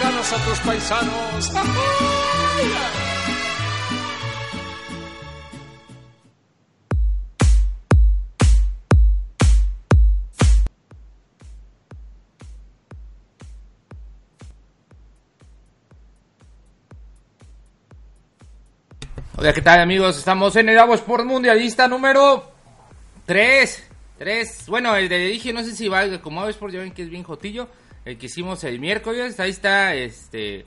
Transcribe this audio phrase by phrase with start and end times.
[0.00, 1.52] a tus paisanos!
[19.36, 20.18] Hola, ¿qué tal amigos?
[20.18, 22.50] Estamos en el Avo Sport Mundialista número
[23.26, 23.84] 3.
[24.18, 24.64] 3.
[24.66, 27.10] Bueno, el de dije, no sé si valga como Avo Sport, ya ven que es
[27.10, 27.68] bien jotillo.
[28.08, 30.64] El que hicimos el miércoles, ahí está, este...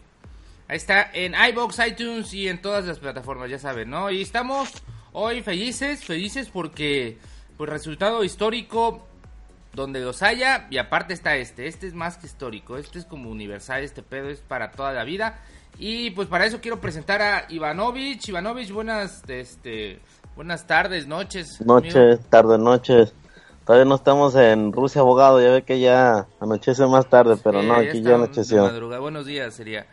[0.68, 4.12] Ahí está en iBox, iTunes y en todas las plataformas, ya saben, ¿no?
[4.12, 4.70] Y estamos
[5.12, 7.18] hoy felices, felices porque,
[7.58, 9.08] pues, resultado histórico
[9.74, 10.68] donde los haya.
[10.70, 14.30] Y aparte está este, este es más que histórico, este es como universal, este pedo
[14.30, 15.42] es para toda la vida.
[15.80, 18.30] Y pues para eso quiero presentar a Ivanovich.
[18.30, 20.00] Ivanovich, buenas, este,
[20.36, 21.60] buenas tardes, noches.
[21.60, 22.18] Noches, amigo.
[22.30, 23.16] tarde, noches.
[23.66, 25.42] Todavía no estamos en Rusia, abogado.
[25.42, 28.64] Ya ve que ya anochece más tarde, pero no, aquí ya anocheció.
[28.64, 29.00] madrugada.
[29.02, 29.86] Buenos días, sería.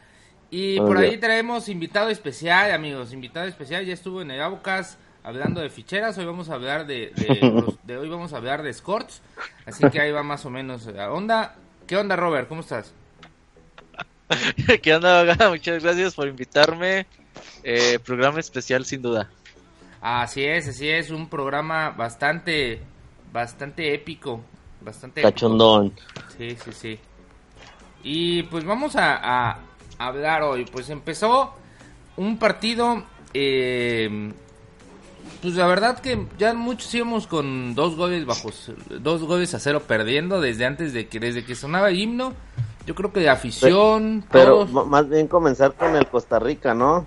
[0.51, 1.21] Y Buenos por ahí días.
[1.21, 3.13] traemos invitado especial, amigos.
[3.13, 6.17] Invitado especial, ya estuvo en el Abocas hablando de ficheras.
[6.17, 7.13] Hoy vamos a hablar de,
[7.85, 9.21] de, hoy vamos a hablar de Scorch.
[9.67, 11.57] Así que ahí va más o menos la onda.
[11.87, 12.49] ¿Qué onda, Robert?
[12.49, 12.93] ¿Cómo estás?
[14.83, 15.51] ¿Qué onda, abogado?
[15.51, 17.07] Muchas gracias por invitarme.
[17.63, 19.29] Eh, programa especial, sin duda.
[20.01, 22.81] Así es, así es, un programa bastante,
[23.33, 24.41] bastante épico,
[24.81, 25.35] bastante épico.
[25.35, 25.95] Cachondón.
[26.37, 27.01] Sí, sí, sí.
[28.03, 29.59] Y pues vamos a, a
[29.99, 30.65] hablar hoy.
[30.67, 31.55] Pues empezó
[32.17, 33.03] un partido,
[33.35, 34.33] eh,
[35.43, 39.83] pues la verdad que ya muchos íbamos con dos goles bajos, dos goles a cero
[39.87, 42.35] perdiendo desde antes de que, desde que sonaba el himno.
[42.87, 47.07] Yo creo que de afición, Pero todos, más bien comenzar con el Costa Rica, ¿no?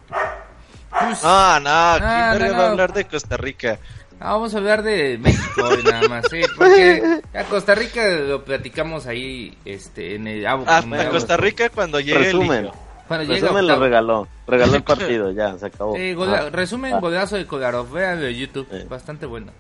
[0.92, 2.62] pues, No, no, ¿quién Ah, no, va a no.
[2.64, 3.80] hablar de Costa Rica?
[4.24, 8.46] Ah, vamos a hablar de México hoy nada más, sí, porque a Costa Rica lo
[8.46, 12.66] platicamos ahí, este, en el Ah, en en el Abo- Costa Rica cuando llegue Resumen.
[12.66, 12.72] el
[13.08, 14.28] cuando llega Resumen lo regaló.
[14.48, 15.98] Regaló el partido, ya, se acabó.
[15.98, 17.00] Eh, gola- Ah, resumen, ah.
[17.00, 18.86] golazo de Kolarov, vean de YouTube, Sí.
[18.88, 19.52] bastante bueno.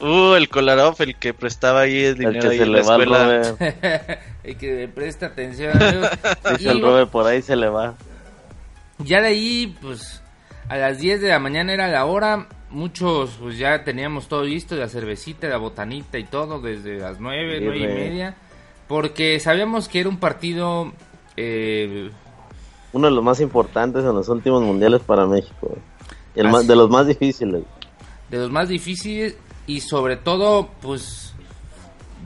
[0.00, 2.78] Uh, el Kolarov, el que prestaba ahí el El dinero que ahí se en la
[2.78, 4.18] le va al escuela.
[4.44, 5.72] Y que presta atención.
[6.50, 7.94] Dice Y el Robert, por ahí se le va.
[8.98, 10.22] ya de ahí, pues,
[10.68, 14.76] a las 10 de la mañana era la hora, muchos, pues ya teníamos todo listo,
[14.76, 18.36] la cervecita, la botanita y todo, desde las 9, Sí, 9 y media,
[18.86, 20.92] porque sabíamos que era un partido...
[21.36, 22.10] Eh,
[22.92, 25.76] Uno de los más importantes en los últimos mundiales para México.
[26.34, 26.52] El Así.
[26.52, 27.62] más, de los más difíciles.
[28.30, 29.36] de los más difíciles
[29.66, 31.34] y sobre todo pues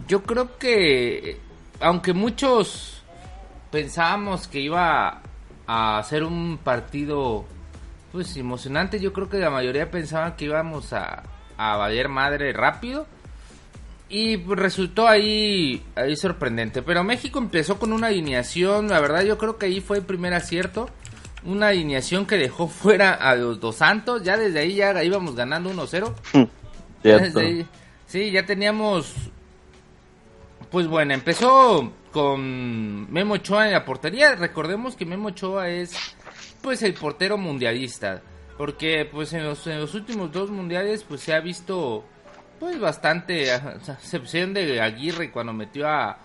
[0.08, 1.38] yo creo que
[1.80, 3.02] aunque muchos
[3.70, 5.22] pensábamos que iba
[5.66, 7.44] a ser un partido
[8.12, 11.22] pues emocionante yo creo que la mayoría pensaban que íbamos a,
[11.56, 13.06] a valer madre rápido
[14.08, 16.82] y pues, resultó ahí, ahí sorprendente.
[16.82, 20.34] Pero México empezó con una alineación, la verdad yo creo que ahí fue el primer
[20.34, 20.90] acierto.
[21.44, 24.22] Una alineación que dejó fuera a los dos santos.
[24.22, 26.14] Ya desde ahí ya íbamos ganando 1-0.
[26.34, 26.48] Ya
[27.02, 27.24] Cierto.
[27.24, 27.66] desde ahí-
[28.06, 29.12] sí, ya teníamos...
[30.70, 34.36] Pues bueno, empezó con Memo Ochoa en la portería.
[34.36, 35.94] Recordemos que Memo Ochoa es
[36.62, 38.22] pues el portero mundialista.
[38.56, 42.04] Porque pues en los, en los últimos dos mundiales pues se ha visto
[42.60, 46.18] pues bastante, a excepción de Aguirre cuando metió a,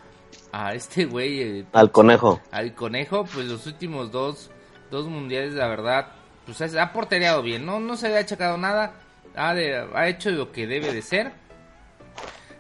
[0.52, 2.40] a este güey, eh, Al conejo.
[2.52, 4.52] al conejo, pues los últimos dos,
[4.92, 6.10] dos mundiales, la verdad,
[6.46, 8.94] pues ha, ha portereado bien, no, no se le ha achacado nada,
[9.36, 11.32] ha, de- ha hecho lo que debe de ser.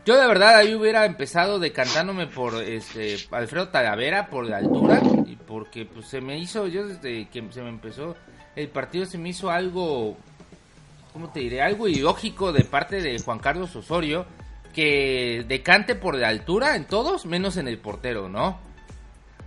[0.07, 5.35] Yo de verdad ahí hubiera empezado decantándome por este Alfredo Talavera por la altura y
[5.35, 8.15] porque pues se me hizo yo desde que se me empezó
[8.55, 10.15] el partido se me hizo algo
[11.11, 11.61] ¿cómo te diré?
[11.61, 14.25] Algo ilógico de parte de Juan Carlos Osorio
[14.73, 18.61] que decante por la altura en todos, menos en el portero, ¿no?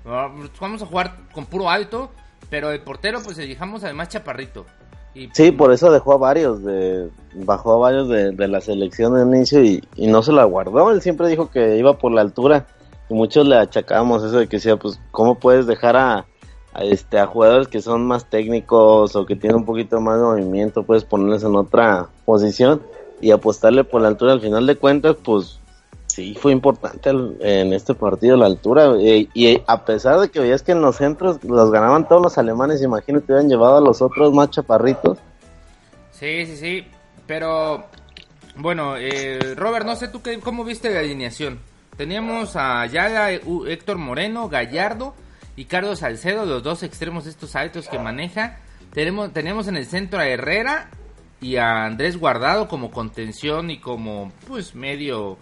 [0.05, 0.31] Ah,
[0.61, 2.12] Vamos a jugar con puro alto,
[2.50, 4.67] pero el portero pues elijamos además chaparrito.
[5.33, 9.62] Sí, por eso dejó a varios, de, bajó a varios de, la selección de inicio
[9.65, 10.91] y, no se la guardó.
[10.91, 12.67] Él siempre dijo que iba por la altura
[13.09, 16.27] y muchos le achacábamos eso de que decía, pues, ¿cómo puedes dejar a,
[16.75, 20.25] a, este, a jugadores que son más técnicos o que tienen un poquito más de
[20.25, 22.81] movimiento, puedes ponerles en otra posición
[23.21, 24.33] y apostarle por la altura?
[24.33, 25.60] Al final de cuentas, pues,
[26.15, 28.95] Sí, fue importante el- en este partido la altura.
[29.01, 32.37] eh, y a pesar de que veías que en los centros los ganaban todos los
[32.39, 35.19] alemanes, imagínate, hubieran llevado a los otros más chaparritos.
[36.12, 36.85] Sí, sí, sí.
[37.27, 37.85] Pero,
[38.57, 41.59] bueno, eh, Robert, no sé tú qué, cómo viste la alineación.
[41.97, 42.87] Teníamos a
[43.47, 45.15] U- Héctor Moreno, Gallardo
[45.57, 48.59] y Carlos Salcedo, los dos extremos estos altos que maneja.
[48.93, 50.91] Tenemos, tenemos en el centro a Herrera
[51.41, 55.39] y a Andrés Guardado como contención y como, pues, medio,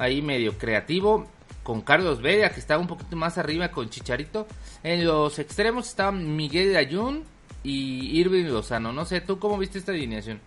[0.00, 1.26] ahí medio creativo.
[1.62, 4.46] Con Carlos Vega, que estaba un poquito más arriba con Chicharito.
[4.82, 7.24] En los extremos estaban Miguel Ayun
[7.62, 8.90] y Irving Lozano.
[8.92, 10.40] No sé, ¿tú cómo viste esta alineación?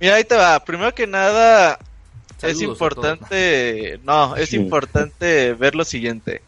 [0.00, 0.64] Mira, ahí te va.
[0.64, 4.56] Primero que nada, es Saludos importante, no, es Sí.
[4.56, 6.40] importante ver lo siguiente.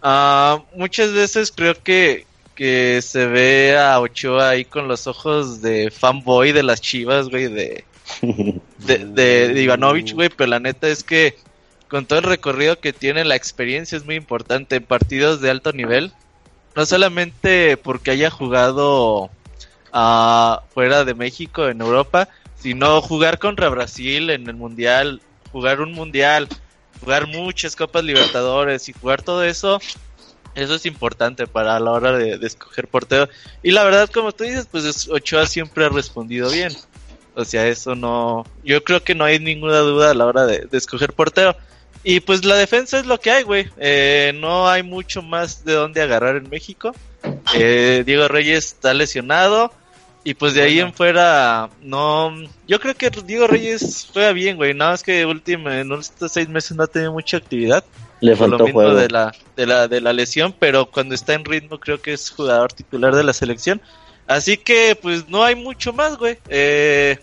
[0.00, 2.24] Ah, muchas veces creo que,
[2.54, 7.48] que se ve a Ochoa ahí con los ojos de fanboy de las chivas, güey,
[7.48, 7.84] de,
[8.22, 11.36] de, de, de Ivanovich, güey, pero la neta es que
[11.88, 15.72] con todo el recorrido que tiene, la experiencia es muy importante en partidos de alto
[15.72, 16.12] nivel.
[16.76, 19.30] No solamente porque haya jugado
[19.92, 25.92] ah, fuera de México, en Europa, sino jugar contra Brasil en el Mundial, jugar un
[25.92, 26.48] Mundial,
[27.00, 29.80] jugar muchas Copas Libertadores y jugar todo eso.
[30.54, 33.28] Eso es importante para la hora de, escoger portero.
[33.62, 36.72] Y la verdad, como tú dices, pues es- Ochoa siempre ha respondido bien.
[37.34, 38.44] O sea, eso no.
[38.64, 41.56] Yo creo que no hay ninguna duda a la hora de, de escoger portero.
[42.04, 43.68] Y pues la defensa es lo que hay, güey.
[43.78, 46.94] Eh, no hay mucho más de dónde agarrar en México.
[47.54, 49.72] Eh, Diego Reyes está lesionado.
[50.24, 52.34] Y pues de ahí en fuera, no.
[52.66, 54.74] Yo creo que Diego Reyes juega bien, güey.
[54.74, 57.84] Nada más que último, en estos seis meses no ha tenido mucha actividad.
[58.20, 58.94] Le lo faltó mismo juego.
[58.94, 60.54] de la, de, la, de la lesión.
[60.58, 63.80] Pero cuando está en ritmo, creo que es jugador titular de la selección.
[64.26, 66.36] Así que, pues no hay mucho más, güey.
[66.48, 67.18] Eh,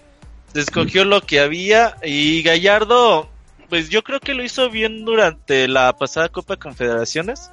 [0.54, 1.98] se escogió lo que había.
[2.04, 3.30] Y Gallardo,
[3.70, 7.52] pues yo creo que lo hizo bien durante la pasada Copa Confederaciones.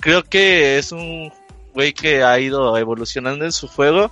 [0.00, 1.32] Creo que es un
[1.74, 4.10] güey que ha ido evolucionando en su juego.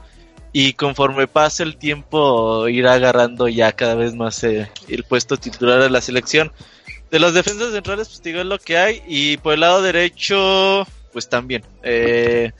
[0.52, 5.80] Y conforme pasa el tiempo, irá agarrando ya cada vez más eh, el puesto titular
[5.80, 6.50] de la selección.
[7.10, 9.02] De los defensas centrales, pues digo es lo que hay.
[9.06, 11.62] Y por el lado derecho, pues también.
[11.82, 12.52] Eh,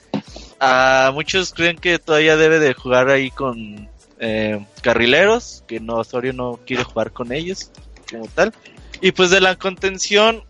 [0.61, 3.89] a muchos creen que todavía debe de jugar ahí con
[4.21, 7.71] eh, carrileros, que no Osorio no quiere jugar con ellos
[8.11, 8.53] como tal.
[9.01, 10.43] Y pues de la contención,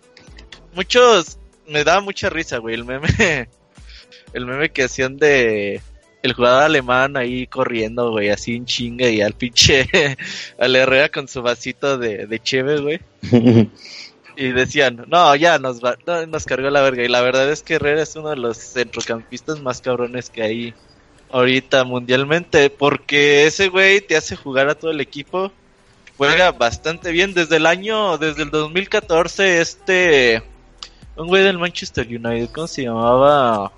[0.74, 3.08] muchos me da mucha risa, güey, el meme,
[4.32, 5.80] el meme que hacían de
[6.22, 9.88] el jugador alemán ahí corriendo, güey, así en chinga y al pinche
[10.58, 13.00] al Herrera con su vasito de, de cheve, güey.
[14.36, 17.04] Y decían, no, ya nos, va, no, nos cargó la verga.
[17.04, 20.74] Y la verdad es que Herrera es uno de los centrocampistas más cabrones que hay
[21.30, 22.70] ahorita mundialmente.
[22.70, 25.52] Porque ese güey te hace jugar a todo el equipo.
[26.20, 27.32] Juega bastante bien.
[27.32, 30.42] Desde el año, desde el 2014, este...
[31.16, 33.72] Un güey del Manchester United, ¿cómo se llamaba?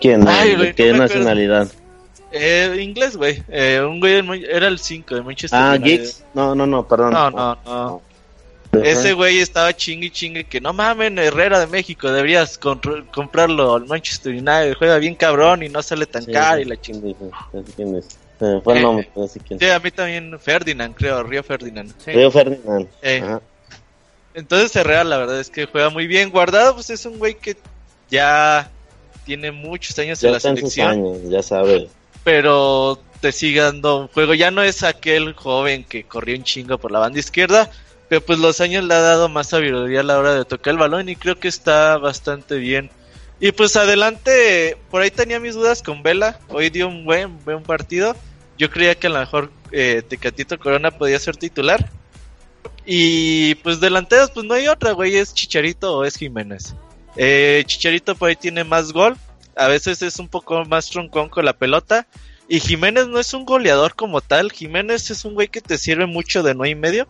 [0.00, 0.26] ¿Quién?
[0.26, 1.68] Ay, ¿De güey, qué no nacionalidad?
[2.32, 3.42] Eh, inglés, güey.
[3.48, 5.84] Eh, un güey del era el 5 de Manchester Ah, United.
[6.00, 6.24] Giggs.
[6.34, 7.12] No, no, no, perdón.
[7.12, 8.02] No, no, no.
[8.82, 13.86] Ese güey estaba chingue chingue que no mamen, Herrera de México, deberías compr- comprarlo al
[13.86, 17.14] Manchester United, juega bien cabrón y no sale tan Sí, caro y la chingada.
[17.52, 18.16] sí, sí.
[18.38, 19.10] Se me fue el nombre,
[19.46, 19.58] quién.
[19.58, 21.92] Sí, a mí también Ferdinand, creo, Río Ferdinand.
[21.98, 22.12] Sí.
[22.12, 22.88] Río Ferdinand.
[23.02, 23.20] Eh.
[23.22, 23.40] Ajá.
[24.34, 26.30] Entonces Herrera la verdad es que juega muy bien.
[26.30, 27.56] Guardado pues es un güey que
[28.10, 28.70] ya
[29.24, 31.88] tiene muchos años en Ya la está en sus selección, años, ya sabe.
[32.22, 34.34] pero te sigue dando un juego.
[34.34, 37.68] Ya no es aquel joven que corrió un chingo por la banda izquierda,
[38.08, 40.78] pero pues los años le ha dado más sabiduría a la hora de tocar el
[40.78, 42.90] balón y creo que está bastante bien.
[43.40, 47.62] Y pues adelante, por ahí tenía mis dudas con Vela, hoy dio un buen, buen
[47.62, 48.16] partido.
[48.58, 51.88] Yo creía que a lo mejor eh, Tecatito Corona podía ser titular.
[52.84, 56.74] Y pues delanteros, pues no hay otra, güey, es Chicharito o es Jiménez.
[57.16, 59.16] Eh, Chicharito por ahí tiene más gol,
[59.56, 62.06] a veces es un poco más troncón con la pelota.
[62.48, 66.06] Y Jiménez no es un goleador como tal, Jiménez es un güey que te sirve
[66.06, 67.06] mucho de no y medio.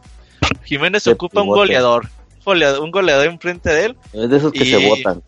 [0.65, 2.09] Jiménez ocupa un goleador,
[2.45, 3.97] goleador, un goleador enfrente de él.
[4.13, 5.23] Es de esos que Y- se botan.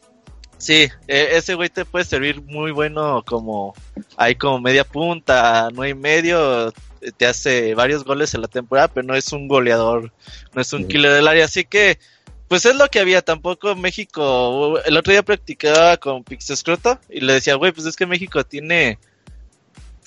[0.60, 3.74] Sí, eh, ese güey te puede servir muy bueno como
[4.18, 6.70] ahí como media punta, no y medio,
[7.16, 10.12] te hace varios goles en la temporada, pero no es un goleador,
[10.52, 11.98] no es un killer del área, así que
[12.46, 17.32] pues es lo que había, tampoco México, el otro día practicaba con Pixescroto y le
[17.32, 18.98] decía, güey, pues es que México tiene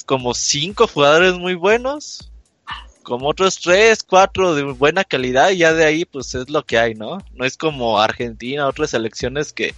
[0.06, 2.32] como cinco jugadores muy buenos,
[3.02, 6.78] como otros tres, cuatro de buena calidad y ya de ahí pues es lo que
[6.78, 7.18] hay, ¿no?
[7.34, 9.74] No es como Argentina, otras selecciones que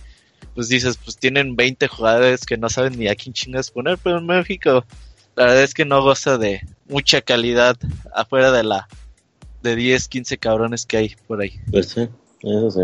[0.53, 4.19] pues dices, pues tienen 20 jugadores que no saben ni a quién chingas poner, pero
[4.19, 4.85] en México
[5.35, 7.75] la verdad es que no goza de mucha calidad
[8.13, 8.87] afuera de la
[9.61, 11.59] de 10, 15 cabrones que hay por ahí.
[11.71, 12.07] Pues sí,
[12.41, 12.81] eso sí.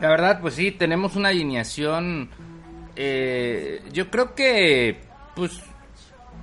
[0.00, 2.30] La verdad, pues sí, tenemos una alineación.
[2.96, 5.00] eh, yo creo que,
[5.36, 5.52] pues,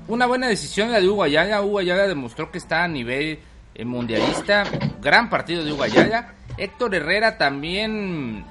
[0.08, 1.62] una buena decisión la de Hugo Ayala.
[1.62, 3.40] Hugo Ayala demostró que está a nivel
[3.76, 4.64] eh, mundialista.
[5.02, 6.36] Gran partido de Hugo Ayala.
[6.58, 8.46] Héctor Herrera también,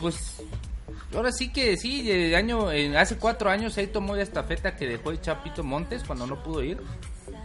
[0.00, 0.42] pues,
[1.14, 5.10] ahora sí que sí, el año, hace cuatro años él tomó la estafeta que dejó
[5.10, 6.78] el Chapito Montes cuando no pudo ir.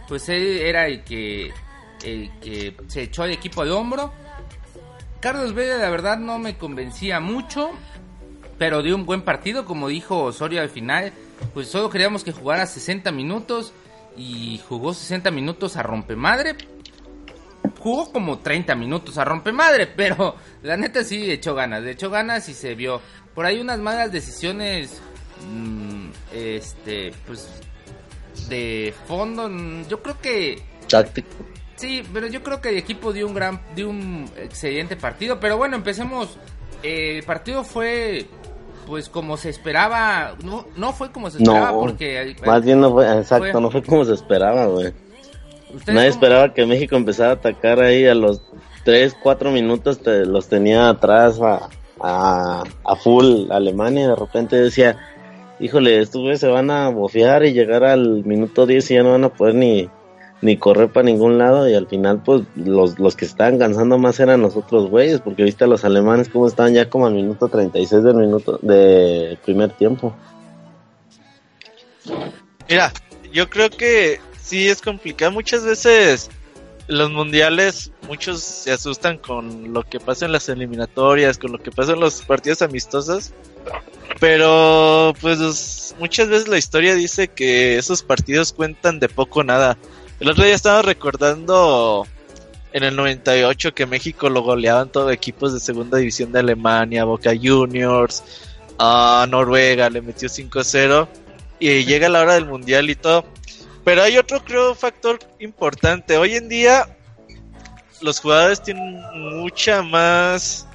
[0.08, 1.52] Pues él era el que,
[2.04, 4.12] el que se echó el equipo al hombro.
[5.20, 7.70] Carlos Vela, la verdad, no me convencía mucho,
[8.58, 11.12] pero dio un buen partido, como dijo Osorio al final.
[11.54, 13.72] Pues solo queríamos que jugara 60 minutos
[14.16, 16.56] y jugó 60 minutos a rompemadre.
[17.78, 22.48] Jugó como 30 minutos a rompemadre, pero la neta sí echó ganas, le echó ganas
[22.48, 23.00] y se vio.
[23.34, 25.00] Por ahí unas malas decisiones,
[25.50, 27.48] mm, este, pues,
[28.48, 29.48] de fondo.
[29.48, 31.28] mm, Yo creo que Táctico.
[31.76, 35.40] Sí, pero yo creo que el equipo dio un gran, dio un excelente partido.
[35.40, 36.36] Pero bueno, empecemos.
[36.82, 38.26] Eh, el partido fue,
[38.86, 40.36] pues como se esperaba.
[40.44, 42.36] No, no fue como se esperaba No, porque.
[42.46, 44.92] Más bien no fue, exacto, fue- no fue como se esperaba, güey.
[45.74, 48.42] ¿Ustedes Nadie cómo- esperaba que México empezara a atacar ahí a los
[48.84, 51.68] 3, 4 minutos, te- los tenía atrás a,
[52.04, 54.98] a, a full Alemania de repente decía,
[55.58, 59.12] híjole, estos güeyes se van a bofear y llegar al minuto 10 y ya no
[59.12, 59.88] van a poder ni,
[60.42, 64.20] ni correr para ningún lado y al final pues los, los que estaban cansando más
[64.20, 67.48] eran los otros güeyes porque viste a los alemanes como estaban ya como al minuto
[67.48, 70.14] 36 del minuto de primer tiempo.
[72.68, 72.92] Mira,
[73.32, 75.32] yo creo que sí es complicado.
[75.32, 76.30] Muchas veces
[76.86, 81.70] los mundiales, muchos se asustan con lo que pasa en las eliminatorias, con lo que
[81.70, 83.32] pasa en los partidos amistosos.
[84.20, 89.78] Pero pues muchas veces la historia dice que esos partidos cuentan de poco o nada.
[90.20, 92.06] El otro día estaba recordando
[92.72, 97.32] en el 98 que México lo goleaban todos equipos de segunda división de Alemania, Boca
[97.40, 98.22] Juniors,
[98.78, 101.08] a Noruega le metió 5-0
[101.60, 103.24] y llega la hora del mundial y todo.
[103.84, 106.16] Pero hay otro, creo, factor importante.
[106.16, 106.88] Hoy en día,
[108.00, 109.00] los jugadores tienen
[109.40, 110.66] mucha más,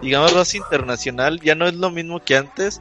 [0.00, 1.40] digamos, raza internacional.
[1.40, 2.80] Ya no es lo mismo que antes.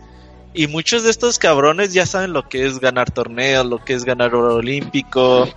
[0.53, 4.05] Y muchos de estos cabrones ya saben lo que es ganar torneos, lo que es
[4.05, 5.53] ganar oro olímpico.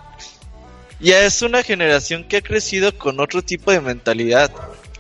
[0.99, 4.51] Ya es una generación que ha crecido con otro tipo de mentalidad.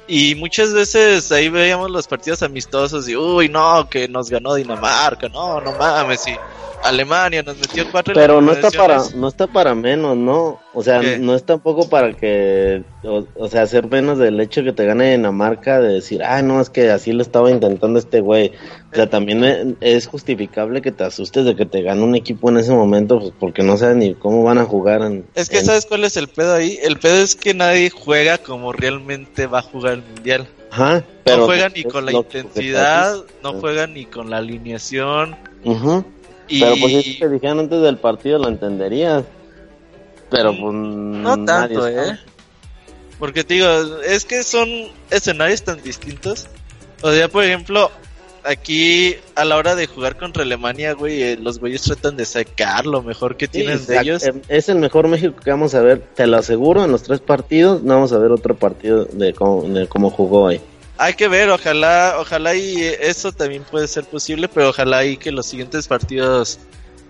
[0.09, 5.29] Y muchas veces ahí veíamos los partidos amistosos y, uy, no, que nos ganó Dinamarca,
[5.29, 6.39] no, no mames, y
[6.83, 10.61] Alemania nos metió cuatro Pero las no está para, no está para menos, ¿no?
[10.75, 11.19] O sea, ¿Qué?
[11.19, 15.13] no es tampoco para que, o, o sea, hacer menos del hecho que te gane
[15.13, 18.53] Dinamarca de decir, ah, no, es que así lo estaba intentando este güey.
[18.93, 22.59] O sea, también es justificable que te asustes de que te gane un equipo en
[22.59, 25.01] ese momento, pues porque no sabes ni cómo van a jugar.
[25.03, 26.79] En, Es que en- ¿sabes cuál es el pedo ahí?
[26.83, 30.47] El pedo es que nadie juega como realmente va a jugar el mundial.
[30.71, 34.37] Ajá, pero no juega ni es con la intensidad, te no juega ni con la
[34.37, 35.35] alineación.
[35.65, 36.05] Ujú.
[36.47, 39.25] Y Pero pues si te dijeran antes del partido lo entenderías.
[40.31, 42.09] Pero pues no tanto, sabe.
[42.11, 42.19] ¿eh?
[43.19, 43.69] Porque te digo,
[44.07, 44.69] es que son
[45.11, 46.47] escenarios tan distintos.
[47.03, 47.91] O sea, por ejemplo,
[48.45, 52.87] aquí a la hora de jugar contra Alemania, güey, eh, los güeyes tratan de sacar
[52.87, 54.23] lo mejor que Sí, tienen de ellos.
[54.25, 57.21] em, Es el mejor México que vamos a ver, te lo aseguro, en los tres
[57.21, 60.61] partidos no vamos a ver otro partido de cómo, de cómo jugó hoy.
[61.01, 65.31] Hay que ver, ojalá, ojalá y eso también puede ser posible, pero ojalá y que
[65.31, 66.59] los siguientes partidos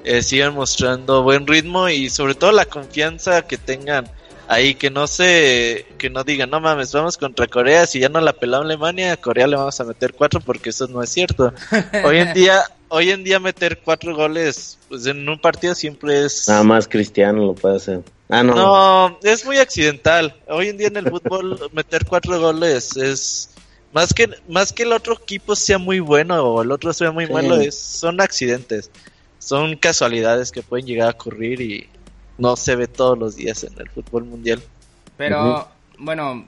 [0.09, 4.11] eh, sigan mostrando buen ritmo y sobre todo la confianza que tengan
[4.49, 8.21] ahí, que no se, que no digan, no mames, vamos contra Corea, si ya no
[8.21, 11.53] la peló Alemania, a Corea le vamos a meter cuatro porque eso no es cierto.
[12.05, 16.49] Hoy en día, hoy en día meter cuatro goles, pues en un partido siempre es...
[16.49, 18.01] Nada más Cristiano lo puede hacer.
[18.31, 18.55] Ah, no.
[18.55, 20.35] No, es muy accidental.
[20.49, 23.51] Hoy en día en el fútbol meter cuatro goles es
[23.93, 27.27] más que más que el otro equipo sea muy bueno o el otro sea muy
[27.27, 27.33] Sí.
[27.33, 28.91] malo, es, son accidentes,
[29.39, 31.89] son casualidades que pueden llegar a ocurrir y
[32.39, 34.63] no se ve todos los días en el fútbol mundial.
[35.17, 35.69] Pero,
[35.99, 36.45] bueno,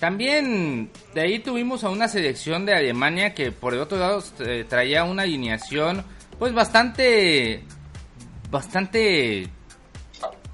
[0.00, 4.64] también de ahí tuvimos a una selección de Alemania que por el otro lado eh,
[4.68, 6.04] traía una alineación
[6.38, 7.64] pues bastante,
[8.50, 9.48] bastante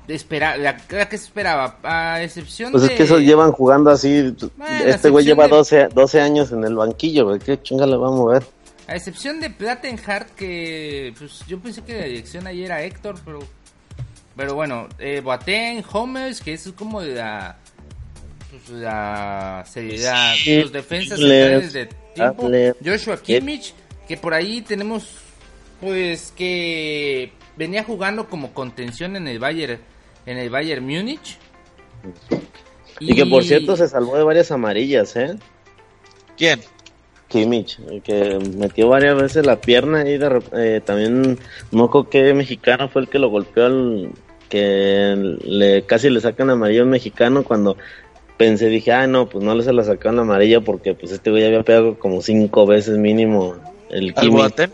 [0.07, 2.91] espera, la, la que se esperaba, a excepción Pues de...
[2.91, 4.33] es que esos llevan jugando así.
[4.57, 7.39] Bueno, este güey lleva de- 12, 12 años en el banquillo, güey.
[7.41, 8.45] ¿Qué chinga le va a mover?
[8.93, 13.39] A excepción de Plattenhardt, que pues, yo pensé que la dirección ahí era Héctor, pero
[14.37, 17.57] pero bueno, eh, Boateng, Homers, que es como de la,
[18.51, 22.51] pues, la seriedad, Sí, los defensas centrales de tiempo.
[22.85, 23.73] Joshua Kimmich,
[24.07, 25.17] que por ahí tenemos
[25.81, 29.81] pues que venía jugando como contención en el Bayern
[30.27, 31.39] en el Bayern Múnich
[33.01, 35.35] Y que por cierto se salvó de varias amarillas, ¿eh?
[36.37, 36.61] ¿Quién?
[37.33, 41.39] Kimmich, que metió varias veces la pierna y de eh, también
[41.71, 44.11] no creo qué mexicano fue el que lo golpeó al
[44.49, 47.77] que le casi le sacan amarillo a un mexicano cuando
[48.37, 51.45] pensé dije ah no pues no le se la sacaron amarilla porque pues este güey
[51.45, 53.55] había pegado como cinco veces mínimo
[53.89, 54.71] el ¿Al Kimmich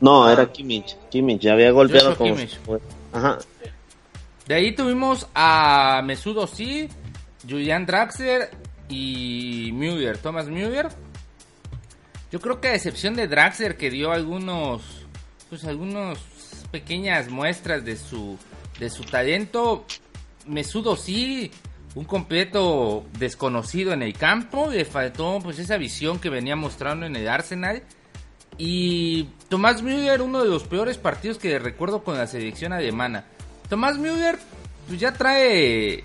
[0.00, 0.32] no Ah.
[0.32, 2.58] era Kimmich Kimmich ya había golpeado Joshua como Kimmich.
[3.12, 3.38] ajá
[4.46, 6.88] De ahí tuvimos a Mesut Özil,
[7.48, 8.50] Julian Draxler
[8.88, 10.86] y Müller, Thomas Müller.
[12.30, 14.82] Yo creo que a excepción de Draxler que dio algunos,
[15.48, 16.18] pues algunos
[16.70, 18.36] pequeñas muestras de su,
[18.78, 19.86] de su talento,
[20.46, 21.50] Mesut Özil,
[21.94, 27.16] un completo desconocido en el campo, le faltó pues esa visión que venía mostrando en
[27.16, 27.82] el Arsenal.
[28.58, 33.24] Y Tomás Müller, uno de los peores partidos que recuerdo con la selección alemana.
[33.68, 34.38] Tomás Müller,
[34.86, 36.04] pues ya trae.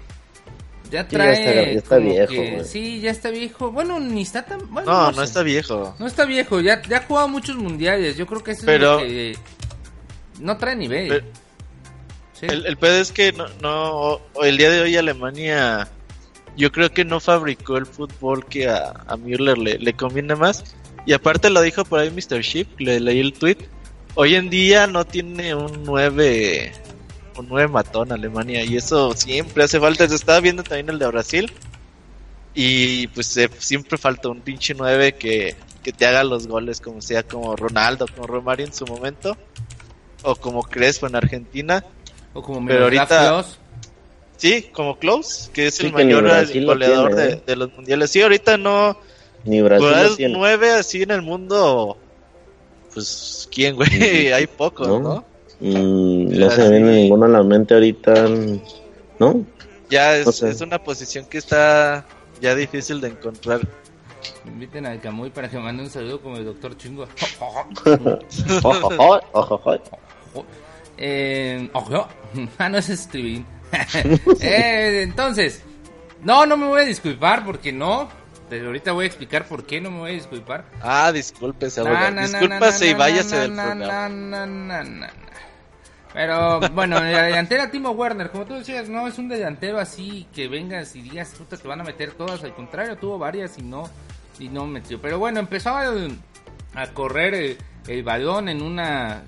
[0.91, 1.33] Ya Sí, ya trae.
[1.33, 3.71] está- ya está viejo, que- sí, ya está viejo.
[3.71, 4.60] Bueno, ni está tan.
[4.71, 5.24] bueno, No, no sé.
[5.24, 5.95] está viejo.
[6.00, 8.17] No está viejo, ya, ya ha jugado muchos mundiales.
[8.17, 9.38] Yo creo que eso Pero- es lo que.
[10.41, 11.07] No trae nivel.
[11.07, 11.25] Pero-
[12.33, 12.48] Sí.
[12.50, 15.88] El, el pedo es que no, no, el día de hoy Alemania,
[16.57, 20.63] yo creo que no fabricó el fútbol que a, a Müller le, le conviene más.
[21.05, 22.41] Y aparte lo dijo por ahí Mr.
[22.41, 23.57] Ship, le leí el tweet.
[24.15, 26.74] Hoy en día no tiene un 9,
[27.41, 30.07] un 9 matón Alemania y eso siempre hace falta.
[30.07, 31.51] Se estaba viendo también el de Brasil
[32.53, 37.01] y pues eh, siempre falta un pinche 9 que, que te haga los goles como
[37.01, 39.38] sea como Ronaldo, como Romario en su momento
[40.24, 41.83] o como Crespo en Argentina.
[42.33, 43.57] o como pero ahorita- Klose.
[44.38, 46.24] Sí, como Close, que es Sí, el que mayor
[46.65, 47.43] goleador tiene, ¿eh?
[47.45, 48.10] de los mundiales.
[48.10, 48.98] Sí, ahorita no.
[49.43, 51.95] ni Brasil Pues lo tiene nueve así en el mundo.
[52.91, 53.88] Pues, ¿quién, güey?
[54.33, 55.00] Hay pocos, ¿No?
[55.00, 55.25] ¿no?
[55.62, 58.25] Mm, no se me viene ninguno a la mente ahorita
[59.20, 59.46] no
[59.91, 60.50] Ya es, No sé.
[60.50, 62.03] es una posición que está
[62.41, 63.62] ya difícil de encontrar.
[64.46, 67.08] Inviten al Camuy para que mande un saludo como el doctor Chingo.
[67.39, 67.67] ojo,
[68.63, 70.45] ojo, ojo, ojo.
[70.97, 72.08] Eh, ojo.
[72.58, 73.43] Ah, no es escribir.
[74.41, 75.62] eh, entonces,
[76.24, 78.10] no, no me voy a disculpar porque no.
[78.50, 80.65] Pero ahorita voy a explicar por qué no me voy a disculpar.
[80.82, 82.12] Ah, discúlpese, Na, abogado.
[82.12, 84.10] na, na, Discúlpase na, y váyase del programa.
[86.13, 90.28] Pero bueno, en la delantera Timo Werner, como tú decías, no es un delantero así
[90.34, 92.43] que vengas y digas, puta, te van a meter todas.
[92.43, 93.89] Al contrario, tuvo varias y no,
[94.39, 95.00] y no metió.
[95.02, 95.86] Pero bueno, empezó a,
[96.93, 99.24] correr el, el balón en una.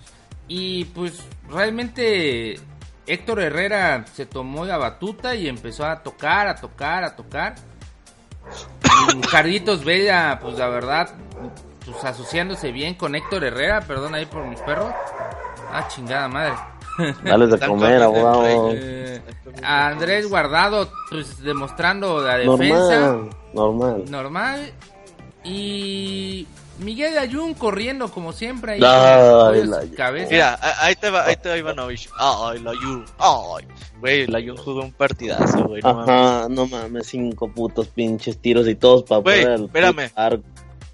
[0.48, 2.60] Y pues realmente
[3.08, 7.56] Héctor Herrera se tomó la batuta y empezó a tocar, a tocar, a tocar.
[9.46, 11.10] Y Vela, pues la verdad,
[11.86, 14.94] pues asociándose bien con Héctor Herrera, perdón ahí por mis perros.
[15.72, 16.54] Ah, chingada madre.
[17.24, 18.72] Dale de comer, abogado.
[18.74, 19.22] Eh,
[19.64, 24.04] a Andrés Guardado, pues demostrando la defensa Normal, normal.
[24.10, 24.72] normal.
[25.44, 26.48] Y
[26.80, 28.82] Miguel Ayun corriendo como siempre ahí.
[28.84, 30.30] Ay, la- cabeza.
[30.32, 32.10] Mira, a- ahí te va, ahí te va Ivanovich.
[32.18, 33.06] Ay, la Jun.
[33.20, 33.66] Ay,
[34.00, 35.82] güey, la Jun jugó un partidazo, güey.
[35.82, 36.10] no mames.
[36.10, 40.12] Ajá, no mames, cinco putos pinches tiros y todos para Güey, espérame.
[40.16, 40.44] arco.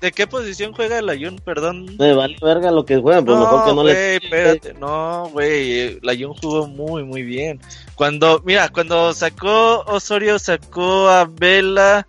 [0.01, 1.41] ¿De qué posición juega la Jun?
[1.43, 1.97] Perdón.
[1.99, 5.99] Me vale verga lo que juegan, pues mejor que no güey, le espérate, no, güey,
[6.01, 7.59] la Jun jugó muy, muy bien.
[7.95, 12.07] Cuando, mira, cuando sacó Osorio, sacó a Vela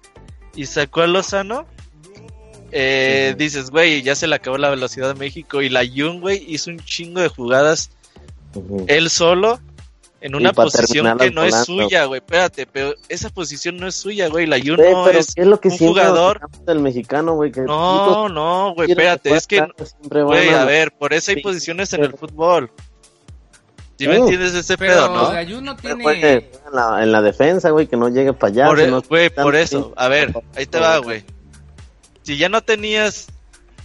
[0.54, 1.66] y sacó a Lozano,
[2.70, 6.44] eh, dices, güey, ya se le acabó la velocidad de México y la Jun, güey,
[6.46, 7.90] hizo un chingo de jugadas
[8.88, 9.60] él solo
[10.20, 14.28] en una posición que no es suya, güey, espérate, pero esa posición no es suya,
[14.28, 16.40] güey, la Jun Güey, no pero es ¿qué es lo que un jugador.
[16.66, 17.50] del mexicano, güey?
[17.50, 19.66] Que No, no, güey, espérate, es que
[20.10, 22.70] Güey, a la- ver, por eso hay Sí, posiciones en pero- el fútbol.
[23.98, 25.26] ¿Sí me Uh, entiendes ese Pero pedo, no?
[25.28, 26.02] Ayun no Pero tiene.
[26.04, 26.32] juegue
[26.66, 28.66] en la, en la defensa, güey, que no llegue para allá.
[28.66, 29.92] Por, si e- no- güey, tan- por eso.
[29.96, 31.22] A ver, ahí te va, güey.
[32.22, 33.26] Si ya no tenías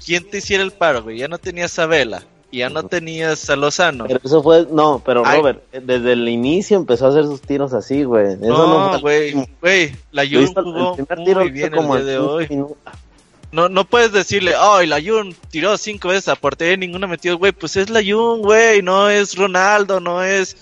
[0.06, 2.24] quien te hiciera el paro, güey, ya no tenías a Vela
[2.56, 4.06] y ya no tenías a Lozano.
[4.08, 5.38] Pero eso fue, no, pero Ay.
[5.40, 8.34] Robert, eh, desde el inicio empezó a hacer sus tiros así, güey.
[8.34, 10.98] Eso no, No, fue- güey, güey, la Jun el jugó
[11.36, 12.48] muy bien como el día de hoy.
[12.50, 12.78] minutos.
[13.52, 17.52] No, no puedes decirle, ay, la Jun tiró cinco veces a portería ninguna metió, güey,
[17.52, 20.56] pues es la Jun, güey, no es Ronaldo, no es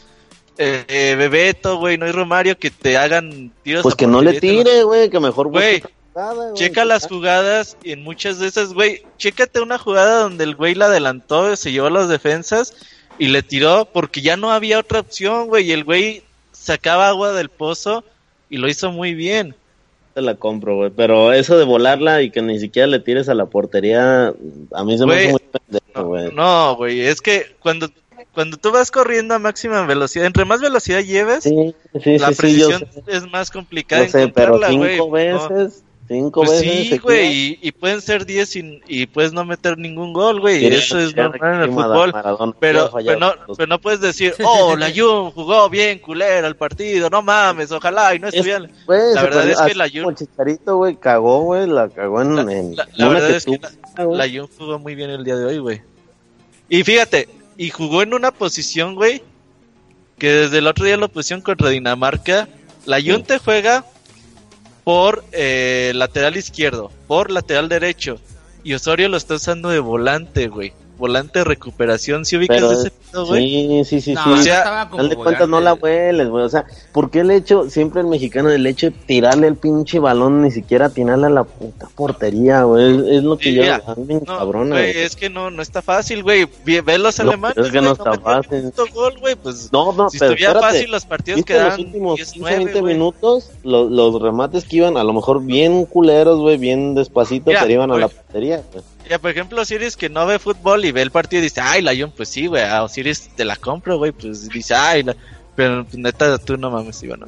[0.57, 4.21] eh, eh, Bebeto, güey, no es Romario que te hagan tiros Pues a que no
[4.21, 5.81] le tire, güey, que mejor Güey,
[6.13, 6.53] güey.
[6.53, 10.75] Checa las jugadas y en muchas de esas, güey, chécate una jugada donde el güey
[10.75, 12.73] la adelantó, se llevó las defensas
[13.17, 17.31] y le tiró porque ya no había otra opción, güey, y el güey sacaba agua
[17.33, 18.03] del pozo
[18.49, 19.55] y lo hizo muy bien.
[20.13, 20.91] Te la compro, güey.
[20.95, 24.33] Pero eso de volarla y que ni siquiera le tires a la portería,
[24.71, 26.31] a mí se me hace muy pendejo, No, güey.
[26.33, 27.89] No, güey, es que cuando
[28.33, 32.35] cuando tú vas corriendo a máxima velocidad, entre más velocidad lleves, Sí, sí, la sí,
[32.35, 35.11] precisión es más complicada yo sé, pero cinco No.
[35.11, 36.89] veces, cinco Pues veces.
[36.89, 40.65] sí, güey, y, y pueden ser 10 y, y puedes no meter ningún gol, güey.
[40.65, 42.11] Eso es normal en el fútbol.
[42.11, 46.55] Maradona Pero, pero, no, pero no puedes decir, oh, la Jun jugó bien culero el
[46.55, 48.67] partido, no mames, ojalá y no Es- estuviera.
[48.87, 52.41] La verdad es que la Jun- como Chicharito, güey, cagó, güey, la cagó en, La-
[52.53, 53.59] en la- la verdad que es que
[54.03, 54.17] güey.
[54.17, 55.81] La Jun jugó muy bien el día de hoy, güey.
[56.69, 59.21] Y fíjate, y jugó en una posición, güey,
[60.17, 62.47] que desde el otro día lo pusieron contra Dinamarca.
[62.85, 63.23] La Jun Sí.
[63.23, 63.85] te juega
[64.83, 68.19] por eh, lateral izquierdo, por lateral derecho.
[68.63, 70.73] Y Osorio lo está usando de volante, güey.
[70.97, 72.23] Volante de recuperación.
[72.25, 73.83] ¿Sí ubicas Pero ese es- pedo, güey?
[73.83, 74.29] Sí, sí, sí, No, sí.
[74.29, 76.43] o no sea, Al de cuentas no la hueles, güey.
[76.45, 79.99] O sea, ¿por qué el hecho, siempre el mexicano, el hecho de tirarle el pinche
[79.99, 82.91] balón, ni siquiera atinarle a la puta portería, güey?
[82.95, 85.03] Es, es lo que Sí, yo, No, cabrona, güey, güey.
[85.03, 86.47] es que no, no está fácil, güey.
[86.65, 87.57] Ve, los No, alemanes.
[87.57, 88.71] es que no güey, está fácil.
[88.93, 90.73] gol, güey, pues No, no, si pero estuviera espérate.
[90.77, 92.93] fácil los partidos ¿Viste los últimos 10, 15, 20 güey.
[92.93, 93.49] minutos?
[93.63, 97.91] Los, los remates que iban, a lo mejor bien culeros, güey, bien despacito, pero iban
[97.91, 98.83] a la portería, güey.
[99.09, 101.81] Ya, por ejemplo, Osiris que no ve fútbol y ve el partido y dice, ay,
[101.81, 105.15] Lion, pues sí, güey, a Osiris te la compro, güey, pues dice, ay, la-
[105.55, 107.21] pero pues, neta, tú no mames, Iván.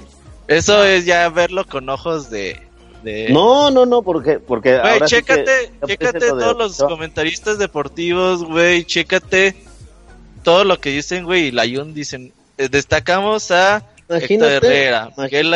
[0.48, 2.60] Eso es ya verlo con ojos de...
[3.04, 3.30] de...
[3.30, 6.58] No, no, no, porque, porque Güey, sí chécate, que- ya chécate parece lo de todos
[6.58, 9.56] los comentaristas deportivos, güey, chécate
[10.44, 15.54] todo lo que dicen, güey, y Layun dicen, eh, destacamos a Héctor Herrera, Miguel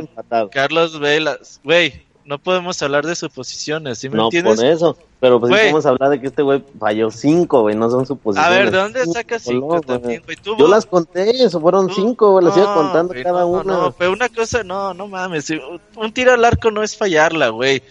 [0.00, 0.50] empatado.
[0.50, 4.56] Carlos Velas, güey, no podemos hablar de sus posiciones, ¿sí me No, entiendes?
[4.56, 4.98] por eso.
[5.22, 5.60] Pero pues Güey.
[5.62, 8.58] podemos hablar de que este güey falló cinco, güey, no son A suposiciones.
[8.58, 9.80] ver, ¿de dónde sacas cinco güey.
[9.82, 10.36] también, güey?
[10.58, 13.46] Yo las conté, eso fueron tú- cinco, güey, las iba no, contando güey, cada no,
[13.46, 13.72] una.
[13.72, 15.46] No, pero una cosa, no, no mames,
[15.94, 17.84] un tiro al arco no es fallarla, güey.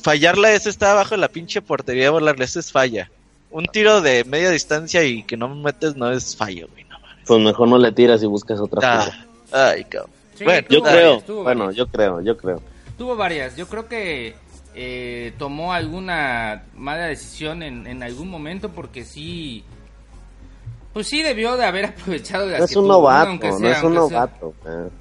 [0.00, 3.10] Fallarla es estar abajo de la pinche portería, volarle, eso es falla.
[3.50, 7.24] Un tiro de media distancia y que no metes no es fallo, güey, no mames.
[7.26, 9.26] Pues mejor no le tiras y buscas otra cosa.
[9.52, 10.10] Ah, ay, cabrón.
[10.36, 11.76] Sí, Bueno, Yo creo, bueno, varias.
[11.76, 12.60] yo creo, yo creo.
[12.98, 13.56] Tuvo varias.
[13.56, 14.34] Yo creo que
[14.74, 19.64] eh, tomó alguna mala decisión en, en algún momento porque sí.
[20.92, 23.82] Pues sí debió de haber aprovechado las No es un novato, aunque no sea, es
[23.82, 24.20] un aunque sea.
[24.20, 24.54] novato.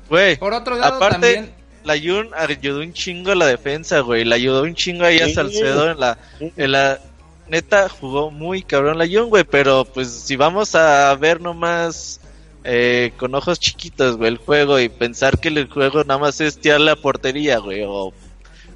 [0.09, 0.35] güey.
[0.37, 1.51] Por otro lado, aparte, también.
[1.83, 4.25] la Jun ayudó un chingo a la defensa, güey.
[4.25, 5.29] Le ayudó un chingo ahí a.
[5.29, 6.99] Salcedo en la, en la
[7.47, 9.43] neta jugó muy cabrón la Jun, güey.
[9.43, 12.19] Pero pues si vamos a ver nomás
[12.63, 16.59] eh, con ojos chiquitos, güey, el juego y pensar que el juego nada más es
[16.59, 18.13] tirar la portería, güey, o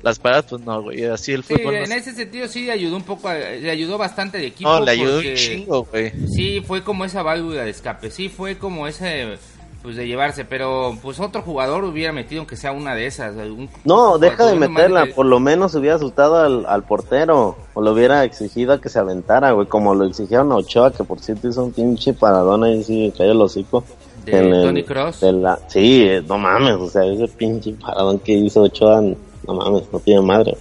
[0.07, 1.05] las paradas, pues no, güey.
[1.05, 3.35] Así el Sí, fútbol no en se- ese sentido sí le ayudó un poco, a-
[3.35, 4.69] le ayudó bastante al equipo.
[4.69, 6.11] No, le ayudó porque un chingo, güey.
[6.33, 9.37] Sí, fue como esa válvula de escape, sí, fue como ese,
[9.83, 13.37] pues de llevarse, pero pues otro jugador hubiera metido aunque sea una de esas.
[13.37, 17.81] algún- No, deja de meterla, de- por lo menos hubiera asustado al, al portero, o
[17.81, 21.19] lo hubiera exigido a que se aventara, güey, como lo exigieron a Ochoa, que por
[21.19, 23.83] cierto hizo un pinche paradón ahí, sí, cayó el hocico.
[24.25, 25.21] De en el- Tony Cross.
[25.21, 29.01] de la- sí, eh, no mames, o sea, ese pinche paradón que hizo Ochoa,
[29.47, 30.57] no mames, no tiene madre.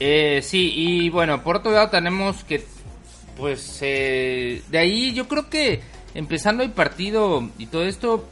[0.00, 2.64] Eh, sí, y bueno, por otro lado tenemos que,
[3.36, 5.80] pues, eh, de ahí yo creo que
[6.14, 8.24] empezando el partido y todo esto,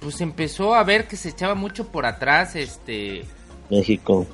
[0.00, 3.24] pues empezó a ver que se echaba mucho por atrás, este,
[3.70, 4.26] México.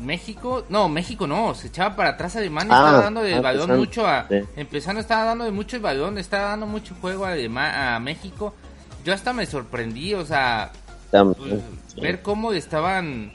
[0.00, 3.70] México, no, México no, se echaba para atrás Alemania, Ah, estaba dando el ah, balón
[3.70, 4.36] empezando, mucho a, sí.
[4.56, 8.54] empezando estaba dando de mucho el balón, estaba dando mucho juego a, Alema- a México,
[9.04, 10.72] yo hasta me sorprendí, o sea,
[11.10, 11.60] pues,
[11.94, 13.32] sí, ver cómo estaban,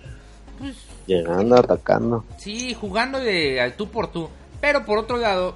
[0.60, 2.26] pues, llegando, atacando.
[2.38, 4.30] Sí, jugando de al tú por tú.
[4.62, 5.56] Pero por otro lado,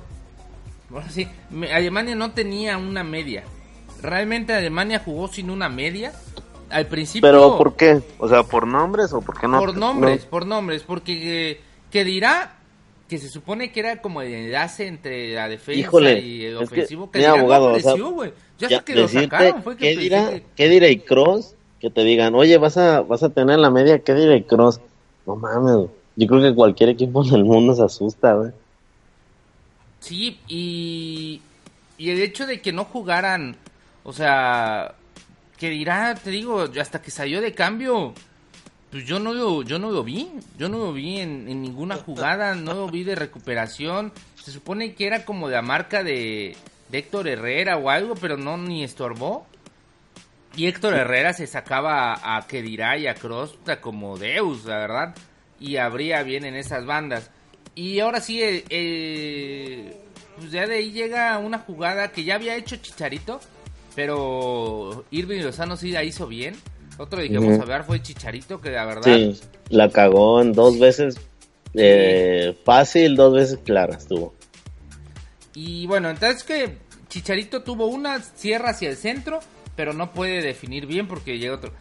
[0.90, 1.28] bueno, sí,
[1.74, 3.44] Alemania no tenía una media.
[4.02, 6.14] Realmente Alemania jugó sin una media.
[6.70, 8.02] Al principio, Pero ¿por qué?
[8.18, 9.60] O sea, ¿por nombres o por qué no?
[9.60, 10.30] por nombres, no?
[10.30, 11.62] por nombres, porque eh,
[11.92, 12.56] que dirá
[13.10, 16.58] que se supone que era como el enlace entre la defensa Híjole, y el es
[16.60, 17.12] que, ofensivo.
[17.12, 18.34] Que, mira, dirá, abogado, no o sea, apareció, güey.
[18.58, 21.56] Ya que lo sacaron fue que ¿qué dirá, que- ¿qué dirá y Cross?
[21.82, 24.80] Que te digan, oye, vas a, vas a tener la media, ¿qué dirá y Cross?
[25.26, 28.52] No mames, yo creo que cualquier equipo del mundo se asusta, güey.
[30.00, 31.42] Sí, y,
[31.98, 33.56] y el hecho de que no jugaran,
[34.04, 34.94] o sea,
[35.58, 38.14] que dirá, te digo, hasta que salió de cambio,
[38.92, 41.96] pues yo no lo, yo no lo vi, yo no lo vi en, en ninguna
[41.98, 44.12] jugada, no lo vi de recuperación,
[44.44, 46.56] se supone que era como la marca de,
[46.90, 49.48] de Héctor Herrera o algo, pero no ni estorbó.
[50.56, 55.16] Y Héctor Herrera se sacaba a, a Kedira y a Cross como Deus, la verdad.
[55.60, 57.30] Y abría bien en esas bandas.
[57.76, 59.98] Y ahora sí, eh, eh,
[60.38, 63.40] pues ya de ahí llega una jugada que ya había hecho Chicharito.
[63.96, 66.56] Pero Irving Lozano sí la hizo bien.
[66.98, 69.04] Otro de que vamos a hablar fue Chicharito, que la verdad.
[69.04, 71.18] Sí, la cagó en dos veces
[71.74, 74.34] eh, fácil, dos veces clara estuvo.
[75.54, 76.78] Y bueno, entonces que
[77.10, 79.40] Chicharito tuvo una, cierra hacia el centro,
[79.76, 81.72] pero no puede definir bien porque llega otro.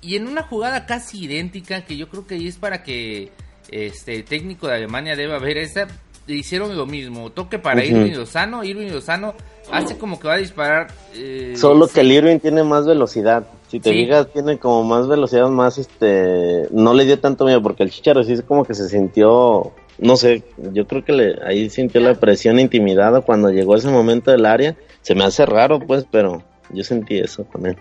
[0.00, 3.30] Y en una jugada casi idéntica, que yo creo que ahí es para que
[3.70, 5.86] este el técnico de Alemania deba ver esa,
[6.26, 7.30] hicieron lo mismo.
[7.30, 7.90] Toque para Ujú.
[7.96, 8.64] Irving Lozano.
[8.64, 9.34] Irving Lozano
[9.72, 10.88] hace como que va a disparar.
[11.14, 13.46] eh, Solo sí, que el Irving tiene más velocidad.
[13.68, 14.04] Si te Sí.
[14.04, 16.68] fijas, tiene como más velocidad, más este.
[16.70, 19.72] No le dio tanto miedo porque el Chicharo sí es como que se sintió.
[19.98, 24.30] No sé, yo creo que le, ahí sintió la presión intimidada cuando llegó ese momento
[24.32, 24.76] del área.
[25.02, 27.76] Se me hace raro, pues, pero yo sentí eso con él.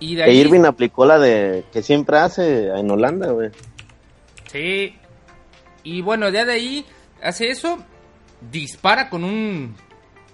[0.00, 3.50] Y de Que Irving aplicó la de que siempre hace en Holanda, güey.
[4.50, 4.94] Sí.
[5.82, 6.86] Y bueno, ya de ahí
[7.22, 7.78] hace eso.
[8.52, 9.74] Dispara con un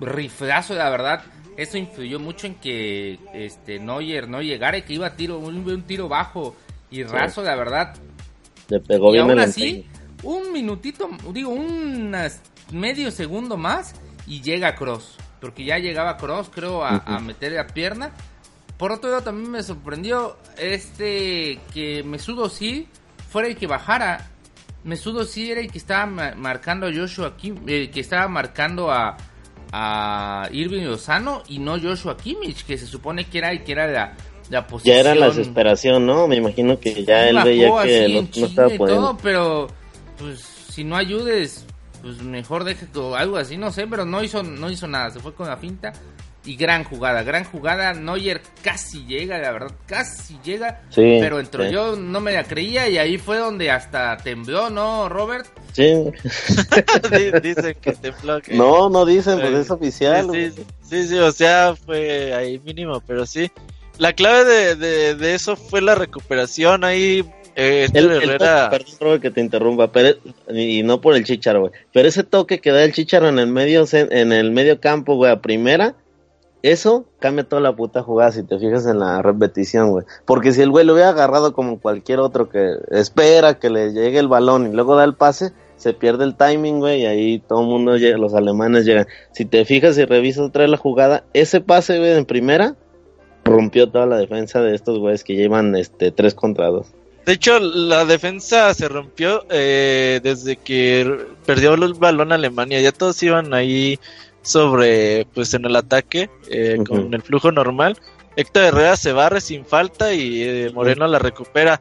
[0.00, 1.22] riflazo, la verdad.
[1.56, 5.68] Eso influyó mucho en que este Neuer no llegara y que iba a tiro, un,
[5.68, 6.56] un tiro bajo
[6.90, 7.94] y raso, la verdad.
[8.68, 9.86] Le pegó y bien aún el así,
[10.22, 12.14] un minutito, digo, un
[12.72, 13.94] medio segundo más
[14.26, 15.16] y llega Cross.
[15.44, 18.12] Porque ya llegaba Cross, creo, a, a meter la pierna.
[18.78, 22.88] Por otro lado, también me sorprendió este que Mesudo sí
[23.28, 24.30] fuera el que bajara.
[24.84, 28.90] Mesudo sí era el que estaba ma- marcando a Joshua Kim, eh, que estaba marcando
[28.90, 29.18] a,
[29.70, 33.86] a Irving Lozano y no Joshua Kimmich, que se supone que era el que era
[33.86, 34.14] la,
[34.48, 34.94] la posición.
[34.94, 36.26] Ya era la desesperación, ¿no?
[36.26, 39.02] Me imagino que ya él veía que no, no estaba y pudiendo.
[39.08, 39.66] todo, pero
[40.18, 41.63] pues si no ayudes,
[42.04, 45.18] pues mejor deje o algo así, no sé, pero no hizo no hizo nada, se
[45.20, 45.92] fue con la finta
[46.46, 51.64] y gran jugada, gran jugada, Neuer casi llega, la verdad, casi llega, Sí, pero entró
[51.64, 51.70] sí.
[51.72, 55.46] yo no me la creía y ahí fue donde hasta tembló, ¿no, Robert?
[55.72, 55.84] Sí.
[57.10, 58.42] Di- Dicen que tembló.
[58.42, 60.28] que- No, no dicen, pues es oficial.
[60.30, 63.50] Sí, sí, sí, sí, o sea, fue ahí mínimo, pero sí.
[63.96, 67.24] La clave de, de, de eso fue la recuperación ahí.
[67.56, 68.68] Eh, este El, el Herrera.
[68.68, 70.16] toque, perdón, Robert, que te interrumpa, pero
[70.48, 71.72] y no por el Chicharo, güey.
[71.92, 75.30] Pero ese toque que da el Chicharo en el medio en el medio campo, güey,
[75.30, 75.94] a primera,
[76.62, 80.06] eso cambia toda la puta jugada si te fijas en la repetición, güey.
[80.24, 84.18] Porque si el güey lo hubiera agarrado como cualquier otro que espera que le llegue
[84.18, 87.60] el balón y luego da el pase, se pierde el timing, güey, y ahí todo
[87.60, 89.06] el mundo llega, los alemanes llegan.
[89.32, 92.76] Si te fijas y revisas otra vez la jugada, ese pase, güey, en primera
[93.44, 96.86] rompió toda la defensa de estos güeyes que llevan este tres contra dos.
[97.26, 102.80] De hecho, la defensa se rompió eh, desde que perdió el balón Alemania.
[102.80, 103.98] Ya todos iban ahí
[104.42, 107.96] sobre, pues en el ataque, eh, con el flujo normal.
[108.36, 111.80] Héctor Herrera se barre sin falta y eh, Moreno la recupera.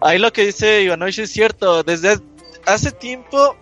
[0.00, 1.82] Ahí lo que dice Ivanovich es cierto.
[1.82, 2.18] Desde
[2.66, 3.56] hace tiempo,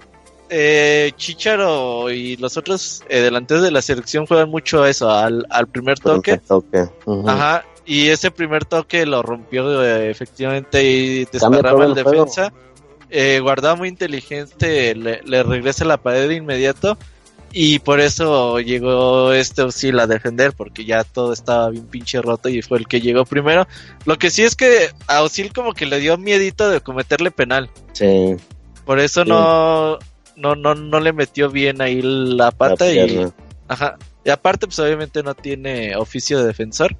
[0.48, 5.46] eh, Chicharo y los otros eh, delanteros de la selección juegan mucho a eso, al,
[5.50, 6.38] al primer toque.
[6.38, 6.88] toque.
[7.04, 7.28] Ujú.
[7.28, 12.52] Ajá, y ese primer toque lo rompió eh, efectivamente y desparrama el defensa.
[13.08, 16.98] Eh, Guardado muy inteligente, le, le regresa la pared de inmediato
[17.52, 22.48] y por eso llegó este Osil a defender porque ya todo estaba bien pinche roto
[22.48, 23.66] y fue el que llegó primero.
[24.04, 27.70] Lo que sí es que a Osil como que le dio miedito de cometerle penal,
[27.92, 28.34] Sí,
[28.84, 29.30] por eso Sí.
[29.30, 29.98] no,
[30.36, 33.26] no, no, no le metió bien ahí la pata la y.
[33.68, 33.96] Ajá.
[34.24, 36.96] Y aparte, pues obviamente no tiene oficio de defensor.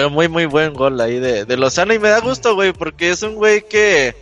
[0.00, 1.92] Pero muy, muy buen gol ahí de, de Lozano.
[1.92, 4.16] Y me da gusto, güey, porque es un güey que.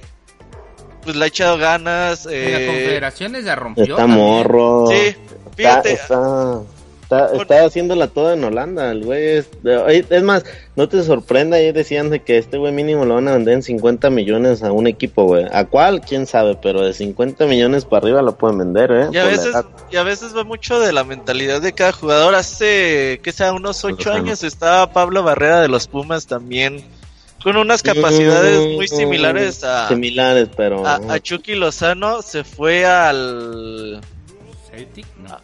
[1.05, 2.27] Pues le ha echado ganas.
[2.27, 3.85] En la Eh, Confederaciones la rompió.
[3.85, 4.19] Está también.
[4.19, 4.89] morro.
[4.89, 5.15] sí,
[5.57, 5.93] fíjate.
[5.93, 6.61] está, está,
[7.09, 8.91] Por- está haciéndola toda en Holanda.
[8.91, 10.45] El güey es, de- es más,
[10.77, 11.57] no te sorprenda.
[11.57, 14.73] Ahí decían de que este güey mínimo lo van a vender en 50 millones a
[14.73, 15.47] un equipo, güey.
[15.53, 16.01] ¿A cuál?
[16.03, 19.09] Quién sabe, pero de 50 millones para arriba lo pueden vender, ¿eh?
[19.13, 19.57] Y a Por veces,
[19.91, 22.35] y a veces va mucho de la mentalidad de cada jugador.
[22.35, 24.17] Hace, que sea, unos ocho Lozano.
[24.17, 26.85] años estaba Pablo Barrera de los Pumas también.
[27.43, 30.85] Con unas capacidades muy Mm, similares a, Similares, pero.
[30.85, 32.21] a, a Chucky Lozano.
[32.21, 34.01] Se fue al,
[34.71, 35.39] Celtic, no.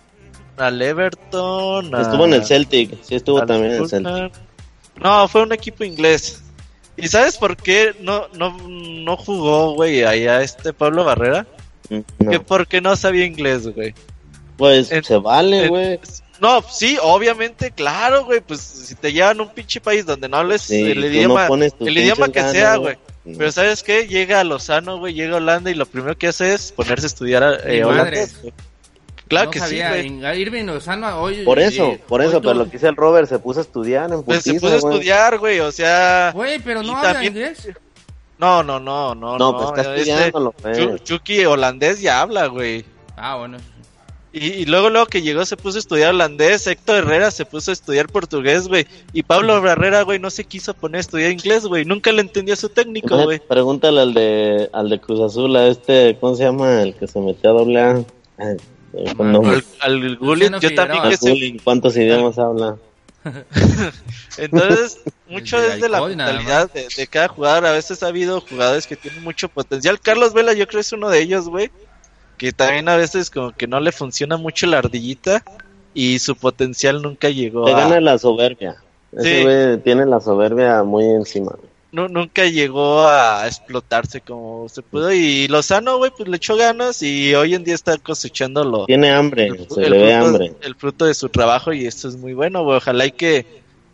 [0.56, 1.94] Al Everton.
[1.94, 3.02] a- Estuvo en el Celtic.
[3.02, 3.88] Sí, estuvo al también en el.
[3.88, 4.32] Celtic.
[5.02, 6.40] No, fue un equipo inglés.
[6.96, 11.46] ¿Y sabes por qué no, no, no jugó, güey, allá este Pablo Barrera?
[11.90, 12.30] Mm, no.
[12.30, 13.94] Que porque no sabía inglés, güey.
[14.56, 15.98] Pues en- se vale, güey.
[16.40, 20.36] No, sí, obviamente, claro, güey, pues si te llevan a un pinche país donde no
[20.36, 21.48] hables Sí, el no idioma,
[21.80, 22.96] el idioma que ganas, sea, güey.
[23.38, 24.06] Pero ¿sabes qué?
[24.06, 27.08] Llega a Lozano, güey, llega a Holanda y lo primero que hace es ponerse a
[27.08, 28.36] estudiar eh, holandés.
[29.28, 30.40] Claro No que sabía, sí, güey.
[30.42, 31.44] Irving Lozano hoy.
[31.44, 34.12] Por eso, eh, por eso, pero lo que dice el Robert se puso a estudiar
[34.12, 34.94] en Pues se putiza, puso a güey.
[34.94, 36.30] estudiar, güey, o sea...
[36.34, 37.68] Güey, pero no habla también- inglés.
[38.38, 40.54] No, no, no, no, No, pues está este- estudiándolo.
[40.62, 42.84] Chu- Chucky holandés ya habla, güey.
[43.16, 43.56] Ah, bueno.
[44.32, 47.70] Y, y luego, luego que llegó se puso a estudiar holandés, Héctor Herrera se puso
[47.70, 48.84] a estudiar portugués, güey.
[49.12, 51.84] Y Pablo Barrera, güey, no se quiso poner a estudiar inglés, güey.
[51.84, 53.38] Nunca le entendió a su técnico, güey.
[53.38, 56.82] Pregúntale al de, al de Cruz Azul, a este, ¿cómo se llama?
[56.82, 58.04] El que se metió a doble A.
[58.96, 60.18] Eh, no, Al, al
[60.60, 62.76] yo también que ¿Cuántos idiomas habla?
[64.38, 67.66] Entonces, mucho Desde es de la mentalidad de, de cada jugador.
[67.66, 69.98] A veces ha habido jugadores que tienen mucho potencial.
[70.00, 71.70] Carlos Vela, yo creo es uno de ellos, güey.
[72.36, 75.42] Que también a veces como que no le funciona mucho la ardillita
[75.94, 78.76] y su potencial nunca llegó Te gana a, la soberbia.
[79.12, 79.42] Ese Sí.
[79.44, 81.52] güey tiene la soberbia muy encima.
[81.94, 85.12] Nu- nunca llegó a explotarse como se pudo.
[85.12, 89.10] Y Lozano, güey, pues le echó ganas y hoy en día está cosechando lo, Tiene
[89.10, 90.52] hambre, el, se el le ve hambre.
[90.62, 92.76] el fruto de su trabajo y esto es muy bueno, güey.
[92.76, 93.46] Ojalá y que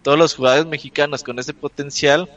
[0.02, 2.28] todos los jugadores mexicanos con ese potencial,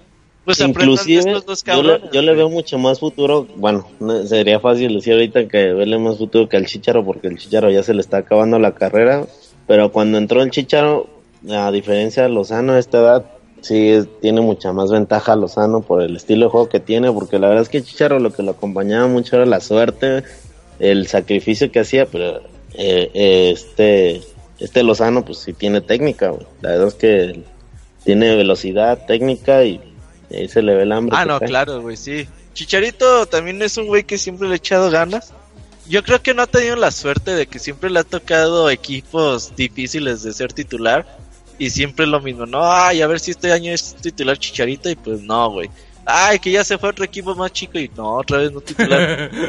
[0.46, 3.48] pues aprendan de Inclusive, estos dos yo le, yo veo mucho más futuro.
[3.56, 7.38] Bueno, no- sería fácil decir ahorita que verle más futuro que al Chicharo, porque el
[7.38, 9.26] Chicharo ya se le está acabando la carrera.
[9.66, 11.08] Pero cuando entró el Chicharo,
[11.50, 13.26] a diferencia de Lozano a esta edad,
[13.64, 17.12] sí es- tiene mucha más ventaja Lozano por el estilo de juego que tiene.
[17.12, 20.24] Porque la verdad es que Chicharo lo que lo acompañaba mucho era la suerte,
[20.80, 22.06] el sacrificio que hacía.
[22.06, 22.38] Pero
[22.76, 24.22] eh, eh, este,
[24.60, 26.30] este Lozano, pues sí tiene técnica.
[26.30, 26.46] güey.
[26.62, 27.44] La verdad es que
[28.04, 29.80] tiene velocidad, técnica y
[30.32, 31.16] ahí se le ve el hambre.
[31.18, 32.28] Ah, no, claro, güey, sí.
[32.54, 35.34] Chicharito también es un güey que siempre le ha echado ganas.
[35.88, 39.54] Yo creo que no ha tenido la suerte de que siempre le ha tocado equipos
[39.56, 41.06] difíciles de ser titular.
[41.60, 44.90] Y siempre lo mismo, no, ay, a ver si este año es titular Chicharito.
[44.90, 45.70] Y pues no, güey.
[46.06, 48.62] Ay, que ya se fue a otro equipo más chico y no, otra vez no
[48.62, 49.30] titular.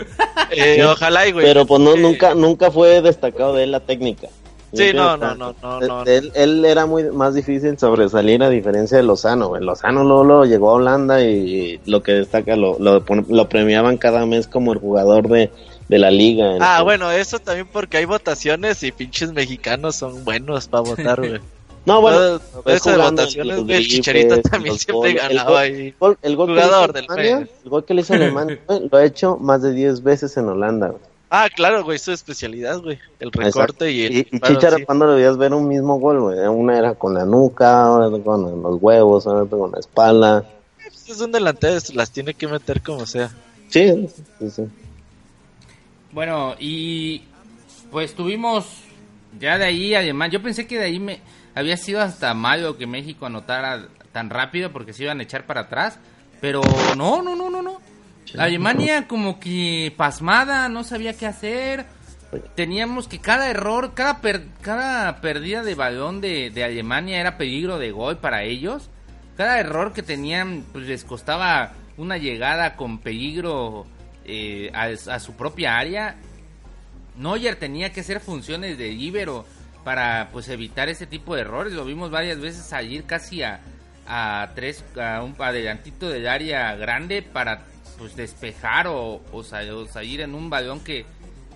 [0.51, 1.45] Eh, ojalá güey.
[1.47, 4.29] Pero pues no, Eh, nunca, nunca fue destacado de él la técnica.
[4.73, 6.03] Sí, no, no, no, no, de- no.
[6.05, 9.49] Él, él era muy más difícil sobresalir a diferencia de Lozano.
[9.49, 9.62] güey.
[9.62, 14.47] Lozano luego, luego llegó a Holanda y lo que destaca lo, lo, premiaban cada mes
[14.47, 15.51] como el jugador de,
[15.88, 16.57] de la liga.
[16.61, 21.40] Ah, bueno, eso también porque hay votaciones y pinches mexicanos son buenos para votar, güey.
[21.87, 25.29] No, bueno, eso de votaciones, güey, el Chicharito también siempre goles.
[25.29, 25.94] Ganaba gol- ahí.
[26.01, 28.59] gol- el gol que le hizo Jugador del Alemania, el gol que le hizo Alemania
[28.66, 30.88] güey, lo ha hecho más de 10 veces en Holanda.
[30.88, 31.01] güey.
[31.31, 32.99] Ah, claro, güey, su especialidad, güey.
[33.18, 33.88] El recorte Exacto.
[33.88, 34.12] y el.
[34.12, 34.85] Y, y disparo, Chicharo, sí.
[34.85, 36.38] cuando le veías ver un mismo gol, güey?
[36.47, 40.44] Una era con la nuca, otra con los huevos, otra con la espalda.
[40.81, 43.31] Pues Es un delantero, las tiene que meter como sea.
[43.68, 44.62] Sí, sí, sí.
[46.12, 47.23] Bueno, y
[47.90, 48.66] pues tuvimos
[49.40, 51.18] ya de ahí además, yo pensé que de ahí me
[51.55, 55.62] había sido hasta mayo que México anotara tan rápido porque se iban a echar para
[55.62, 55.99] atrás,
[56.40, 56.62] pero
[56.97, 57.81] no, no, no, no, no.
[58.38, 61.87] Alemania como que pasmada, no sabía qué hacer.
[62.57, 67.79] Teníamos que cada error, cada per- cada pérdida de balón de, de Alemania era peligro
[67.79, 68.90] de gol para ellos.
[69.37, 73.87] Cada error que tenían pues les costaba una llegada con peligro
[74.25, 76.17] eh, a, a su propia área.
[77.17, 79.45] Neuer tenía que hacer funciones de líbero
[79.85, 81.73] para pues evitar ese tipo de errores.
[81.75, 83.61] Lo vimos varias veces salir casi a,
[84.07, 87.64] a tres a un adelantito del área grande para
[87.99, 91.05] pues despejar o, o, sa- o salir en un balón que,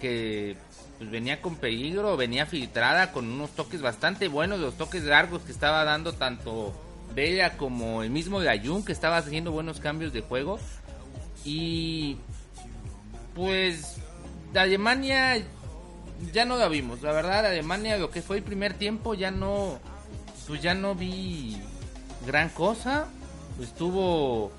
[0.00, 0.56] que
[0.98, 5.52] pues, venía con peligro, venía filtrada con unos toques bastante buenos, los toques largos que
[5.52, 6.74] estaba dando tanto
[7.14, 10.60] Bella como el mismo Gayun que estaba haciendo buenos cambios de juego
[11.44, 12.18] y
[13.34, 13.96] pues
[14.54, 15.42] Alemania
[16.32, 19.78] ya no la vimos, la verdad Alemania lo que fue el primer tiempo ya no
[20.46, 21.58] pues ya no vi
[22.26, 23.06] gran cosa,
[23.62, 24.50] estuvo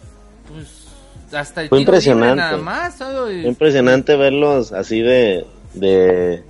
[0.47, 0.89] pues
[1.33, 2.35] hasta el Fue impresionante.
[2.35, 6.43] nada más, Fue impresionante verlos así de, de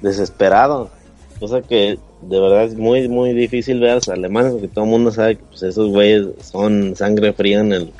[0.00, 0.90] desesperados.
[1.38, 4.90] Cosa que de verdad es muy, muy difícil ver a los alemanes, porque todo el
[4.90, 7.92] mundo sabe que pues, esos güeyes son sangre fría en el,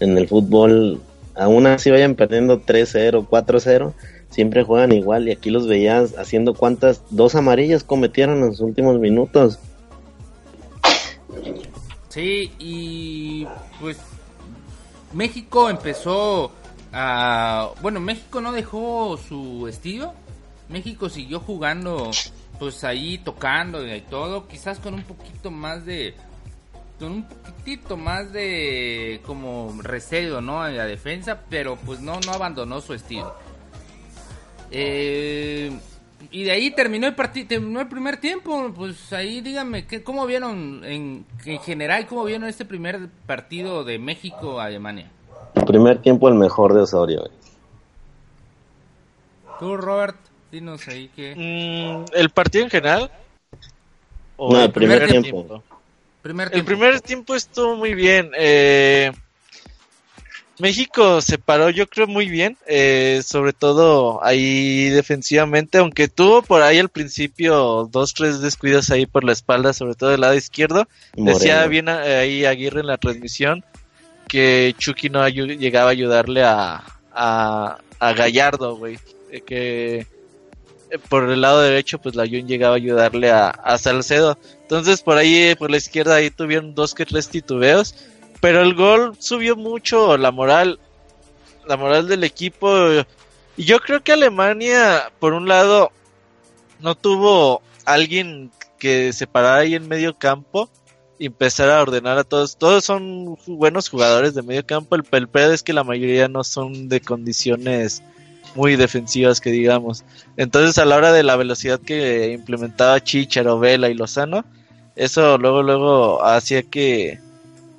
[0.00, 1.00] en el fútbol.
[1.34, 3.92] Aún así vayan perdiendo 3-0, 4-0,
[4.36, 5.26] siempre juegan igual.
[5.26, 9.58] Y aquí los veías haciendo cuántas, dos amarillas cometieron en los últimos minutos.
[12.10, 13.46] Sí, y
[13.80, 13.96] pues
[15.14, 16.52] México empezó
[16.92, 17.70] a...
[17.80, 20.12] Bueno, México no dejó su estilo.
[20.68, 22.10] México siguió jugando,
[22.58, 26.14] pues ahí tocando y todo, quizás con un poquito más de...
[26.98, 30.66] Con un poquitito más de como recelo, ¿no?
[30.66, 33.34] En la defensa, pero pues no, no abandonó su estilo.
[34.70, 35.70] Eh,
[36.30, 38.72] y de ahí terminó el partido, terminó el primer tiempo.
[38.74, 43.98] Pues ahí díganme, ¿qué, ¿cómo vieron en, en general, cómo vieron este primer partido de
[43.98, 45.10] México-Alemania?
[45.54, 47.30] El primer tiempo el mejor de Osorio.
[49.58, 50.16] Tú, Robert,
[50.52, 51.34] dinos ahí que...
[51.34, 53.10] Mm, ¿El partido en general?
[54.36, 55.62] ¿O No, el primer tiempo.
[56.20, 56.66] Primer El tiempo.
[56.66, 58.30] primer tiempo estuvo muy bien.
[58.36, 59.12] eh,
[60.58, 62.56] México se paró, yo creo, muy bien.
[62.66, 69.04] eh, sobre todo ahí defensivamente, aunque tuvo por ahí al principio dos, tres descuidos ahí
[69.06, 70.88] por la espalda, sobre todo del lado izquierdo.
[71.14, 73.64] Decía bien eh, ahí Aguirre en la transmisión
[74.28, 76.82] que Chucky no llegaba a ayudarle a,
[77.12, 78.98] a, a Gallardo, güey.
[79.30, 80.06] eh, Que
[80.90, 84.38] eh, por el lado derecho, pues la Jun llegaba a ayudarle a, a Salcedo.
[84.62, 87.94] Entonces por ahí, por la izquierda, ahí tuvieron dos que tres titubeos.
[88.40, 90.78] Pero el gol subió mucho la moral,
[91.66, 92.68] la moral del equipo.
[93.56, 95.90] Y yo creo que Alemania, por un lado,
[96.80, 100.68] no tuvo alguien que se parara ahí en medio campo
[101.18, 102.56] y empezar a ordenar a todos.
[102.56, 104.96] Todos son buenos jugadores de medio campo.
[104.96, 108.02] El, el pedo es que la mayoría no son de condiciones
[108.54, 110.04] muy defensivas que digamos.
[110.36, 114.44] Entonces a la hora de la velocidad que implementaba Chicharo, Vela y Lozano,
[114.94, 117.20] eso luego luego hacía que,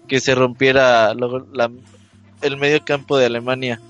[0.08, 1.70] que se rompiera luego la,
[2.41, 3.82] el medio campo de Alemania.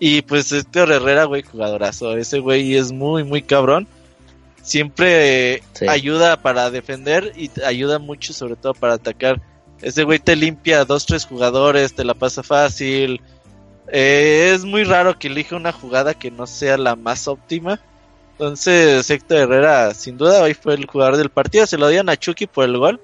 [0.00, 2.16] Y pues este Herrera, güey, jugadorazo.
[2.16, 3.88] Ese güey es muy, muy cabrón.
[4.62, 5.86] Siempre Sí.
[5.88, 9.40] ayuda para defender y ayuda mucho sobre todo para atacar.
[9.80, 13.20] Ese güey te limpia dos, tres jugadores, te la pasa fácil.
[13.90, 17.80] Eh, es muy raro que elija una jugada que no sea la más óptima.
[18.32, 21.66] Entonces Héctor Herrera sin duda hoy fue el jugador del partido.
[21.66, 23.00] Se lo dieron a Chucky por el gol.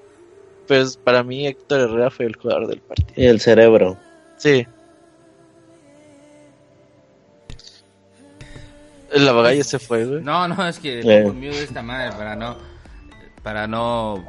[0.67, 3.13] Pues para mí Héctor Herrera fue el jugador del partido.
[3.15, 3.97] Y el cerebro.
[4.37, 4.65] Sí.
[9.11, 10.21] El abogado ya se fue, güey.
[10.21, 11.21] No, no, es que Eh.
[11.23, 12.57] pongo mute esta madre para no
[13.43, 14.25] para no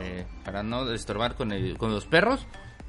[0.00, 2.46] eh, para no estorbar con el- con los perros.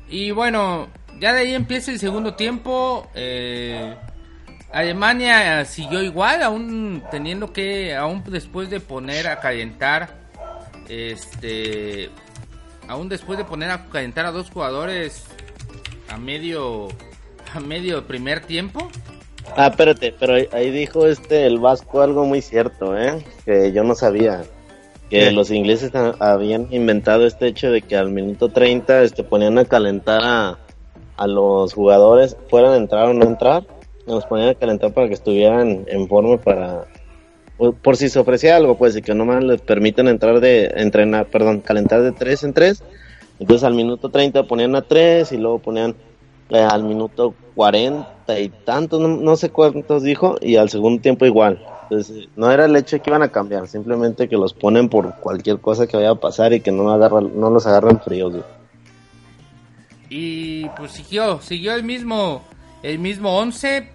[0.08, 0.88] Y bueno,
[1.20, 3.10] ya de ahí empieza el segundo tiempo.
[3.16, 3.96] eh,
[4.72, 10.16] Alemania siguió igual, aún teniendo que, aún después de poner a calentar,
[10.88, 12.10] este,
[12.92, 15.26] aún después de poner a calentar a dos jugadores
[16.10, 16.90] a medio,
[17.54, 18.90] a medio primer tiempo.
[19.56, 23.26] Ah, espérate, pero ahí, dijo este el Vasco algo muy cierto, ¿eh?
[23.46, 24.44] Que yo no sabía.
[25.10, 25.32] Que ¿Qué?
[25.32, 29.66] los ingleses ha- habían inventado este hecho de que al minuto 30 este, ponían a
[29.66, 30.58] calentar a,
[31.18, 33.64] a los jugadores, fueran a entrar o no entrar,
[34.06, 36.86] los ponían a calentar para que estuvieran en forma para...
[37.84, 40.72] Por, si se ofrecía algo, pues, y que nomás les permiten entrar de...
[40.76, 42.84] entrenar, perdón, calentar de 3 en 3.
[43.40, 45.96] Entonces al minuto 30 ponían a 3 y luego ponían
[46.50, 51.26] eh, al minuto 40 y tantos, no, no sé cuántos dijo, y al segundo tiempo
[51.26, 51.64] igual.
[51.92, 55.14] Entonces, no era el hecho de que iban a cambiar, simplemente que los ponen por
[55.18, 58.34] cualquier cosa que vaya a pasar y que no, los agarren fríos.
[60.10, 62.44] Y pues siguió, siguió el mismo,
[62.82, 63.90] el mismo 11.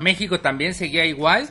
[0.00, 1.48] México también seguía igual.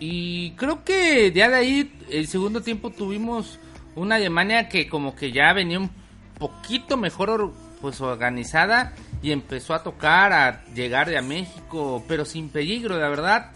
[0.00, 3.58] Y creo que ya de ahí, el segundo tiempo tuvimos
[3.96, 5.90] una Alemania que como que ya venía un
[6.38, 8.92] poquito mejor or- pues organizada
[9.22, 13.50] y empezó a tocar, a llegar a México, pero sin peligro, la verdad.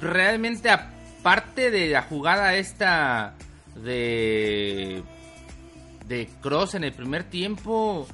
[0.00, 3.34] Realmente aparte de la jugada esta
[3.76, 5.02] de
[6.06, 8.06] de Cross en el primer tiempo,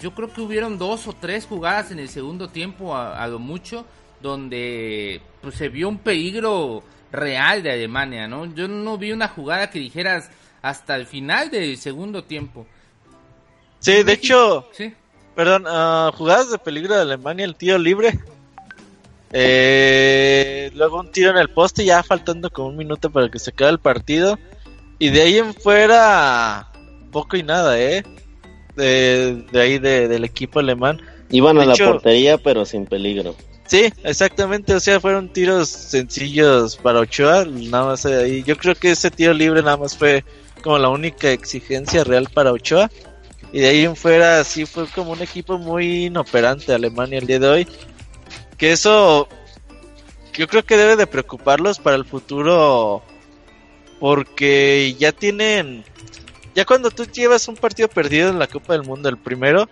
[0.00, 3.86] yo creo que hubieron dos o tres jugadas en el segundo tiempo a lo mucho
[4.22, 6.82] donde pues se vio un peligro
[7.12, 8.46] real de Alemania, ¿no?
[8.54, 10.30] Yo no vi una jugada que dijeras
[10.62, 12.66] hasta el final del segundo tiempo.
[13.78, 14.92] Sí, de México- hecho, Sí.
[15.34, 18.18] perdón, ah, jugadas de peligro de Alemania, el tiro libre.
[19.32, 23.50] Eh, luego un tiro en el poste, ya faltando como un minuto para que se
[23.50, 24.38] acabe el partido.
[24.98, 26.68] Y de ahí en fuera,
[27.10, 28.02] poco y nada, ¿eh?
[28.76, 31.00] De, de ahí de- del equipo alemán.
[31.30, 33.34] Iban a la portería, pero sin peligro.
[33.70, 38.42] Sí, exactamente, o sea, fueron tiros sencillos para Ochoa, nada más ahí.
[38.42, 40.24] Yo creo que ese tiro libre nada más fue
[40.60, 42.90] como la única exigencia real para Ochoa.
[43.52, 47.38] Y de ahí en fuera sí fue como un equipo muy inoperante Alemania el día
[47.38, 47.68] de hoy.
[48.58, 49.28] Que eso
[50.32, 53.04] yo creo que debe de preocuparlos para el futuro
[54.00, 55.84] porque ya tienen
[56.56, 59.68] ya cuando tú llevas un partido perdido en la Copa del Mundo el primero,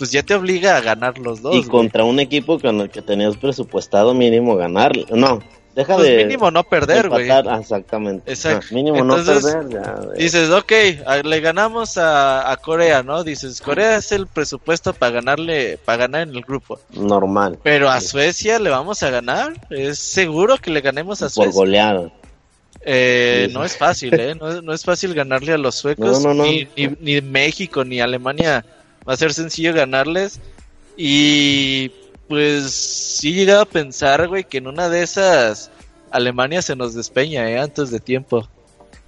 [0.00, 1.54] pues ya te obliga a ganar los dos.
[1.54, 1.68] y güey.
[1.68, 4.92] contra un equipo con el que tenías presupuestado mínimo ganar.
[5.10, 5.40] No,
[5.76, 6.16] deja Pues de...
[6.24, 7.30] mínimo no perder, güey.
[7.30, 8.30] Ah, exactamente.
[8.32, 8.66] Exacto.
[8.70, 9.72] Ah, mínimo Entonces, no perder.
[9.84, 10.18] ya, güey.
[10.18, 10.72] Dices, ok,
[11.24, 13.22] le ganamos a, a Corea, ¿no?
[13.24, 16.80] Dices, Corea es el presupuesto para ganarle, para ganar en el grupo.
[16.94, 17.58] Normal.
[17.62, 18.00] Pero a.
[18.00, 19.52] Suecia le vamos a ganar.
[19.70, 21.52] Es seguro que le ganemos a Por Suecia.
[21.52, 22.10] golear.
[22.82, 23.52] Eh, Sí.
[23.54, 24.34] no es fácil, ¿eh?
[24.34, 26.22] No, no es fácil ganarle a los suecos.
[26.22, 26.44] No, no, no.
[26.44, 28.64] Ni, ni, ni México ni Alemania
[29.08, 30.40] va a ser sencillo ganarles.
[30.96, 31.90] Y
[32.28, 35.70] pues sí he llegado a pensar, güey, que en una de esas
[36.10, 37.58] Alemania se nos despeña, ¿eh?
[37.58, 38.48] Antes de tiempo.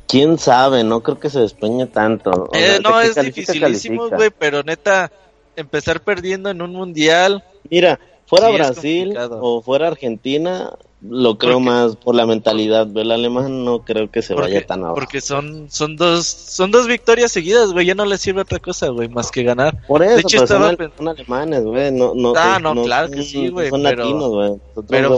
[0.08, 0.84] ¿Quién sabe?
[0.84, 2.30] No creo que se despeñe tanto.
[2.30, 5.10] O Eh, sea, no, es califica, dificilísimo, güey, pero neta,
[5.56, 7.42] empezar perdiendo en un mundial.
[7.70, 10.70] Mira, fuera Sí, Brasil o fuera Argentina,
[11.08, 12.86] lo creo Porque- más por la mentalidad.
[12.88, 14.94] Pero el alemán no creo que se Porque, vaya tan abajo.
[14.94, 18.88] porque son, son dos, son dos victorias seguidas, güey, ya no les sirve otra cosa,
[18.88, 19.84] güey, más que ganar.
[19.86, 21.90] Por eso, de hecho, son, estaba son alemanes, güey.
[21.92, 24.50] No, no, Ah, son- no, claro que sí, güey, Son pero- latinos, güey.
[24.50, 25.08] Nosotros pero-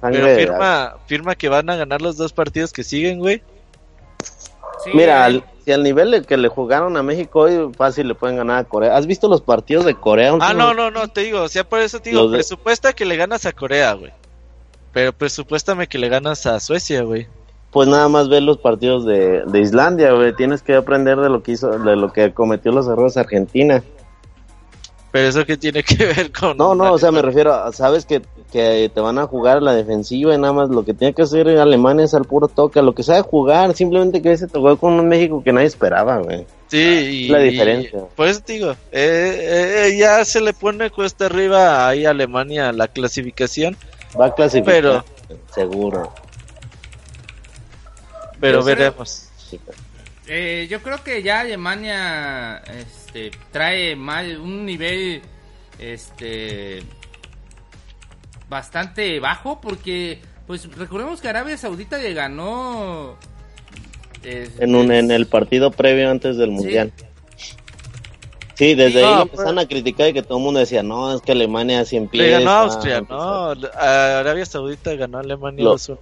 [0.00, 3.42] a- de- firma, firma que van a ganar los dos partidos que siguen, güey.
[4.84, 8.14] Sí, Mira, al- si al nivel de que le jugaron a México hoy, fácil le
[8.14, 8.96] pueden ganar a Corea.
[8.96, 10.34] ¿Has visto los partidos de Corea?
[10.40, 12.92] Ah, no, no, no, te digo, o sea, por eso te digo, Los de- presupuesta
[12.92, 14.12] que le ganas a Corea, güey.
[14.98, 17.28] Pero presupuéstame que le ganas a Suecia, güey.
[17.70, 20.34] Pues nada más ver los partidos de, de Islandia, güey.
[20.34, 23.80] Tienes que aprender de lo que hizo, de lo que cometió los errores Argentina.
[25.12, 26.56] Pero eso que tiene que ver con...
[26.56, 29.60] No, no, o sea, me refiero a, sabes que, que te van a jugar a
[29.60, 32.80] la defensiva y nada más lo que tiene que hacer Alemania es al puro toque,
[32.80, 36.18] a lo que sabe jugar, simplemente que se tocó con un México que nadie esperaba,
[36.18, 36.44] güey.
[36.66, 38.00] Sí, y, La diferencia.
[38.44, 43.76] te digo, eh, eh, ya se le pone cuesta arriba ahí a Alemania la clasificación,
[44.18, 45.04] Va a clasificar, Pero-
[45.54, 46.14] seguro.
[48.40, 49.28] pero Yo creo- veremos.
[50.30, 55.22] Eh, yo creo que ya Alemania este, trae mal un nivel
[55.78, 56.82] este
[58.48, 63.16] bastante bajo porque pues recordemos que Arabia Saudita le ganó
[64.22, 66.92] eh, En, un, en el partido previo antes del mundial.
[68.58, 70.82] Sí, desde No, ahí lo pues- empezaron a criticar y que todo el mundo decía,
[70.82, 72.38] no, es que Alemania así Le empieza.
[72.40, 73.16] ganó a Austria, ¿no?
[73.16, 75.98] A Arabia Saudita ganó a Alemania Lo- 2-1.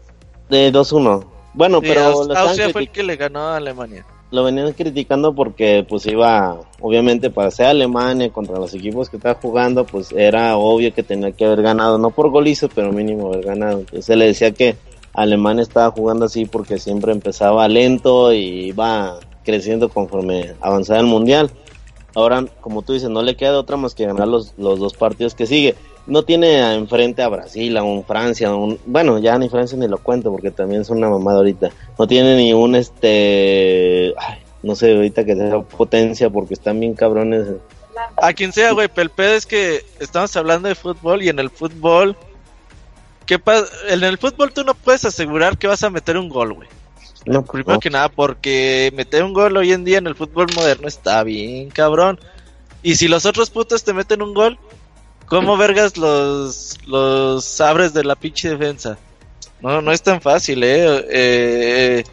[0.48, 1.24] De 2-1.
[1.52, 2.00] Bueno, Sí, pero
[2.34, 4.06] Austria fue el que le ganó a Alemania.
[4.30, 9.38] lo venían criticando porque pues iba, obviamente para ser Alemania contra los equipos que estaba
[9.40, 13.44] jugando, pues era obvio que tenía que haber ganado, no por golizo, pero mínimo haber
[13.44, 13.78] ganado.
[13.80, 14.76] Entonces se le decía que
[15.14, 21.50] Alemania estaba jugando así porque siempre empezaba lento y iba creciendo conforme avanzaba el mundial.
[22.16, 25.34] Ahora, como tú dices, no le queda otra más que ganar los, los dos partidos
[25.34, 25.74] que sigue.
[26.06, 29.86] No tiene enfrente a Brasil, a un Francia, a un, bueno, ya ni Francia ni
[29.86, 31.70] lo cuento porque también es una mamada ahorita.
[31.98, 36.94] No tiene ni un este, ay, no sé, ahorita que sea potencia porque están bien
[36.94, 37.46] cabrones.
[38.16, 41.38] A quien sea, güey, pero el pedo es que estamos hablando de fútbol y en
[41.38, 42.16] el fútbol...
[43.26, 46.52] ¿qué pa- en el fútbol tú no puedes asegurar que vas a meter un gol,
[46.54, 46.68] güey.
[47.26, 47.80] No, Primero no.
[47.80, 51.70] que nada, porque meter un gol hoy en día en el fútbol moderno está bien,
[51.70, 52.18] cabrón.
[52.82, 54.58] Y si los otros putos te meten un gol,
[55.26, 58.96] ¿cómo vergas los, los abres de la pinche defensa?
[59.60, 61.04] No, no es tan fácil, eh.
[61.10, 62.04] Eh,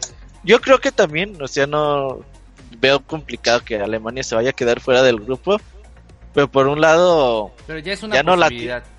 [0.42, 2.20] Yo creo que también, o sea, no
[2.80, 5.60] veo complicado que Alemania se vaya a quedar fuera del grupo.
[6.32, 8.50] Pero por un lado, pero ya es una ya no la.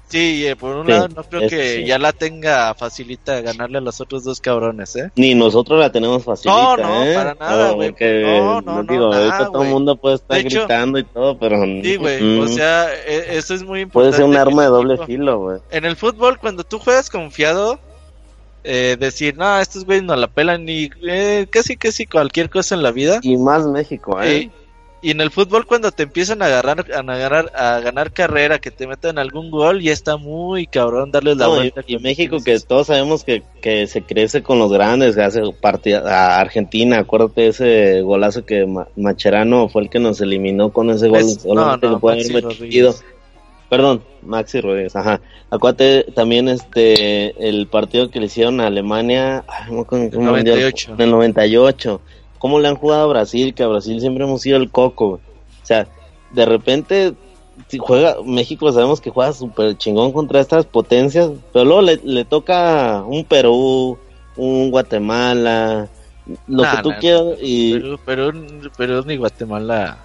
[0.08, 1.86] Sí, eh, por un Sí, lado no creo que sí.
[1.86, 5.12] ya la tenga facilita ganarle a los otros dos cabrones, eh.
[5.16, 7.14] Ni nosotros la tenemos facilita, No, no, ¿eh?
[7.16, 7.93] para nada, güey.
[7.99, 11.38] No, no, no, digo, nada, ahorita todo el mundo puede estar hecho- gritando y todo,
[11.38, 11.62] pero...
[11.64, 12.22] Sí, güey.
[12.22, 13.91] mm, O sea, e- eso es muy importante.
[13.91, 15.58] puede ser un arma de doble equipo- filo, güey.
[15.72, 17.80] En el fútbol, cuando tú juegas confiado,
[18.64, 22.82] eh, decir, no, estos güeyes no la pelan ni eh, casi, casi cualquier cosa en
[22.84, 23.20] la vida.
[23.22, 24.49] Y más México, ¿eh?
[25.06, 28.72] Y, en el fútbol, cuando te empiezan a agarrar, a agarrar, a ganar carrera, que
[28.72, 31.82] te metan algún gol, ya está muy cabrón darles la No, vuelta.
[31.86, 35.99] y México, que todos sabemos que, que se crece con los grandes, que hace partida
[36.08, 41.08] a Argentina, acuérdate ese golazo que Ma- Macherano fue el que nos eliminó con ese
[41.08, 42.08] gol, Es- solamente no, no,
[42.60, 42.95] metido.
[43.70, 45.22] Perdón, Maxi Rodríguez, ajá.
[45.49, 50.12] Acuérdate también este el partido que le hicieron a Alemania, ay, no me acuerdo en
[50.12, 50.86] qué El mundial 98.
[50.88, 52.01] fue, en el 98.
[52.46, 53.56] ¿Cómo le han jugado a Brasil?
[53.56, 55.08] Que a Brasil siempre hemos sido el coco.
[55.10, 55.22] güey.
[55.64, 55.88] O sea,
[56.30, 57.14] de repente
[57.70, 62.24] si juega México sabemos que juega súper chingón contra estas potencias, pero luego le, le
[62.24, 63.98] toca un Perú,
[64.36, 65.88] un Guatemala,
[66.46, 68.32] lo Nah, que tú nah, quieras y Perú, Perú,
[68.78, 69.98] Perú ni Guatemala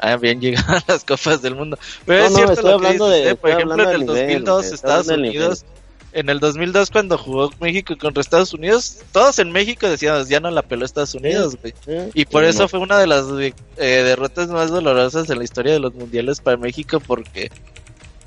[0.00, 1.78] habían llegado a las copas del mundo.
[2.04, 3.34] Pero No, es no, cierto estoy lo que hablando dices, de- ¿eh?
[3.36, 5.64] Por ejemplo, en el nivel, 2002 estoy Estados Unidos,
[6.12, 10.50] en el 2002 cuando jugó México contra Estados Unidos, todos en México decíamos, ya no
[10.50, 11.74] la peló Estados Unidos, güey.
[11.86, 12.10] ¿eh?
[12.14, 12.68] Y por Sí, eso no.
[12.68, 16.56] fue una de las eh, derrotas más dolorosas en la historia de los mundiales para
[16.56, 17.50] México porque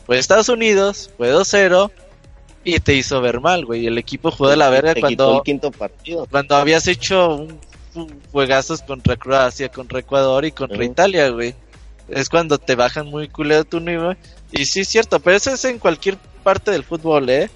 [0.05, 1.91] fue Estados Unidos, fue 2-0
[2.63, 3.87] y te hizo ver mal, güey.
[3.87, 6.27] El equipo jugó de la verga Te quitó cuando el quinto partido.
[6.29, 7.59] cuando habías hecho un,
[7.95, 10.83] un juegazos contra Croacia, contra Ecuador y contra.
[10.83, 11.55] Italia, güey.
[12.09, 14.17] Es cuando te bajan muy culero tu nivel.
[14.51, 17.49] Y sí, es cierto, pero eso es en cualquier parte del fútbol, ¿eh?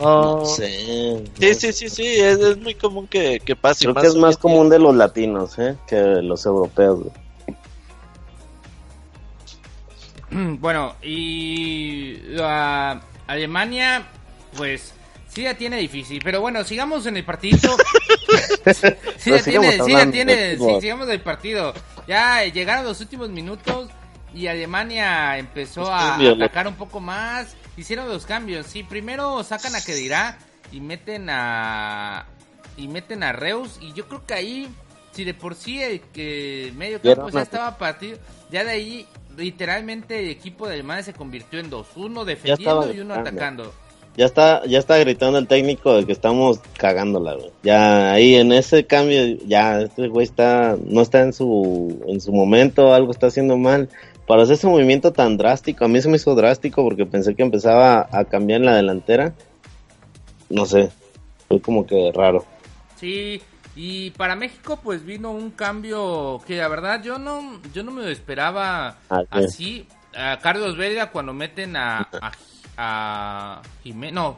[0.00, 1.22] No sé.
[1.38, 3.84] Sí, sí, sí, sí, es, es muy común que, que pase.
[3.84, 5.76] Creo más que es más común de los latinos, ¿eh?
[5.86, 7.00] Que de los europeos.
[7.00, 7.12] güey.
[10.58, 14.06] Bueno, y la Alemania,
[14.56, 14.94] pues
[15.28, 17.76] sí la tiene difícil, pero bueno, sigamos en el partidito.
[19.18, 21.74] sí, la sigamos tiene, sí la tiene, sí, sigamos del partido.
[22.06, 23.88] Ya llegaron los últimos minutos
[24.32, 27.56] y Alemania empezó a atacar un poco más.
[27.80, 30.36] Hicieron los cambios, sí, primero sacan a Kedirá
[30.70, 32.26] y meten a
[32.76, 34.68] y meten a Reus y yo creo que ahí
[35.12, 38.18] si de por sí el que medio campo ya estaba partido,
[38.50, 43.00] ya de ahí literalmente el equipo de Alemania se convirtió en dos, uno defendiendo y
[43.00, 43.72] uno atacando.
[44.14, 47.50] ya está, ya está gritando el técnico de que estamos cagándola, güey.
[47.62, 52.30] Ya ahí en ese cambio, ya este güey está, no está en su, en su
[52.30, 53.88] momento, algo está haciendo mal.
[54.30, 57.42] Para hacer ese movimiento tan drástico, a mí se me hizo drástico porque pensé que
[57.42, 59.34] empezaba a cambiar en la delantera.
[60.48, 60.88] No sé,
[61.48, 62.44] fue como que raro.
[62.94, 63.42] Sí,
[63.74, 68.02] y para México pues vino un cambio que la verdad yo no, yo no me
[68.02, 69.88] lo esperaba Ah, así.
[70.16, 72.32] A Carlos Vela cuando meten a, a,
[72.76, 74.36] a Jiménez, no,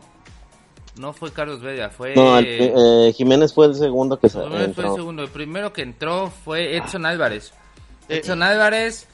[0.99, 2.15] no fue Carlos Vela, fue...
[2.15, 4.95] No, el- eh, Jiménez fue el segundo que Jiménez fue el entró.
[4.95, 5.23] segundo.
[5.23, 7.53] El primero que entró fue Edson Álvarez.
[8.09, 9.07] Edson Álvarez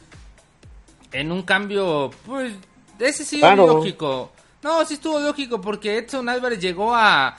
[1.12, 2.52] en un cambio, pues,
[2.98, 3.66] ese sí Claro.
[3.66, 4.30] lógico.
[4.62, 7.36] No, sí estuvo lógico porque Edson Álvarez llegó a...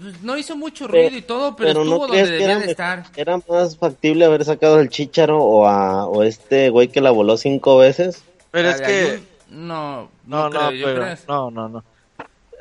[0.00, 2.70] pues, No hizo mucho ruido y todo, pero, estuvo donde crees que debía era, de
[2.70, 3.04] estar.
[3.16, 7.36] era más factible haber sacado el Chicharo o a o este güey que la voló
[7.36, 8.22] cinco veces?
[8.50, 11.84] Pero es de que No, no, no, no, creo, yo pero- creo- no, no, no.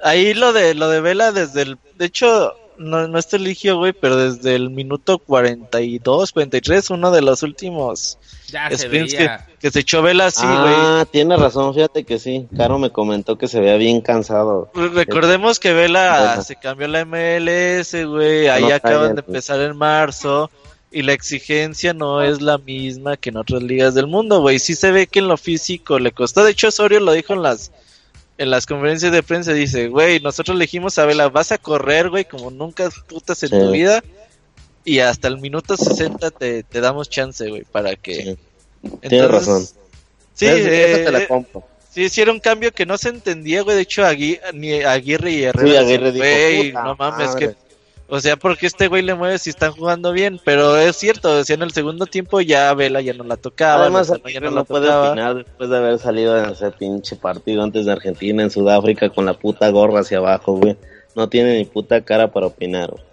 [0.02, 3.94] Ahí lo de lo de Vela desde el de hecho no no está eligio, güey,
[3.94, 8.18] pero desde el minuto 42, 43, uno de los últimos
[8.48, 10.56] Ya se que, que se echó Vela así, güey.
[10.58, 12.48] ah, tiene razón, fíjate que sí.
[12.56, 14.72] Caro me comentó que se veía bien cansado.
[14.74, 20.50] Recordemos que Vela se cambió la MLS, güey, ahí No acaban de empezar en marzo
[20.92, 24.58] y la exigencia no es la misma que en otras ligas del mundo, güey.
[24.60, 26.44] Sí se ve que en lo físico le costó.
[26.44, 27.72] De hecho, Osorio lo dijo en las
[28.40, 32.26] en las conferencias de prensa, dice, güey, nosotros elegimos a Vela, vas a correr, güey,
[32.26, 33.56] como nunca putas en Sí.
[33.60, 34.04] tu vida
[34.84, 38.16] y hasta el minuto 60 te, te damos chance, güey, para que...
[38.16, 38.38] Sí.
[38.82, 39.64] Tienes Entonces, razón.
[40.34, 41.64] Sí, eh, te la eh, compro.
[41.94, 43.76] Sí, sí, era un cambio que no se entendía, güey.
[43.76, 45.68] De hecho, Agui- ni Aguirre y Herrera.
[45.70, 47.48] Sí, Aguirre dijo, güey, "Puta no mames, madre".
[47.50, 47.56] que.
[48.12, 50.40] O sea, porque este güey le mueve si están jugando bien.
[50.44, 53.84] Pero es cierto, decía en el segundo tiempo ya Vela ya no la tocaba.
[53.84, 55.12] Además, Lozano ya no la puede tocaba.
[55.12, 59.26] opinar después de haber salido en ese pinche partido antes de Argentina en Sudáfrica con
[59.26, 60.76] la puta gorra hacia abajo, güey.
[61.16, 62.90] No tiene ni puta cara para opinar.
[62.92, 63.04] güey.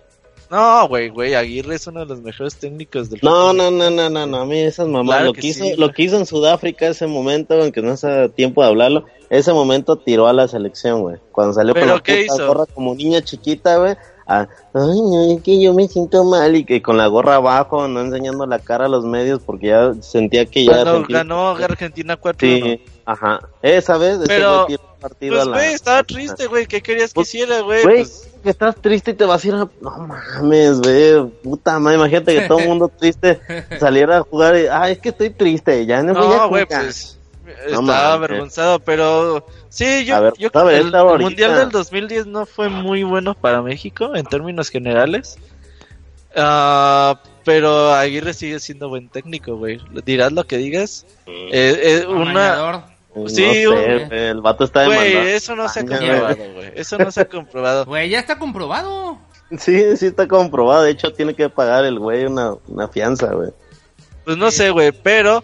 [0.51, 1.34] No, güey, güey.
[1.34, 4.47] Aguirre es uno de los mejores técnicos del No, no, no, no, no, no, a
[4.47, 7.61] mí esas mamás, Claro lo, que hizo, sí, lo que hizo en Sudáfrica ese momento,
[7.61, 11.16] aunque no hace tiempo de hablarlo, ese momento tiró a la selección, güey.
[11.32, 12.47] Cuando salió con ¿Pero la puta hizo?
[12.47, 13.97] gorra como niña chiquita, güey.
[14.27, 14.41] A,
[14.74, 18.01] Ay, no, es que yo me siento mal y que con la gorra abajo, no
[18.01, 20.72] enseñando la cara a los medios porque ya sentía que ya...
[20.72, 22.37] Cuando Argentina- ganó Argentina 4-1.
[22.41, 23.41] Sí, ajá.
[23.62, 24.66] Esa vez, Pero,
[25.01, 26.66] partido Pues, la- güey, estaba triste, güey.
[26.66, 27.83] ¿Qué querías que Pues, hiciera, güey?
[27.85, 29.68] Güey, Pues, que estás triste y te vas a ir a...
[29.81, 33.41] No mames, güey, puta madre, imagínate que todo el mundo triste
[33.81, 34.66] saliera a jugar y...
[34.66, 36.83] Ah, es que estoy triste, ya no, voy a no, güey, jugar".
[36.85, 37.16] pues.
[37.66, 42.68] Estaba avergonzado, pero sí, yo, ver, yo a ver, el, mundial del 2010 no fue
[42.68, 45.38] muy bueno para México en términos generales.
[46.34, 49.80] Ah, pero Aguirre sigue siendo buen técnico, güey.
[50.05, 51.07] Dirás lo que digas.
[51.26, 52.84] Eh, eh, una.
[53.14, 55.28] No Sí, sé, un- güey, el vato está güey, demandado.
[55.36, 56.72] eso no se ha comprobado, güey.
[56.74, 57.84] Eso no se ha comprobado.
[57.86, 59.18] Güey, ya está comprobado.
[59.59, 63.51] Sí, sí está comprobado, de hecho tiene que pagar el güey una, una fianza, güey.
[64.24, 65.42] Pues no sé, güey, pero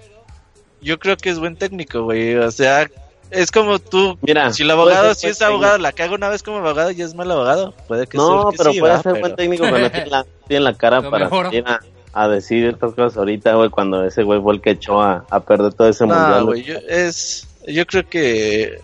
[0.83, 2.35] yo creo que es buen técnico, güey.
[2.37, 2.89] O sea,
[3.31, 4.19] es como tú.
[4.23, 7.15] Mira, si el abogado, si es abogado, la caga una vez como abogado y es
[7.15, 7.75] mal abogado.
[7.89, 9.03] Puede que No, que pero sí, puede ¿va?
[9.03, 11.81] ser Pero- buen técnico cuando tiene la, tiene la cara Lo para salir a,
[12.13, 15.41] a decir estas cosas ahorita, güey, cuando ese güey fue el que echó a, a
[15.41, 16.41] perder todo ese mundial.
[16.41, 18.79] No, güey, yo, es, yo creo que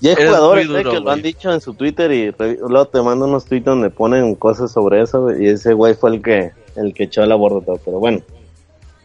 [0.00, 3.02] Y hay jugadores eh, duro, que lo han dicho en su Twitter y luego te
[3.02, 6.52] mando unos tweets donde ponen cosas sobre eso güey, y ese güey fue el que
[6.76, 8.20] el que echó la borda todo, pero bueno.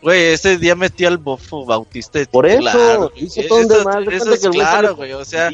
[0.06, 3.26] Güey, ese día metí al bofo Bautista de Por eso, güey.
[3.26, 3.66] hizo todo un
[4.14, 5.50] eso cuenta es que claro, güey, o sea,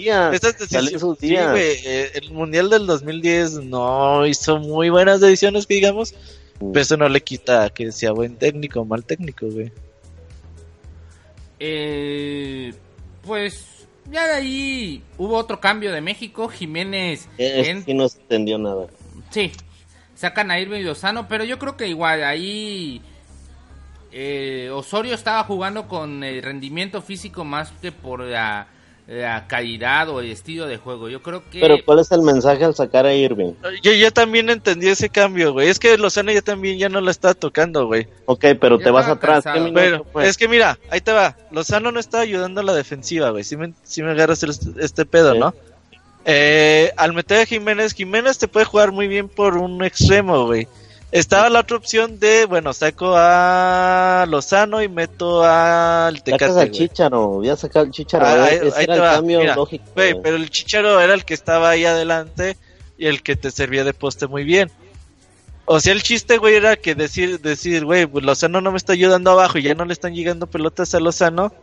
[0.68, 5.76] salió decisiones, sí, güey, eh, el Mundial del 2010 no hizo muy buenas decisiones, que
[5.76, 6.14] digamos,
[6.60, 6.72] Mm.
[6.74, 9.72] pero eso no le quita que sea buen técnico o mal técnico, güey.
[11.60, 12.74] Eh,
[13.24, 16.48] pues ya de ahí hubo otro cambio de México.
[16.50, 18.88] Jiménez, Es en- que no se entendió nada.
[19.30, 19.52] sí,
[20.16, 23.02] sacan a Irving Lozano, pero yo creo que igual ahí
[24.12, 28.68] eh, Osorio estaba jugando con el rendimiento físico más que por la,
[29.08, 31.10] la calidad o el estilo de juego.
[31.10, 33.54] Yo creo que Pero ¿cuál es el mensaje al sacar a Irving?
[33.82, 35.70] Yo, yo también entendí ese cambio, güey.
[35.70, 38.08] Es que Lozano ya también ya no la está tocando, güey.
[38.26, 39.44] Ok, pero Ya te vas atrás.
[39.44, 39.56] cansado.
[39.56, 40.28] ¿Qué minuto Pero fue?
[40.28, 41.36] es que mira, ahí te va.
[41.52, 43.44] Lozano no está ayudando a la defensiva, güey.
[43.44, 45.40] Si me, sí me agarras el- este pedo, Sí.
[45.40, 45.54] ¿no?
[46.24, 50.68] Eh, al meter a Jiménez, Jiménez te puede jugar muy bien por un extremo, güey.
[51.12, 56.72] Estaba la otra opción de, bueno, saco a Lozano y meto al Sacas Tecate, al.
[56.72, 58.26] Chicharo, ya sacar al Chicharo.
[58.26, 59.84] Ah, ahí- ese ahí era te el va, cambio mira, lógico.
[59.94, 62.56] Pero el Chicharo era el que estaba ahí adelante
[62.98, 64.72] y el que te servía de poste muy bien.
[65.66, 68.94] O sea, el chiste, güey, era que decir, decir, güey, pues Lozano no me está
[68.94, 71.54] ayudando abajo y ya no le están llegando pelotas a Lozano.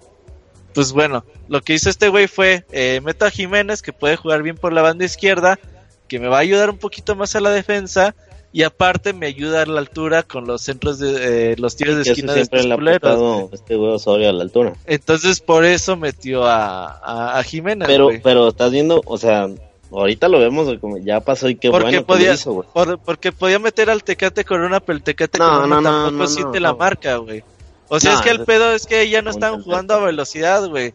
[0.74, 4.42] Pues bueno, lo que hizo este güey fue, eh, meto a Jiménez, que puede jugar
[4.42, 5.58] bien por la banda izquierda,
[6.06, 8.14] que me va a ayudar un poquito más a la defensa
[8.52, 12.02] y aparte me ayuda a la altura con los centros de eh, los tiros de
[12.04, 14.72] Que esquina de estos culeros, este güey Osorio a la altura.
[14.86, 19.48] Entonces por eso metió a, a, a Jiménez, Pero, pero estás viendo, o sea,
[19.90, 22.68] ahorita lo vemos, como ya pasó y qué porque bueno que podía, lo hizo, güey.
[22.72, 26.26] por- porque podía meter al Tecate Corona, pero el Tecate No, Corona no, no, tampoco
[26.28, 27.42] siente la marca, güey.
[27.90, 30.92] O sea, es que el pedo es que ya no están jugando a velocidad, güey.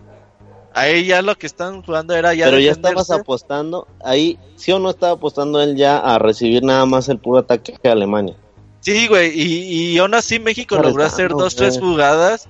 [0.73, 4.79] Ahí ya lo que están jugando era ya Pero ya estabas apostando, ahí, sí o
[4.79, 8.35] no estaba apostando él ya a recibir nada más el puro ataque de Alemania.
[8.79, 11.69] Sí, güey, y, y aún así México Por logró hacer no, dos, güey.
[11.69, 12.49] tres jugadas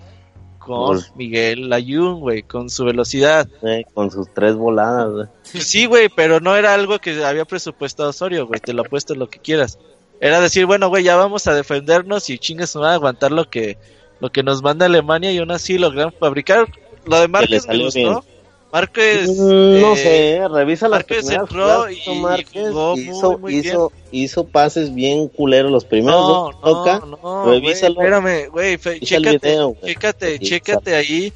[0.57, 3.47] con Miguel Layún, güey, con su velocidad.
[3.63, 5.27] eh, con sus tres voladas, güey.
[5.51, 9.13] Pues sí, güey, pero no era algo que había presupuestado Osorio, güey, te lo apuesto
[9.15, 9.77] lo que quieras.
[10.21, 13.77] Era decir, bueno, güey, ya vamos a defendernos y chingas va a aguantar lo que
[14.21, 16.65] lo que nos manda Alemania y aún así logran fabricar.
[17.05, 17.99] Lo de Márquez me gustó.
[17.99, 18.33] bien.
[18.71, 23.03] Márquez, no eh, sé, revisa las Márquez primeras entró y- hizo y Márquez, jugó muy,
[23.03, 27.51] hizo, muy hizo, hizo pases bien culeros los primeros No, dos que toca, no, no,
[27.51, 28.01] revísalo.
[28.01, 29.93] espérame, güey, chécate, video, güey.
[29.93, 31.31] chécate, chécate ahí.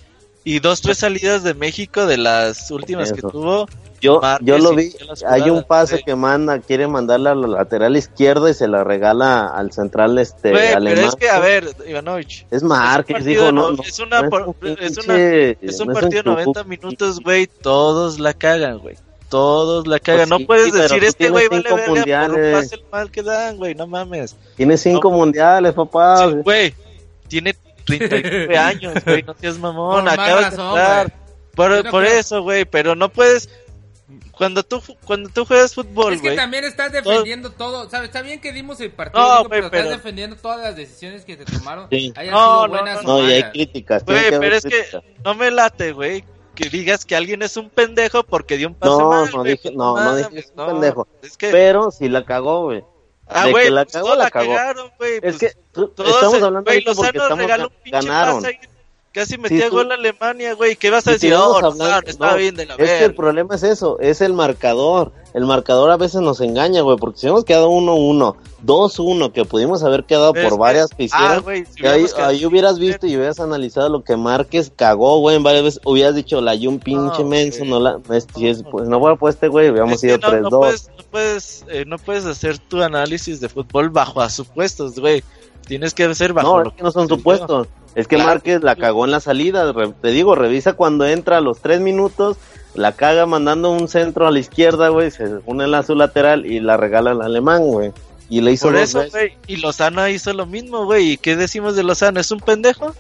[0.48, 3.68] Y dos, tres salidas de México de las últimas que tuvo.
[4.00, 4.94] Yo, Márquez yo lo vi,
[5.28, 9.48] hay un pase que manda, quiere mandarle a la lateral izquierda y se la regala
[9.48, 10.94] al central este alemán.
[10.96, 12.46] pero es que, a ver, Ivanovich.
[12.50, 14.32] Es Márquez, dijo, no, no- no, es una no es
[14.62, 16.70] pinche- una- Es un no partido de 90 club.
[16.70, 17.48] minutos, güey.
[17.48, 18.96] Todos la cagan, güey.
[19.30, 20.20] Todos la cagan.
[20.20, 23.22] Pues no sí, puedes decir, este güey vale verga por un pase el mal que
[23.24, 23.76] dan, güey.
[23.76, 24.38] No mames.
[24.56, 25.18] Tiene cinco No.
[25.18, 26.30] mundiales, papá.
[26.30, 26.74] Sí, güey,
[27.28, 27.54] tiene
[27.88, 29.24] 39 años, güey.
[29.24, 30.04] No seas mamón.
[30.06, 31.08] Por Acabas de razón, güey.
[31.56, 32.66] Por, Yo no por creo- eso, güey.
[32.66, 33.50] Pero no puedes.
[34.32, 36.38] Cuando tú, cuando tú juegas fútbol, Es que güey.
[36.38, 38.08] también estás defendiendo todo, ¿sabes?
[38.10, 41.26] Está bien que dimos el partido, No, güey, pero, pero- estás defendiendo todas las decisiones
[41.26, 41.88] que se tomaron.
[41.90, 42.14] Sí.
[42.16, 44.06] Hayan No, sido no, buenas no, o No, y hay críticas.
[44.06, 44.84] Güey, pero es que
[45.26, 46.24] no me late, güey.
[46.56, 49.52] Que digas que alguien es un pendejo porque dio un pase No, mal, no güey,
[49.54, 51.08] dije- no, no dije que es un pendejo.
[51.22, 52.84] Es que, Pero sí la cagó, güey.
[53.30, 54.56] Ah, de güey, que la pues cagó, la la cagó.
[54.56, 55.16] cagaron, güey.
[55.16, 55.46] Es pues, que
[55.78, 58.36] estamos hablando ahorita porque estamos regaló un pinche ganaron.
[58.44, 58.60] pase ahí,
[59.18, 60.76] Casi metía Sí, gol a Alemania, güey.
[60.76, 61.34] ¿Qué vas a decir?
[61.34, 64.22] Oh, hablando- Lozano, está no, bien de la Es que el problema es eso, es
[64.22, 65.12] el marcador.
[65.34, 69.84] El marcador a veces nos engaña, güey, porque si hemos quedado 1-1, 2-1, que pudimos
[69.84, 73.08] haber quedado por varias que hicieron, Ah, güey, si que ahí, quedado- ahí hubieras visto
[73.08, 76.80] y hubieras analizado lo que Márquez cagó, güey, en varias veces hubieras dicho, la un
[76.80, 78.28] pinche No, menso, no la, es-
[78.70, 80.60] pues no fuera por este güey, hubiéramos ido no, no 3-2.
[80.60, 85.24] puedes, no, puedes, eh, no puedes hacer tu análisis de fútbol bajo a supuestos, güey.
[85.68, 87.68] Tienes que hacer bajo No, es que no son supuestos.
[87.96, 88.30] Es que Claro.
[88.32, 89.74] Márquez la cagó en la salida.
[90.02, 92.38] Te digo, revisa cuando entra a los tres minutos,
[92.76, 95.10] la caga mandando un centro a la izquierda, güey.
[95.12, 97.92] Se une en la su lateral y la regala al alemán, güey.
[98.30, 99.38] Y le hizo Por dos eso, güey.
[99.48, 101.12] Y Lozano hizo lo mismo, güey.
[101.14, 102.20] ¿Y qué decimos de Lozano?
[102.20, 102.94] ¿Es un pendejo?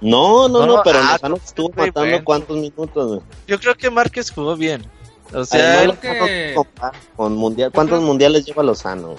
[0.00, 2.24] No, no, No, no, pero ah, Lozano estuvo matando bueno.
[2.24, 3.20] cuántos minutos, güey.
[3.48, 4.84] Yo creo que Márquez jugó bien.
[5.34, 6.54] O sea, que-
[7.16, 9.16] con mundial, ¿Cuántos creo- mundiales lleva Lozano?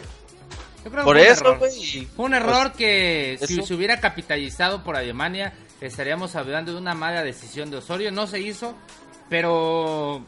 [0.89, 1.57] Yo creo que por eso, error.
[1.59, 2.05] güey.
[2.15, 6.93] Fue un error que si eso- se hubiera capitalizado por Alemania, estaríamos hablando de una
[6.95, 8.11] mala decisión de Osorio.
[8.11, 8.75] No se hizo,
[9.29, 10.23] pero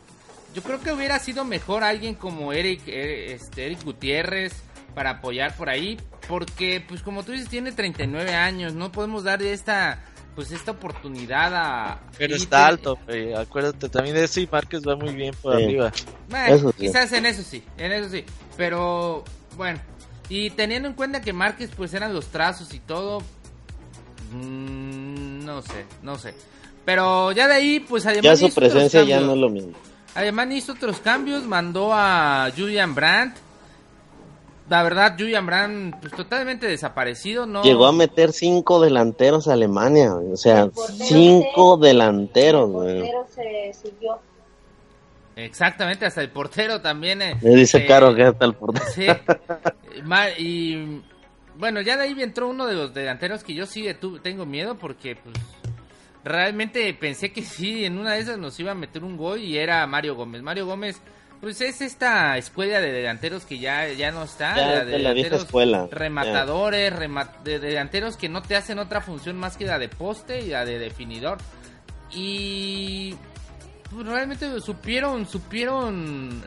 [0.53, 4.53] yo creo que hubiera sido mejor alguien como Eric, eh, este, Eric Gutiérrez
[4.95, 5.97] para apoyar por ahí,
[6.27, 10.05] porque pues como tú dices tiene 39 años, no podemos darle esta
[10.35, 13.33] pues esta oportunidad a Pero está te- alto, güey.
[13.33, 15.63] Acuérdate también de eso y Márquez va muy bien por Sí.
[15.65, 15.91] arriba.
[16.29, 16.75] Bueno, Eso sí.
[16.87, 18.23] quizás en eso sí, en eso sí.
[18.55, 19.25] Pero
[19.57, 19.81] bueno,
[20.31, 23.19] y teniendo en cuenta que Márquez pues eran los trazos y todo,
[24.33, 26.33] mm, no sé, no sé.
[26.85, 29.27] Pero ya de ahí pues Ya Alemania su hizo otros presencia ya cambios.
[29.27, 29.73] no es lo mismo.
[30.15, 33.35] Alemania hizo otros cambios, mandó a Julian Brandt.
[34.69, 40.11] La verdad, Julian Brandt pues totalmente desaparecido, no Llegó a meter cinco delanteros a Alemania,
[40.13, 40.31] güey.
[40.31, 43.11] O sea, cinco se- delanteros, El güey.
[43.35, 44.17] se siguió.
[45.35, 47.21] Exactamente, hasta el portero también.
[47.21, 48.85] eh, Me dice eh, Caro que hasta el portero.
[48.93, 49.07] Sí.
[50.37, 51.01] Y
[51.55, 53.85] bueno, ya de ahí entró uno de los delanteros que yo sí
[54.23, 55.35] tengo miedo porque pues
[56.23, 59.57] realmente pensé que sí, en una de esas nos iba a meter un gol y
[59.57, 60.41] era Mario Gómez.
[60.41, 60.99] Mario Gómez
[61.39, 65.13] pues es esta escuela de delanteros que ya, ya no está, Ya, la de la
[65.13, 65.87] vieja escuela.
[65.91, 70.41] rematadores, rema- de delanteros que no te hacen otra función más que la de poste
[70.41, 71.39] y la de definidor.
[72.13, 73.15] Y
[73.91, 76.43] realmente supieron, supieron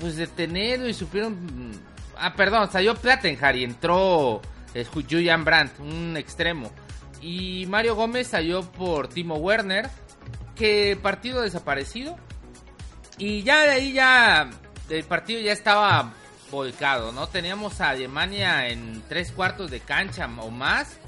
[0.00, 1.72] pues detenerlo y supieron
[2.16, 4.40] ah perdón salió Plattenhar y entró
[4.74, 6.70] eh, Julian Brandt un extremo
[7.20, 9.88] y Mario Gómez salió por Timo Werner
[10.54, 12.16] que partido desaparecido
[13.18, 14.50] y ya de ahí ya
[14.88, 16.12] el partido ya estaba
[16.50, 20.98] volcado no teníamos a Alemania en tres cuartos de cancha o más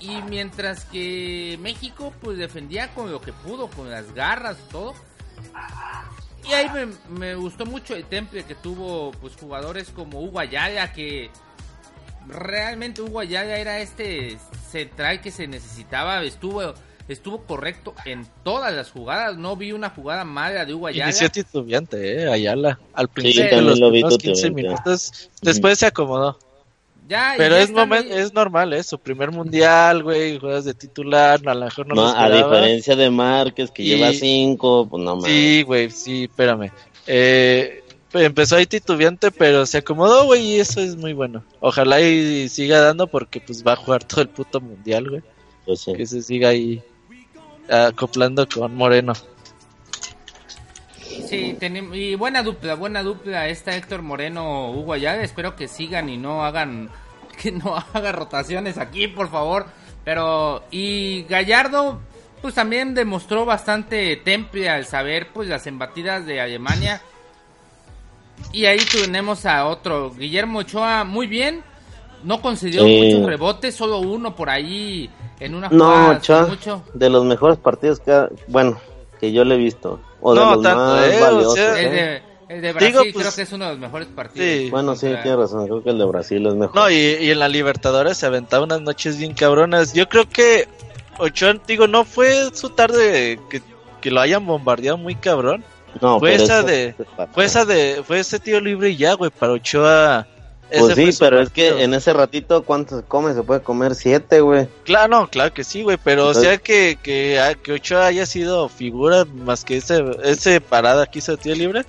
[0.00, 4.94] y mientras que México pues defendía con lo que pudo con las garras todo
[6.48, 10.92] Y ahí me, me gustó mucho el temple que tuvo pues jugadores como Hugo Ayala
[10.92, 11.30] que
[12.26, 14.38] realmente Hugo Ayala era este
[14.70, 16.74] central que se necesitaba, estuvo
[17.08, 21.10] estuvo correcto en todas las jugadas, no vi una jugada mala de Hugo Ayala.
[21.10, 22.78] Inició titubeante, eh, Ayala.
[22.92, 24.62] Al Sí, principio de los lo vi primeros 15 titubeante.
[24.62, 26.38] minutos, después se acomodó.
[27.08, 28.82] Ya, Pero ya es, está momen- muy- es normal, ¿eh?
[28.82, 32.94] Su primer mundial, güey, juegas de titular, a lo mejor no, No, lo a diferencia
[32.96, 35.30] de Márquez, que Y- lleva cinco, pues no mames.
[35.32, 36.70] Sí, güey, sí, espérame.
[37.06, 37.82] Eh,
[38.12, 41.42] empezó ahí titubeante, pero se acomodó, güey, y eso es muy bueno.
[41.60, 45.22] Ojalá y siga dando porque pues va a jugar todo el puto mundial, güey.
[45.64, 45.94] Pues sí.
[45.94, 46.82] Que se siga ahí
[47.70, 49.12] acoplando con Moreno.
[51.26, 56.08] Sí, tenem- y buena dupla, buena dupla esta Héctor Moreno, Hugo Ayala, espero que sigan
[56.08, 56.90] y no hagan
[57.42, 59.66] que no haga rotaciones aquí, por favor.
[60.04, 62.00] Pero y Gallardo
[62.40, 67.02] pues también demostró bastante temple al saber pues las embatidas de Alemania.
[68.52, 71.62] Y ahí tenemos a otro Guillermo Ochoa muy bien.
[72.22, 73.00] No concedió Sí.
[73.02, 75.08] muchos rebotes, solo uno por ahí
[75.40, 76.84] en una No, jugada sin Ochoa, mucho.
[76.94, 78.78] de los mejores partidos que, ha- bueno,
[79.20, 80.00] que yo le he visto.
[80.20, 81.54] O de No, los tanto, más eh, o valiosos.
[81.54, 81.90] sea, El ¿eh?
[82.48, 84.46] de, el de Brasil Digo, pues, creo que es uno de los mejores partidos.
[84.48, 84.70] sí.
[84.70, 85.64] Bueno, sí, tiene razón.
[85.66, 86.74] Creo que el de Brasil es mejor.
[86.74, 89.92] No, y, y en la Libertadores se aventaba unas noches bien cabronas.
[89.92, 90.66] Yo creo que
[91.18, 93.60] Ochoa, digo, no fue su tarde que,
[94.00, 95.64] que lo hayan bombardeado muy cabrón.
[96.00, 96.94] No, fue pero esa de-.
[97.34, 100.26] Fue esa de, fue ese tío libre y ya, güey, para Ochoa.
[100.70, 103.32] Pues sí, pero es que en ese ratito, ¿cuánto se come?
[103.32, 104.68] Se puede comer siete, güey.
[104.84, 108.26] Claro, no, claro que sí, güey, pero o sea que, que, ah, que Ochoa haya
[108.26, 111.86] sido figura más que ese, ese parada que hizo tío libre,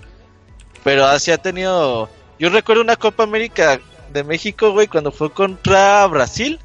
[0.83, 2.09] pero así ha tenido,
[2.39, 3.81] yo recuerdo una Copa América
[4.13, 6.59] de México, güey, cuando fue contra Brasil,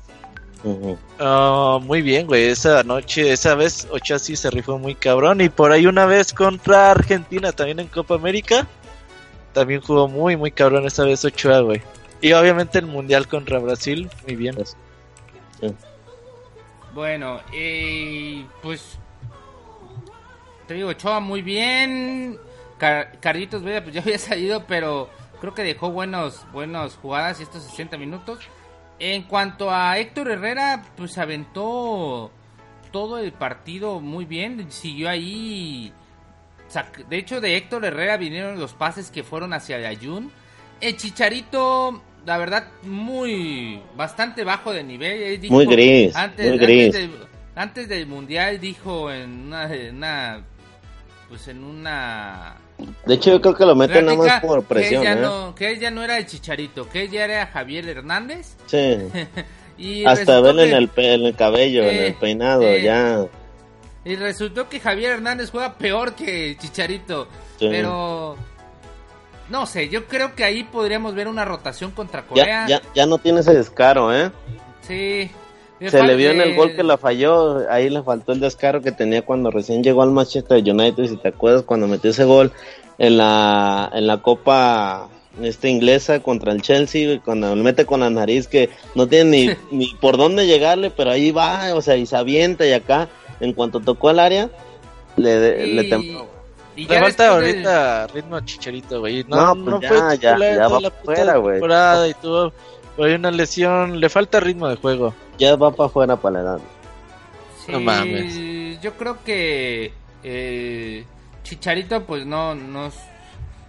[0.62, 0.97] Ujú.
[1.19, 5.51] Ah, muy bien, güey, esa noche, esa vez Ochoa sí se rifó muy cabrón, y
[5.51, 8.67] por ahí una vez contra Argentina también en Copa América,
[9.53, 11.83] también jugó muy, muy cabrón esa vez Ochoa, güey.
[12.25, 14.57] Y obviamente el Mundial contra Brasil, muy bien.
[16.95, 18.99] Bueno, eh, pues
[20.66, 22.39] te digo, Ochoa muy bien.
[22.79, 27.99] Car- Carlitos pues ya había salido, pero creo que dejó buenos buenas jugadas estos 60
[27.99, 28.39] minutos.
[28.99, 32.31] En cuanto a Héctor Herrera, pues aventó
[32.91, 35.93] todo el partido muy bien, siguió ahí.
[37.07, 40.33] De hecho, de Héctor Herrera vinieron los pases que fueron hacia Ayun.
[40.81, 45.41] El Chicharito, la verdad, muy bastante bajo de nivel.
[45.41, 47.11] Dijo- Muy gris, antes, muy antes del-
[47.57, 50.45] antes del mundial dijo en una, en una
[51.29, 52.57] pues en una
[53.07, 55.22] De hecho, yo creo que lo meten nada más por presión, que él, ya ¿eh?
[55.22, 58.57] no, que él ya no era el Chicharito, que él ya era Javier Hernández.
[58.66, 58.97] Sí.
[59.77, 62.81] Y Hasta verle en que- el, en el cabello, en Eh, el peinado, eh.
[62.83, 63.27] ya.
[64.05, 67.27] Y resultó que Javier Hernández juega peor que Chicharito.
[67.59, 67.66] Sí.
[67.70, 68.37] Pero
[69.55, 72.66] no sé, yo creo que ahí podríamos ver una rotación contra Corea.
[72.66, 74.32] ya, ya no tiene ese descaro, ¿eh?
[74.80, 75.30] Sí.
[75.80, 78.90] Se le vio en el gol que la falló, ahí le faltó el descaro que
[78.90, 82.50] tenía cuando recién llegó al Manchester United, si te acuerdas, cuando metió ese gol
[82.98, 85.09] en la, en la Copa
[85.40, 89.57] este inglesa contra el Chelsea, cuando le mete con la nariz que no tiene ni,
[89.78, 93.52] ni por dónde llegarle, pero ahí va, o sea, y se avienta y acá, en
[93.52, 94.50] cuanto tocó el área,
[95.16, 96.34] le, Y- le tembló.
[96.77, 99.25] Y Le ya falta ahorita ritmo a Chicharito, güey.
[99.29, 101.55] No, No, no, pues fue ya, ya, titular ya toda va la fuera, güey.
[101.55, 102.53] temporada y tuvo
[102.97, 104.01] por ahí una lesión.
[104.01, 105.14] Le falta ritmo de juego.
[105.39, 106.59] Ya va para afuera para la edad.
[107.64, 108.81] Sí, No mames.
[108.81, 111.05] Yo creo que eh,
[111.43, 112.91] Chicharito, pues no, no,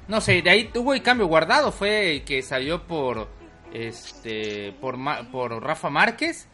[0.08, 0.42] no sé.
[0.42, 3.28] De ahí tuvo el cambio guardado, fue el que salió por,
[3.74, 4.96] este, por,
[5.32, 6.48] por Rafa Márquez.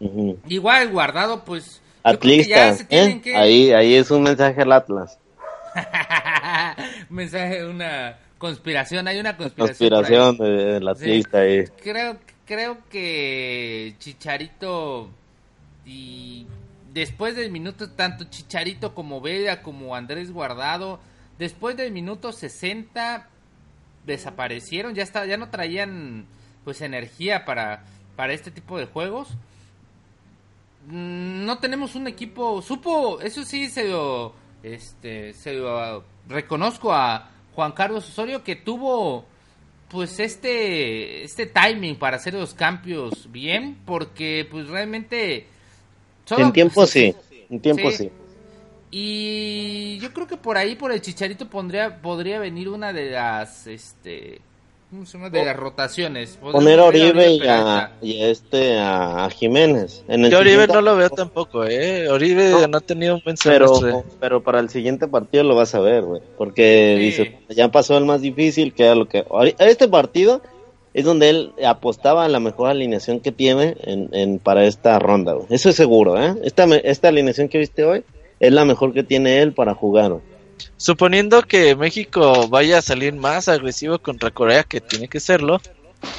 [0.00, 0.38] Ujú.
[0.48, 1.80] Igual guardado, pues.
[2.48, 3.20] ya tienen ¿eh?
[3.22, 5.18] que- Ahí, ahí es un mensaje al Atlas.
[7.10, 9.90] Mensaje, una conspiración, hay una conspiración.
[9.90, 11.64] Conspiración de- del atlista ahí.
[11.82, 12.16] Creo,
[12.46, 15.10] creo que Chicharito
[15.84, 16.46] y
[16.92, 21.00] después del minuto, tanto Chicharito como Vega como Andrés Guardado,
[21.38, 23.28] después del minuto 60
[24.06, 26.26] desaparecieron, ya está, ya no traían
[26.64, 27.84] pues energía para,
[28.16, 29.28] para este tipo de juegos.
[30.86, 37.30] Mm, No tenemos un equipo, supo, eso sí se lo, este, se lo reconozco a
[37.54, 39.24] Juan Carlos Osorio que tuvo
[39.88, 45.46] pues este este timing para hacer los cambios bien porque pues realmente
[46.24, 47.14] solo- En tiempo sí,
[47.50, 47.96] en tiempo Sí.
[47.96, 48.10] sí.
[48.92, 53.66] y yo creo que por ahí por el chicharito pondría podría venir una de las
[53.66, 54.40] este
[54.90, 55.30] ¿cómo se llama?
[55.30, 56.36] De las rotaciones.
[56.40, 60.04] Poner a Oribe y a, y a este a, a Jiménez.
[60.08, 62.08] En el Yo Oribe no lo veo tampoco, ¿eh?
[62.08, 62.66] Oribe No.
[62.68, 64.04] no, ha tenido un buen Pero, semestre.
[64.20, 66.20] pero para el siguiente partido lo vas a ver, güey.
[66.36, 67.04] Porque Sí.
[67.04, 69.24] dice, ya pasó el más difícil, que era lo que...
[69.58, 70.42] Este partido
[70.92, 75.34] es donde él apostaba a la mejor alineación que tiene en, en- para esta ronda,
[75.34, 75.46] güey.
[75.50, 76.34] Eso es seguro, ¿eh?
[76.42, 78.02] Esta, me- esta alineación que viste hoy
[78.40, 80.22] es la mejor que tiene él para jugar, güey.
[80.76, 85.60] Suponiendo que México vaya a salir más agresivo contra Corea, que tiene que serlo,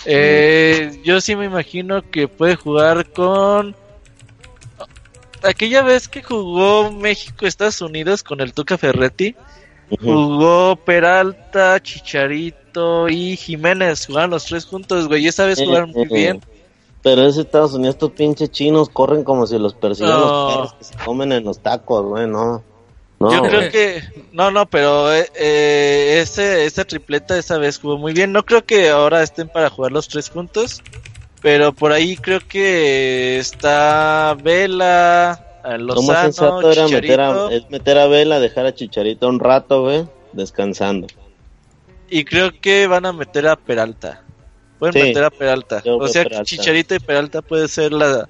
[0.05, 3.75] eh, yo sí me imagino que puede jugar con...
[5.43, 9.35] Aquella vez que jugó México-Estados Unidos con el Tuca Ferretti,
[9.99, 16.07] jugó Peralta, Chicharito y Jiménez, jugaron los tres juntos, güey, esa vez jugaron muy Eh,
[16.11, 16.41] bien.
[17.01, 20.27] Pero es Estados Unidos, estos pinches chinos corren como si los persiguieran No.
[20.27, 22.63] los perros que se comen en los tacos, güey, no.
[23.21, 24.03] No, Yo creo que
[24.33, 28.31] no, no, pero eh, eh, ese esa tripleta esa vez jugó muy bien.
[28.31, 30.81] No creo que ahora estén para jugar los tres juntos,
[31.41, 36.23] pero por ahí creo que está Vela, eh, Lo más Lozano,
[36.61, 41.07] sensato era meter a, es meter a Vela, dejar a Chicharito un rato, güey, descansando.
[42.09, 44.23] y creo que van a meter a Peralta.
[44.79, 45.83] Pueden Sí, meter a Peralta.
[45.85, 46.43] O sea, Peralta.
[46.45, 48.27] Chicharito y Peralta puede ser la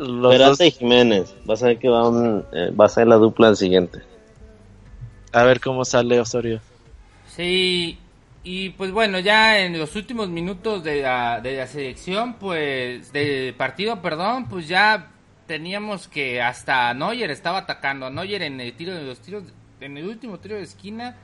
[0.00, 0.68] los Peralta dos.
[0.68, 3.56] y Jiménez, vas a ver que va, un- eh, va a ser la dupla al
[3.56, 4.00] siguiente.
[5.32, 6.60] A ver cómo sale Osorio.
[7.26, 7.98] Sí,
[8.42, 13.54] y pues bueno, ya en los últimos minutos de la, de la selección, pues, del
[13.54, 15.10] partido, perdón, pues ya
[15.46, 18.06] teníamos que hasta Neuer estaba atacando.
[18.06, 19.44] A Neuer en el tiro de los tiros,
[19.80, 21.16] en el último tiro de esquina,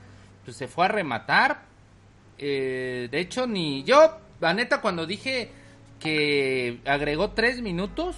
[0.45, 1.63] pues se fue a rematar.
[2.37, 5.51] Eh, de hecho, ni yo, la neta, cuando dije
[6.01, 8.17] que agregó tres minutos,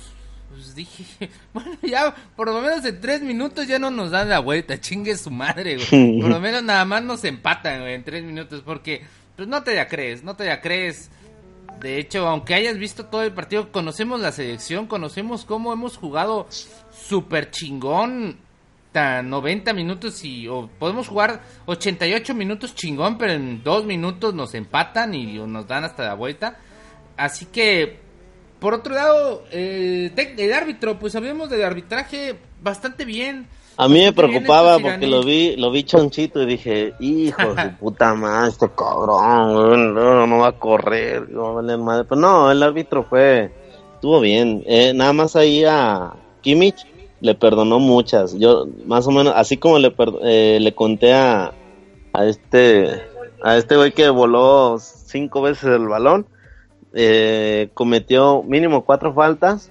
[0.49, 4.41] pues dije, bueno, ya por lo menos en tres minutos ya no nos dan la
[4.41, 6.21] vuelta, chingue su madre, güey.
[6.21, 9.03] Por lo menos nada más nos empatan, güey, en tres minutos, porque
[9.37, 11.11] pues no te la crees, no te la crees.
[11.81, 16.49] De hecho, aunque hayas visto todo el partido, conocemos la selección, conocemos cómo hemos jugado
[16.91, 18.39] súper chingón,
[18.93, 24.55] tan 90 minutos y o podemos jugar 88 minutos chingón, pero en dos minutos nos
[24.55, 26.57] empatan y o nos dan hasta la vuelta.
[27.17, 28.01] Así que,
[28.61, 33.49] por otro lado, eh, el árbitro, pues hablemos del arbitraje bastante bien.
[33.79, 38.15] A mí me preocupaba porque lo vi, lo vi chonchito y dije, hijo de puta
[38.15, 42.05] madre, este cabrón, no, no va a correr, no va a valer madre.
[42.09, 43.53] Pero no, el árbitro fue,
[43.95, 44.65] estuvo bien.
[44.67, 46.87] Eh, nada más ahí a Kimmich
[47.21, 48.39] le perdonó muchas.
[48.39, 51.53] Yo, más o menos, así como le, eh, le conté a,
[52.15, 53.03] a este,
[53.43, 56.27] a este güey que voló cinco veces el balón,
[56.95, 59.71] eh, cometió mínimo cuatro faltas,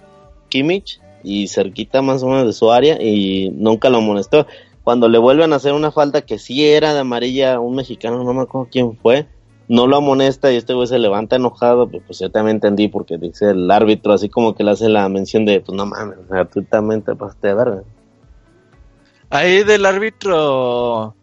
[0.50, 4.46] Kimmich, y cerquita más o menos de su área, y nunca lo amonestó.
[4.84, 8.34] Cuando le vuelven a hacer una falta que sí era de amarilla, un mexicano, no
[8.34, 9.28] me acuerdo quién fue,
[9.68, 13.18] no lo amonesta y este güey se levanta enojado, pues, pues yo también entendí porque
[13.18, 16.34] dice el árbitro así como que le hace la mención de, pues no mames, o
[16.34, 17.84] sea, tú también te pasaste de verga.
[19.32, 21.16] Ahí del árbitro,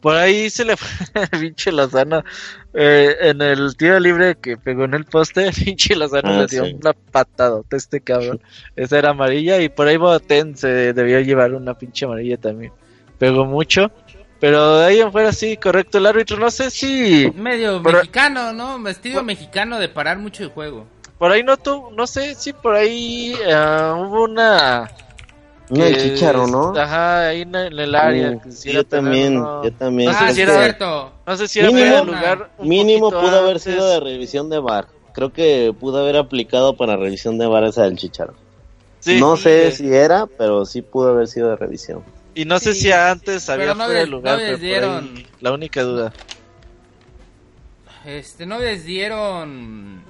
[0.00, 0.88] por ahí se le fue
[1.32, 2.24] el pinche Lozano
[2.74, 5.46] eh, en el tiro libre que pegó en el poste.
[5.48, 6.76] El pinche Lozano Ah, le dio sí.
[6.80, 8.40] una patada a este cabrón.
[8.76, 12.72] Esa era amarilla y por ahí Boateng se debió llevar una pinche amarilla también.
[13.18, 13.90] Pegó mucho,
[14.38, 16.38] pero de ahí en fuera sí, correcto el árbitro.
[16.38, 18.80] No sé si Medio mexicano, ¿no?
[18.82, 20.86] Vestido mexicano de parar mucho el juego.
[21.18, 24.90] por ahí no tu, no sé si por ahí eh, hubo una.
[25.70, 26.72] No, el chicharo, ¿no?
[26.76, 28.30] Ajá, ahí en el el área.
[28.32, 30.10] Mm, que sí, yo tener también, uno- yo también.
[30.12, 31.12] No sé ah, si sí, era- es cierto.
[31.26, 32.50] No sé si era Mínimo- fuera de lugar.
[32.60, 33.62] Mínimo pudo haber antes.
[33.62, 34.88] sido de revisión de bar.
[35.12, 38.34] Creo que pudo haber aplicado para revisión de bar esa del chicharo.
[39.00, 42.02] Sí, no y, sé si era, pero sí pudo haber sido de revisión.
[42.34, 44.58] Y no sé Sí, si antes había no fuera de les- lugar, no les pero
[44.58, 45.24] dieron.
[45.40, 46.12] la única duda.
[48.04, 50.02] Este, no les dieron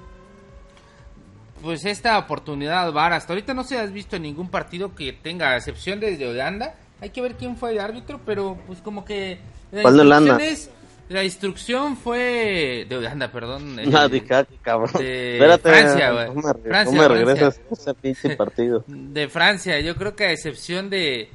[1.61, 3.13] pues esta oportunidad al VAR.
[3.13, 6.75] Hasta ahorita no se has visto en ningún partido que tenga a excepción desde Holanda.
[7.01, 9.39] Hay que ver quién fue el árbitro, pero pues como que
[9.71, 10.37] la ¿Cuál de Holanda?
[10.37, 10.69] es-
[11.09, 13.77] la instrucción fue de Holanda, perdón.
[13.79, 14.91] eh, No, ah, cabrón.
[14.97, 16.27] de Espérate, Francia, güey.
[16.27, 18.83] no me, re- Francia, no me regresas a ese pinche partido.
[18.87, 19.79] de Francia.
[19.81, 21.29] Yo creo que a excepción de,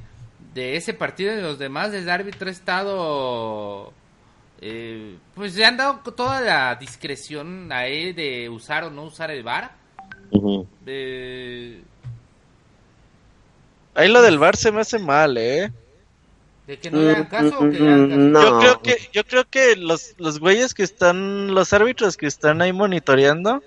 [0.55, 3.93] de ese partido y los demás, el árbitro ha estado...
[4.61, 9.29] eh, pues le han dado toda la discreción a él de usar o no usar
[9.29, 9.71] el VAR.
[10.85, 11.81] De,
[13.95, 15.71] Ahí lo del bar se me hace mal, ¿eh?
[16.67, 18.19] de que no le hagan caso o que le hagan caso.
[18.19, 18.41] Mm, No.
[18.43, 22.61] Yo creo que yo creo que los los güeyes que están los árbitros que están
[22.61, 23.63] ahí monitoreando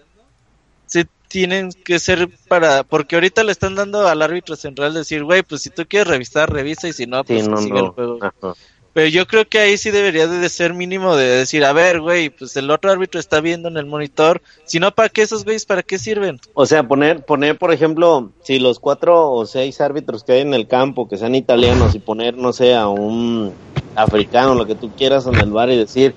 [0.86, 5.42] sí tienen que ser para porque ahorita le están dando al árbitro central decir, güey,
[5.42, 8.18] pues si tú quieres revisar, revisa y si no, Sí, pues no, siga el juego.
[8.20, 8.54] Ajá.
[8.92, 12.30] Pero yo creo que ahí sí debería de ser mínimo de decir, a ver, güey,
[12.30, 14.42] pues el otro árbitro está viendo en el monitor.
[14.64, 15.64] Si no, ¿para qué esos güeyes?
[15.64, 16.40] ¿Para qué sirven?
[16.54, 20.54] O sea, poner, poner, por ejemplo, si los cuatro o seis árbitros que hay en
[20.54, 23.52] el campo, que sean italianos, y poner, no sé, a un
[23.94, 26.14] africano, lo que tú quieras en el bar y decir,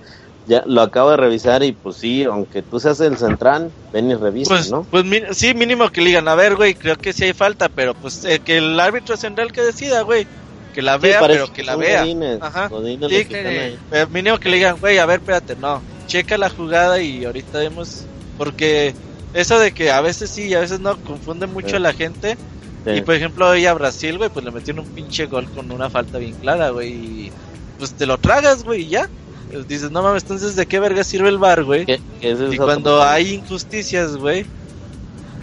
[0.47, 4.15] ya lo acabo de revisar y pues sí, aunque tú seas el central, ven y
[4.15, 4.85] revisa, Pues, ¿no?
[4.89, 7.93] pues sí, mínimo que le digan, a ver, güey, creo que sí hay falta, pero
[7.93, 10.27] pues eh, que el árbitro central que decida, güey.
[10.73, 12.01] Que la vea, pero que la vea.
[12.01, 12.67] godines, Ajá.
[12.67, 13.77] godines Sí, que.
[13.89, 17.59] Pero mínimo que le digan, güey, a ver, espérate, no, checa la jugada y ahorita
[17.59, 18.05] vemos,
[18.37, 18.93] porque
[19.33, 21.75] eso de que a veces sí y a veces no, confunde mucho Sí.
[21.75, 22.37] a la gente.
[22.85, 25.89] Y por ejemplo, hoy a Brasil, güey, pues le metieron un pinche gol con una
[25.89, 27.31] falta bien clara, güey, y
[27.77, 29.09] pues te lo tragas, güey, y ya.
[29.51, 31.85] Pues dices, no mames, entonces, ¿de qué verga sirve el bar, güey?
[32.21, 34.45] Es Y cuando hay injusticias, güey,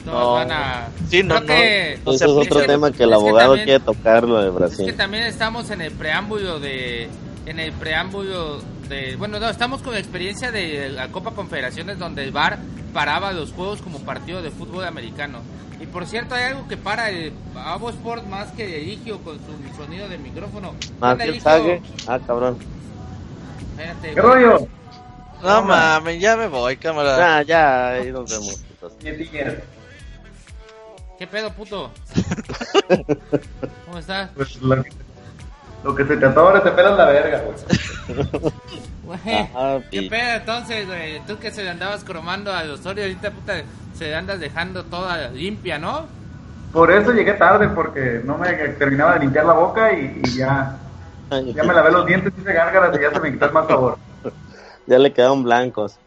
[0.07, 0.33] No, No.
[0.33, 0.89] van a...
[1.09, 3.49] Sí, no, Creo que- no Ese se es otro tema que el es que abogado
[3.57, 4.97] también- quiere tocar, lo de Es que Brasil.
[4.97, 7.09] también estamos en el preámbulo de.
[7.47, 9.17] En el preámbulo de.
[9.17, 12.59] Bueno, no, estamos con la experiencia de la Copa Confederaciones donde el VAR
[12.95, 15.41] paraba los juegos como partido de fútbol americano.
[15.81, 19.77] Y por cierto, hay algo que para el Avo Sport más que Eligio con su
[19.83, 20.75] sonido de micrófono.
[20.99, 21.41] Más que el.
[22.07, 22.59] Ah, cabrón.
[23.73, 24.45] Espérate, ¿Qué güey.
[24.45, 24.67] rollo?
[25.43, 27.39] no mames, ya me voy, cámara.
[27.39, 28.61] Ah, ya, ahí nos vemos.
[31.21, 31.91] ¿Qué pedo, puto?
[33.85, 34.31] ¿Cómo estás?
[34.35, 34.91] Pues lo que,
[35.85, 38.27] lo que se te atore te pelas la verga, güey.
[39.03, 41.21] Güey, Ah, ¿Qué pedo entonces, güey?
[41.27, 43.53] Tú que se le andabas cromando a Osorio, ahorita puta
[43.99, 46.07] se le andas dejando toda limpia, ¿no?
[46.73, 50.79] Por eso llegué tarde, porque no me terminaba de limpiar la boca y, y ya,
[51.55, 53.99] ya me lavé los dientes, hice gárgaras y ya se me quitó el mal sabor.
[54.87, 55.99] Ya le quedaron blancos.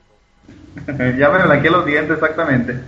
[0.87, 2.81] ya me blanqueé los dientes, exactamente.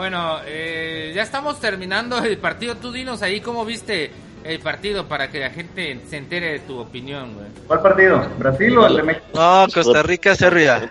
[0.00, 2.74] Bueno, eh, ya estamos terminando el partido.
[2.74, 4.10] Tú dinos ahí cómo viste
[4.44, 7.48] el partido para que la gente se entere de tu opinión, güey.
[7.66, 8.26] ¿Cuál partido?
[8.38, 9.26] ¿Brasil o el de México?
[9.34, 10.90] No, Costa Rica, Serbia.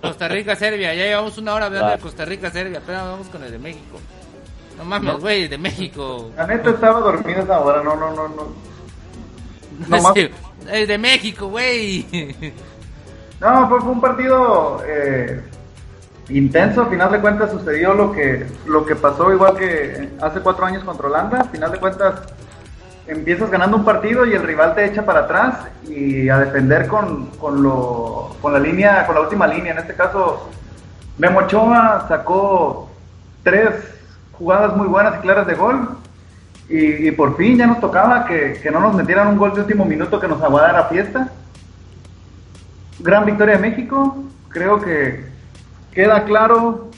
[0.00, 0.94] Costa Rica, Serbia.
[0.94, 2.80] Ya llevamos una hora hablando de Costa Rica, Serbia.
[2.86, 3.98] Pero vamos con el de México.
[4.78, 6.30] No mames, güey, el de México.
[6.36, 8.54] La neta estaba dormido esa hora, no, no, no, no.
[9.88, 10.14] No más.
[10.70, 12.06] El de México, güey.
[13.40, 15.42] No, fue, fue un partido eh,
[16.28, 16.82] intenso.
[16.82, 20.84] A final de cuentas sucedió lo que lo que pasó igual que hace cuatro años
[20.84, 21.40] contra Holanda.
[21.40, 22.14] A final de cuentas
[23.06, 27.26] empiezas ganando un partido y el rival te echa para atrás y a defender con,
[27.38, 29.72] con, lo, con la línea, con la última línea.
[29.72, 30.48] En este caso,
[31.18, 32.90] Memo Ochoa sacó
[33.42, 33.70] tres
[34.32, 35.88] jugadas muy buenas y claras de gol.
[36.66, 39.84] Y, por fin ya nos tocaba que, que no nos metieran un gol de último
[39.84, 41.30] minuto que nos aguardara fiesta
[43.00, 44.16] gran victoria de México.
[44.48, 45.24] Creo que
[45.94, 46.90] queda claro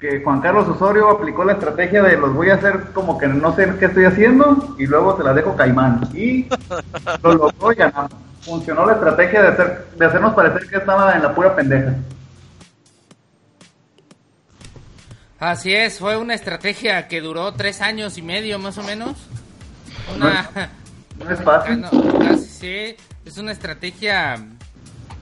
[0.00, 3.54] que Juan Carlos Osorio aplicó la estrategia de los voy a hacer como que no
[3.54, 6.08] sé qué estoy haciendo y luego se la dejo Caimán.
[6.14, 6.48] Y
[7.22, 8.12] lo logró y ganamos.
[8.40, 11.94] Funcionó la estrategia de, hacer, de hacernos parecer que estaba en la pura pendeja.
[15.38, 19.16] Así es, fue una estrategia que duró tres años y medio más o menos.
[20.16, 20.50] Una...
[21.18, 21.84] No es fácil.
[21.84, 24.36] Ah, no, casi sí, es una estrategia.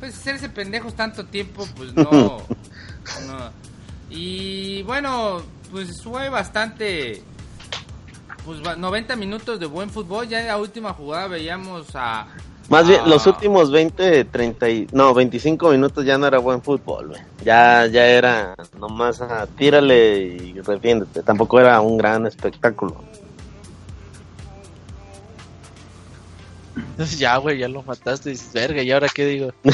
[0.00, 2.02] Pues hacerse pendejos tanto tiempo, pues no.
[3.26, 3.50] no.
[4.10, 7.22] Y bueno, pues fue bastante.
[8.44, 10.26] Pues va- 90 minutos de buen fútbol.
[10.28, 12.26] Ya en la última jugada veíamos a.
[12.70, 17.08] Más bien, los últimos 20, 30, y- no, 25 minutos ya no era buen fútbol,
[17.08, 17.20] güey.
[17.42, 21.22] Ya, ya era nomás a tírale y defiéndete.
[21.22, 23.02] Tampoco era un gran espectáculo.
[26.90, 28.30] Entonces ya, güey, ya lo mataste.
[28.30, 29.52] Dices, verga, ¿y ahora qué digo?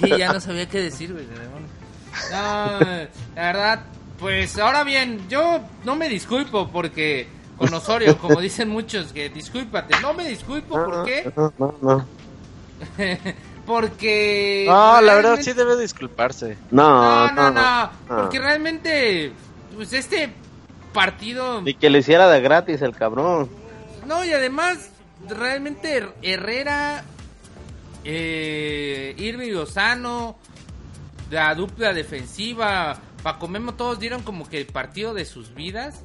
[0.00, 1.24] Sí, ya no sabía qué decir, güey.
[2.32, 3.80] No, la verdad,
[4.18, 9.94] pues ahora bien, yo no me disculpo porque con Osorio, como dicen muchos, que discúlpate.
[10.00, 11.32] No me disculpo, ¿por qué?
[11.36, 12.06] No, no, no.
[13.66, 14.64] porque.
[14.66, 16.56] No, la verdad sí debe disculparse.
[16.72, 18.16] No, No, no, no, no.
[18.16, 19.32] porque realmente,
[19.76, 20.32] pues este
[20.92, 21.62] partido.
[21.64, 23.48] Y que le hiciera de gratis el cabrón.
[24.06, 24.90] No, y además,
[25.26, 27.04] realmente Herrera,
[28.04, 30.38] eh, Irving Lozano,
[31.30, 36.02] la dupla defensiva, Paco Memo, todos dieron como que el partido de sus vidas.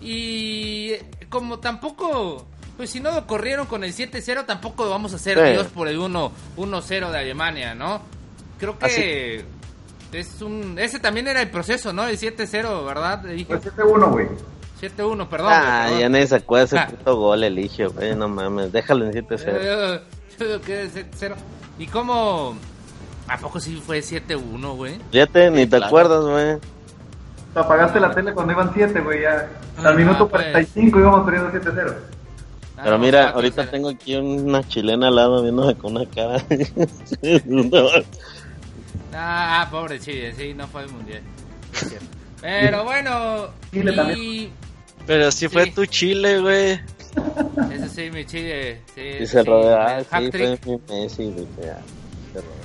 [0.00, 0.94] Y
[1.28, 5.38] como tampoco, pues si no lo corrieron con el 7-0, tampoco lo vamos a hacer
[5.38, 5.52] Sí.
[5.52, 8.02] Dios por el 1 1-0 de Alemania, ¿no?
[8.58, 9.44] Creo que
[10.12, 10.78] es un...
[10.78, 12.06] Ese también era el proceso, ¿no?
[12.06, 13.20] El 7-0, ¿verdad?
[13.20, 14.28] Dije Pues 7-1, güey.
[14.82, 15.48] 7-1, perdón.
[15.52, 16.00] Ah, perdón.
[16.00, 16.88] ya nadie se acuerda ese Ah.
[16.88, 18.14] puto gol, Eligio, güey.
[18.16, 19.56] No mames, déjalo en 7-0.
[19.60, 20.00] Eh,
[20.32, 21.36] Yo creo que es 7-0.
[21.78, 22.56] ¿Y cómo?
[23.28, 24.98] ¿A poco sí fue 7-1, güey?
[25.10, 25.86] Fíjate, ni te claro.
[25.86, 26.58] acuerdas, güey.
[27.54, 29.22] Apagaste la tele cuando iban 7, güey.
[29.22, 29.48] Ya.
[29.78, 30.42] Ah, Al minuto pues.
[30.42, 31.94] 45 íbamos perdiendo 7-0.
[32.76, 36.42] Ah, Pero mira, cuatro, ahorita tengo aquí una chilena al lado viéndome con una cara.
[39.14, 41.20] Ah, pobre Chile, sí, no fue al mundial.
[42.40, 44.50] Pero bueno, Chile y...
[45.06, 45.70] Pero si fue Sí.
[45.72, 46.80] tu Chile, güey.
[47.72, 48.80] Ese sí, mi Chile.
[48.94, 51.78] Sí, Y se sí, rodea, el sí, fue mi Messi, güey, ya,
[52.32, 52.62] se rodea.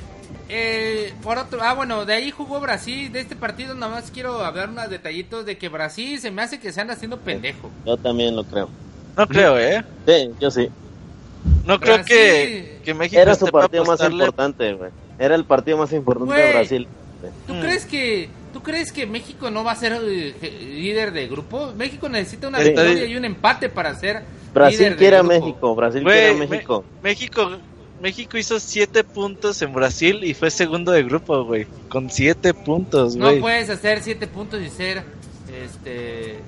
[0.49, 3.11] Eh, por otro, ah, bueno, de ahí jugó Brasil.
[3.11, 6.59] De este partido, nada más quiero hablar unos detallitos de que Brasil se me hace
[6.59, 7.69] que se anda haciendo pendejo.
[7.85, 8.69] Yo también lo creo.
[9.17, 9.83] No creo, ¿eh?
[10.07, 10.69] Sí, yo sí.
[11.65, 12.07] No creo Brasil.
[12.15, 14.91] que, que México Era su partido más importante, güey.
[15.19, 16.87] Era el partido más importante de Brasil.
[17.45, 17.59] ¿Tú Mm.
[17.61, 21.73] crees que tú crees que México no va a ser eh, líder de grupo?
[21.75, 22.65] México necesita una Sí.
[22.65, 25.33] victoria y un empate para ser Brasil líder de quiere a grupo.
[25.45, 26.83] México, Brasil Güey, quiere a Me- México.
[27.03, 27.51] México,
[28.01, 31.65] México hizo 7 puntos en Brasil y fue segundo de grupo, güey.
[31.89, 33.39] Con 7 puntos, No güey.
[33.41, 35.03] puedes hacer siete puntos y ser
[35.65, 36.39] este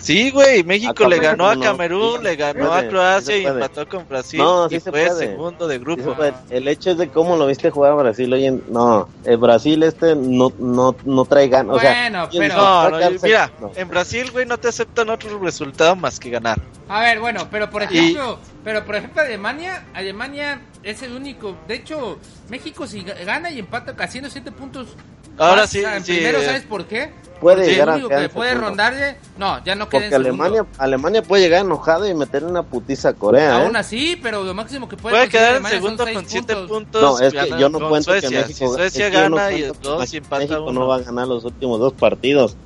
[0.00, 0.62] Sí, güey.
[0.62, 4.38] México le ganó a Camerún, sí, le ganó puede, a Croacia y empató con Brasil.
[4.38, 5.26] No, sí y se fue puede.
[5.26, 6.16] segundo de grupo.
[6.50, 8.62] el hecho es de cómo lo viste jugar a Brasil hoy en...
[8.68, 11.76] No, el Brasil este no, no, no trae ganas.
[11.76, 12.56] O sea, Bueno, ¿quién pero-?
[12.56, 13.72] No, no, mira, no.
[13.74, 16.58] en Brasil, güey, no te aceptan otro resultado más que ganar.
[16.88, 21.56] A ver, bueno, pero por Y- ejemplo, pero por ejemplo Alemania, Alemania es el único.
[21.66, 22.18] De hecho,
[22.48, 24.88] México si ga- gana y empata haciendo siete puntos.
[25.36, 27.10] Ahora sí, en sí, primero, eh, ¿sabes por qué?
[27.40, 30.14] Puede llegar a que puede rondarle, no, ya no queda Porque en.
[30.14, 33.64] Alemania, Alemania puede llegar enojada y meterle una putiza a Corea, ¿eh?
[33.64, 37.00] Aún así, pero lo máximo que puede, Puede quedar en segundo con 7 puntos.
[37.02, 38.28] No, es que gana yo no cuento Suecia.
[38.28, 40.80] que México, Si Suecia es que yo no gana y dos empata México uno.
[40.80, 42.56] no va a ganar los últimos dos partidos.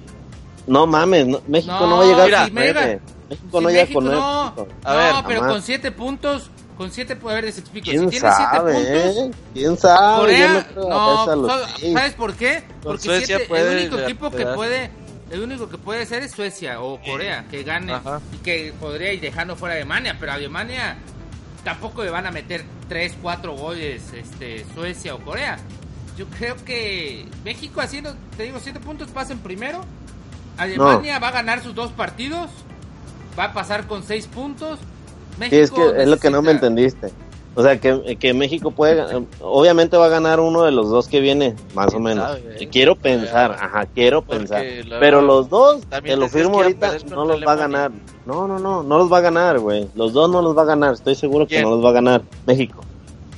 [0.66, 2.98] No mames, no- México no, No, va a llegar mira, a.
[3.28, 4.74] México Si no llega con no, puntos.
[4.84, 5.52] A no, ver, pero jamás.
[5.54, 7.84] con siete puntos, con siete, a ver, les explico.
[7.90, 9.30] ¿Quién si siete sabe, puntos, eh?
[9.54, 10.20] ¿Quién sabe?
[10.20, 11.26] Corea, no
[11.78, 11.92] seis.
[11.92, 12.64] ¿sabes por qué?
[12.82, 14.90] Porque Suecia siete- puede el único equipo que puede,
[15.30, 18.20] el único que puede ser es Suecia o Corea, que gane Ajá.
[18.34, 20.96] y que podría ir dejando fuera a Alemania, pero a Alemania
[21.64, 25.58] tampoco le van a meter 3, 4 goles este, Suecia o Corea.
[26.16, 29.84] Yo creo que México haciendo, te digo, 7 puntos pasa en primero.
[30.58, 32.50] Alemania va a ganar sus dos partidos,
[33.38, 34.78] va a pasar con 6 puntos.
[35.50, 37.10] Sí, es que es lo que no me entendiste.
[37.54, 39.04] O sea, que, que México puede,
[39.40, 42.24] obviamente va a ganar uno de los dos que viene, más o ¿Quién menos.
[42.24, 42.68] sabe, eh?
[42.72, 44.64] Quiero pensar, ajá, quiero Porque pensar.
[45.00, 47.92] Pero los dos, también te lo firmo que ahorita, no los va a ganar.
[48.24, 49.86] No, no, no, no los va a ganar, güey.
[49.94, 52.22] Los dos no los va a ganar, estoy seguro que no los va a ganar.
[52.46, 52.82] México.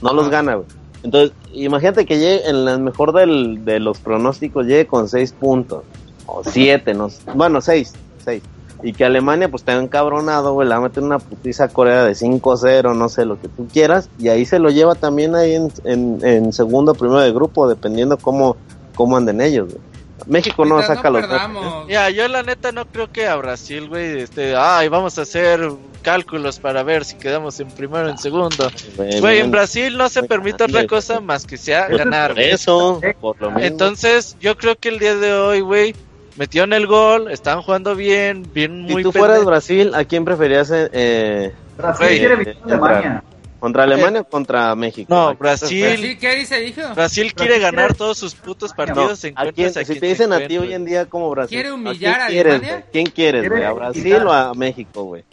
[0.00, 0.68] No los gana, güey.
[1.02, 5.82] Entonces, imagínate que llegue en el mejor del, de los pronósticos, llegue con seis puntos.
[6.26, 7.08] O siete, no.
[7.34, 7.94] Bueno, seis,
[8.24, 8.42] seis.
[8.84, 11.68] Y que Alemania pues te ha encabronado, güey, le va a meter una putiza a
[11.68, 14.10] Corea de 5-0, no sé, lo que tú quieras.
[14.18, 18.18] Y ahí se lo lleva también ahí en, en, en segundo, primero de grupo, dependiendo
[18.18, 18.56] cómo,
[18.94, 19.80] cómo anden ellos, güey.
[20.26, 21.88] México no saca los perdamos.
[21.88, 25.70] Ya, yo la neta no creo que a Brasil, güey, este, ay, vamos a hacer
[26.02, 28.70] cálculos para ver si quedamos en primero o en segundo.
[28.96, 32.32] Güey, Güey, en Brasil no se permite otra cosa más que sea ganar.
[32.32, 33.64] Por eso, por lo mismo.
[33.64, 35.94] Entonces, yo creo que el día de hoy, güey,
[36.36, 40.24] metieron el gol, estaban jugando bien, bien si muy tú fueras pende- Brasil, ¿a quién
[40.24, 42.56] preferías eh, Brasil Güey, quiere eh?
[42.64, 43.22] Alemania.
[43.60, 45.06] ¿Contra Alemania o contra México?
[45.14, 45.96] No, ¿A Brasil.
[45.96, 46.16] ¿Sí?
[46.16, 46.82] ¿Qué dice, hijo?
[46.94, 49.24] Brasil quiere ganar todos sus putos No, partidos.
[49.34, 51.74] ¿a quién, a si te dicen a ti hoy en día como Brasil, ¿Quiere ¿a
[51.74, 52.74] humillar quién a quieres, Alemania?
[52.76, 52.90] güey?
[52.92, 53.64] ¿Quién quieres, Quiere güey?
[53.66, 54.26] ¿A Brasil quitar.
[54.26, 55.24] o a México, güey?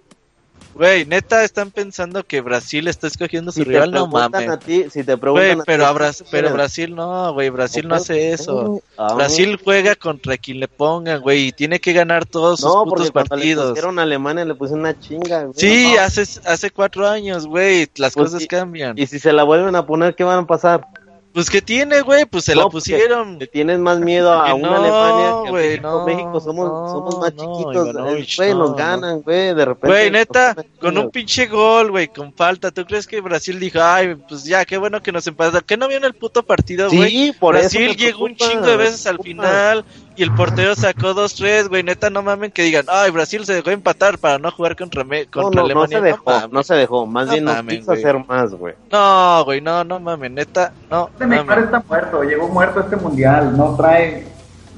[0.74, 4.50] Güey, neta, están pensando que Brasil está escogiendo su Si rival, no mames.
[4.50, 6.54] a ti, si te preguntan ti, pero, a ¿quién Bras- pero?
[6.54, 8.82] Brasil no, güey, Brasil no hace eso.
[8.98, 12.86] Ah, Brasil juega contra quien le pongan, güey, y tiene que ganar todos sus No,
[12.86, 13.70] putos partidos.
[13.72, 15.54] pusieron a Alemania le pusieron una chinga, güey.
[15.58, 16.02] Sí, No.
[16.02, 18.98] hace, hace cuatro años, güey, las Pues cosas cambian.
[18.98, 20.88] Y si se la vuelven a poner, ¿qué van a pasar?
[21.34, 23.40] Pues que tiene, güey, pues se No, la porque pusieron.
[23.40, 25.88] Le tienes más miedo a una no, Alemania que a México.
[25.88, 28.76] no, México somos, somos más chiquitos, güey, no, nos no.
[28.76, 29.88] ganan, güey, de repente.
[29.88, 32.72] Güey, neta, con un pinche gol, güey, con falta.
[32.72, 35.64] ¿Tú crees que Brasil dijo, ay, pues ya, qué bueno que nos empataron?
[35.66, 37.10] ¿Qué no vieron el puto partido, güey?
[37.10, 39.86] Sí, por Brasil eso llegó un chingo de veces al final
[40.22, 41.82] y el portero sacó dos, tres, güey.
[41.82, 45.26] Neta, no mamen que digan, ay, Brasil se dejó empatar para no jugar contra, me
[45.26, 45.98] No, contra no, no Alemania.
[45.98, 48.00] se dejó, no se dejó, más No bien no mamen, quiso güey.
[48.04, 48.76] hacer más, güey.
[48.92, 51.10] No, güey, no, no mames, neta, no.
[51.14, 51.64] Este Neymar mamen.
[51.66, 54.28] está muerto, llegó muerto este mundial, no trae,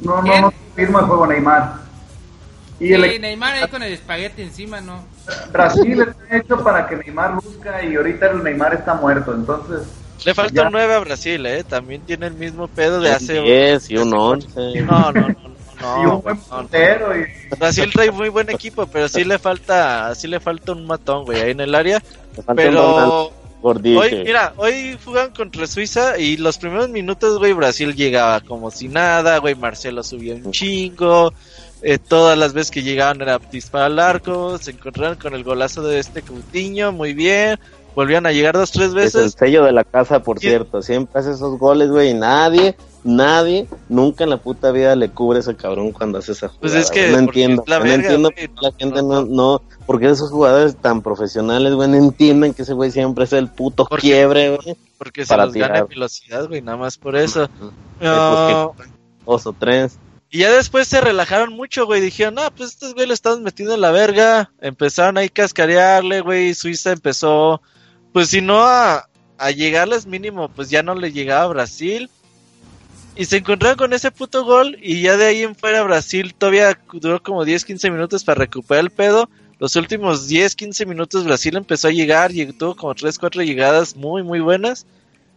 [0.02, 1.74] no, no, no firma el juego Neymar.
[2.80, 5.04] Y el Neymar ahí con el espagueti encima, ¿no?
[5.52, 9.84] Brasil está hecho para que Neymar luzca y ahorita el Neymar está muerto, entonces
[10.26, 10.68] Le falta Ya.
[10.68, 11.64] un 9 a Brasil, eh.
[11.64, 13.42] También tiene el mismo pedo de Un hace.
[13.42, 14.82] 10 y un 11.
[14.82, 16.02] No, no, no, no.
[16.02, 16.58] y no, un buen no, no.
[16.62, 20.86] portero y Brasil trae muy buen equipo, pero sí le falta, sí le falta un
[20.86, 22.02] matón, güey, ahí en el área.
[22.46, 23.32] Un Pero
[23.62, 24.00] gordito.
[24.00, 28.88] hoy, mira, hoy juegan contra Suiza y los primeros minutos, güey, Brasil llegaba como si
[28.88, 31.34] nada, güey, Marcelo subía un chingo,
[31.82, 35.82] eh, todas las veces que llegaban era disparar al arco, se encontraron con el golazo
[35.84, 37.60] de este Coutinho, muy bien,
[37.96, 39.36] volvían a llegar dos, tres Es el veces.
[39.38, 40.82] sello de la casa, por Y- cierto.
[40.82, 45.40] Siempre hace esos goles, güey, y nadie, nadie, nunca en la puta vida le cubre
[45.40, 46.62] ese cabrón cuando hace esa jugada.
[46.62, 49.22] Pues es que no entiendo, la no verga, entiendo güey, por qué la gente no,
[49.22, 53.34] no, no, porque esos jugadores tan profesionales, güey, no entienden que ese güey siempre es
[53.34, 54.78] el puto Porque- quiebre, güey.
[54.98, 57.50] Porque se los gana en velocidad, güey, nada más por eso.
[58.00, 58.94] No, pues, que-
[59.26, 59.98] Dos o tres.
[60.30, 62.02] Y ya después se relajaron mucho, güey.
[62.02, 64.52] Dijeron, ah, pues estos güey le estamos metiendo en la verga.
[64.62, 66.54] Empezaron ahí a cascarearle, güey.
[66.56, 67.62] Suiza empezó,
[68.14, 72.10] pues si no a, a llegarles mínimo, pues ya no le llegaba a Brasil.
[73.16, 74.78] Y se encontraron con ese puto gol.
[74.82, 78.86] Y ya de ahí en fuera Brasil todavía duró como 10, 15 minutos para recuperar
[78.86, 79.30] el pedo.
[79.60, 82.32] Los últimos 10, 15 minutos Brasil empezó a llegar.
[82.32, 84.86] Y tuvo como 3, 4 llegadas muy, muy buenas.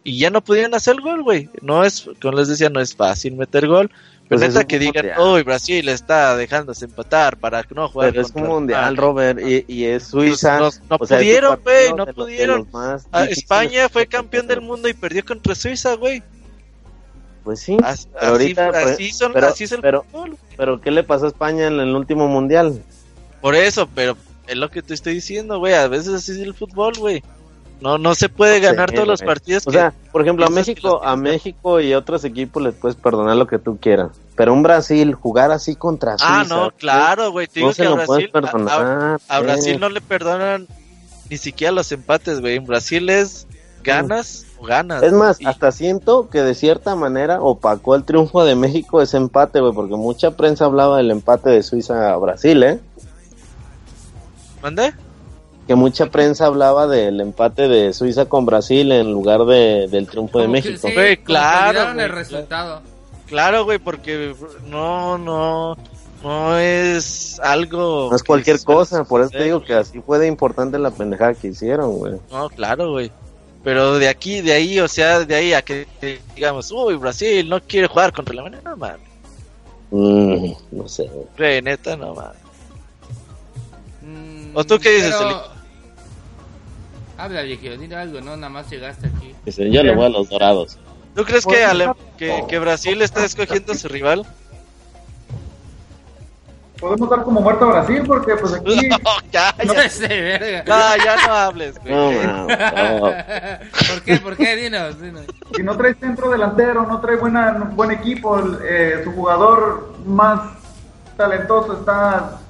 [0.05, 1.51] Y ya no pudieron hacer gol, güey.
[1.63, 3.91] No es, como les decía, no es fácil meter gol.
[4.29, 8.23] Pero Pues es neta que digan, uy, Brasil está dejándose empatar para no jugar Pero
[8.23, 9.01] es un mundial, Alemania".
[9.01, 10.59] Robert, y, y es Suiza.
[10.59, 12.69] Pues no- no o sea, es un pudieron, güey, no pudieron.
[13.31, 16.25] España fue campeón del mundo y perdió contra Suiza, güey.
[17.45, 20.37] Pues sí, As- pero Así, ahorita, así pues, son, pero- así es el pero- fútbol.
[20.57, 22.83] pero ¿qué le pasó a España en el último mundial?
[23.41, 24.17] Por eso, pero
[24.49, 25.75] es lo que te estoy diciendo, güey.
[25.75, 27.23] A veces así es el fútbol, güey.
[27.81, 29.67] No, no se puede No sé, ganar todos los partidos.
[29.67, 33.37] O que- sea, por ejemplo, a México, a México y otros equipos les puedes perdonar
[33.37, 34.13] lo que tú quieras.
[34.35, 36.41] Pero un Brasil, jugar así contra Suiza.
[36.41, 37.47] ah, no, claro, güey.
[37.47, 39.21] Te No digo se que a lo Brasil, a- a, perdonar.
[39.29, 39.43] a güey.
[39.43, 40.67] Brasil no le perdonan
[41.29, 42.57] ni siquiera los empates, güey.
[42.57, 43.47] En Brasil es
[43.85, 45.03] ganas o ganas.
[45.03, 49.19] Es más, Y- hasta siento que de cierta manera opacó el triunfo de México ese
[49.19, 52.81] empate, güey, porque mucha prensa hablaba del empate de Suiza a Brasil, ¿eh?
[54.63, 54.95] ¿Mande?
[55.67, 60.39] Que mucha prensa hablaba del empate de Suiza con Brasil en lugar de, del triunfo
[60.39, 60.79] de México.
[60.89, 62.83] sí, Güey, claro, güey, el resultado.
[63.27, 64.35] Claro, güey, porque
[64.69, 65.77] no, no,
[66.23, 68.07] no es algo.
[68.11, 71.35] No es cualquier cosa, por eso te digo que así fue de importante la pendejada
[71.35, 72.15] que hicieron, güey.
[72.31, 73.11] No, claro, güey.
[73.65, 75.89] Pero de aquí, de ahí, o sea, de ahí a que
[76.37, 79.01] digamos, uy, Brasil no quiere jugar contra Alemania, no mames.
[79.91, 81.27] Mm, no sé, güey.
[81.37, 82.39] Güey, neta, no mames.
[84.03, 85.56] Mm, ¿O tú qué dices, pero-
[87.19, 88.37] Habla, viejo, dile algo, ¿no?
[88.37, 89.35] Nada más llegaste aquí.
[89.45, 90.79] Dice, yo le voy a los dorados.
[91.15, 94.27] ¿Tú crees que, Pues, Ale- que, que Brasil está escogiendo a su rival?
[96.79, 98.99] Podemos dar como muerto a Brasil porque pues aquí No,
[99.33, 100.09] ya, No ya.
[100.09, 100.65] verga.
[100.67, 101.95] No, ya no hables, güey.
[101.95, 102.47] No, no.
[103.89, 104.17] ¿Por qué?
[104.19, 104.57] ¿Por qué?
[104.57, 105.23] Dinos, dinos.
[105.55, 110.51] si no trae centro delantero, no trae buena, buen equipo, eh, su jugador más
[111.17, 112.41] talentoso está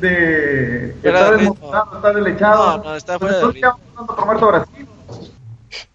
[0.00, 1.54] de Fuera está de ritmo.
[1.54, 2.76] desmotivado, está deslechado.
[2.78, 4.88] No, no, está Pues fuera de a Brasil.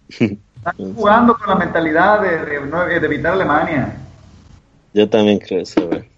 [0.64, 3.96] Están jugando con la mentalidad de, de, no- de evitar a Alemania.
[4.94, 6.08] Yo también creo eso, güey.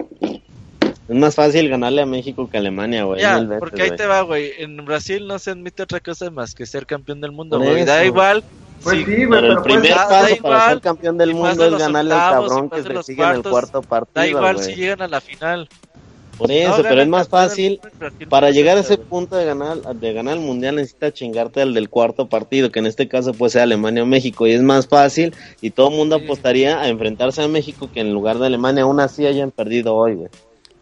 [1.08, 3.20] Es más fácil ganarle a México que a Alemania, güey.
[3.20, 3.96] Ya, mil veces, porque ahí güey.
[3.98, 4.52] te va, güey.
[4.58, 7.84] En Brasil no se admite otra cosa más que ser campeón del mundo, güey.
[7.84, 8.44] Da igual.
[8.84, 11.18] Pues sí, güey, Pero el pero primer pues, da- paso da para igual, ser campeón
[11.18, 14.58] del mundo es ganarle al cabrón que se sigue en el cuarto Da partido, igual
[14.60, 15.68] si llegan a la final.
[16.38, 17.80] Por eso, No pero es más fácil.
[17.98, 21.72] Brasil Para llegar a ese punto de ganar, de ganar el mundial necesitas chingarte al
[21.72, 24.86] del cuarto partido, que en este caso puede ser Alemania o México, y es más
[24.86, 26.24] fácil, y todo el mundo Sí.
[26.24, 30.14] apostaría a enfrentarse a México que en lugar de Alemania aún así hayan perdido hoy,
[30.14, 30.28] güey.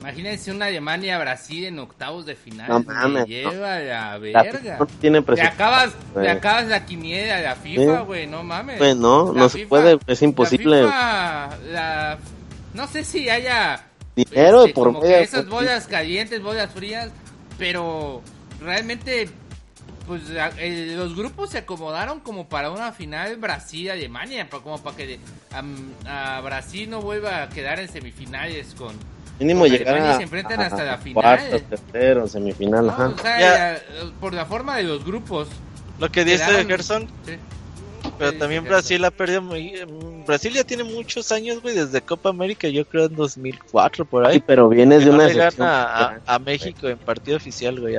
[0.00, 2.68] Imagínense una Alemania-Brasil en octavos de final.
[2.68, 4.58] No me mames, lleva la La verga.
[4.60, 8.04] FIFA no tiene Te acabas, te acabas la quiniela de la FIFA, Sí.
[8.04, 8.76] güey, no mames.
[8.78, 10.82] Pues no, La no se puede, es imposible.
[10.82, 12.18] La FIFA, la-
[12.74, 13.84] no sé si haya
[14.16, 17.10] Dinero este, por como medio que de- esas bolas calientes, bolas frías,
[17.58, 18.22] pero
[18.60, 19.28] realmente
[20.06, 25.18] pues a- el- los grupos se acomodaron como para una final Brasil-Alemania, como para que
[25.52, 28.94] am- a, Brasil no vuelva a quedar en semifinales con...
[29.40, 31.14] Mínimo llegar Alemania a, se enfrentan a- hasta la a final.
[31.22, 32.92] cuartos, terceros, semifinal, ¿no?
[32.92, 33.06] ajá.
[33.08, 33.74] O sea, Ya.
[33.76, 33.82] ya,
[34.20, 35.48] por la forma de los grupos.
[35.98, 37.36] Lo que dice quedaron- Gerson, sí.
[38.18, 39.42] Pero Sí, también sí, Brasil ha perdido.
[39.42, 44.04] muy- mm, Brasil ya tiene muchos años, güey, desde Copa América, yo creo en 2004,
[44.04, 44.34] por ahí.
[44.36, 47.96] Sí, pero vienes que de no una gana a, a México en partido oficial, güey.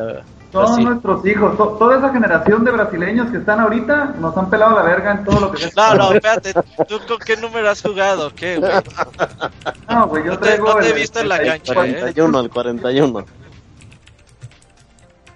[0.52, 0.86] Brasil.
[0.86, 4.84] nuestros hijos, to- toda esa generación de brasileños que están ahorita nos han pelado la
[4.84, 6.54] verga en todo lo que se No, no, espérate,
[6.88, 8.32] ¿tú con qué número has jugado?
[8.34, 8.72] ¿Qué, güey?
[9.90, 11.74] No, güey, yo No te- traigo no te he el- visto en la el- cancha,
[11.74, 11.98] el- ¿eh?
[12.00, 13.26] 41, el 41.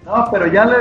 [0.06, 0.76] No, pero ya le,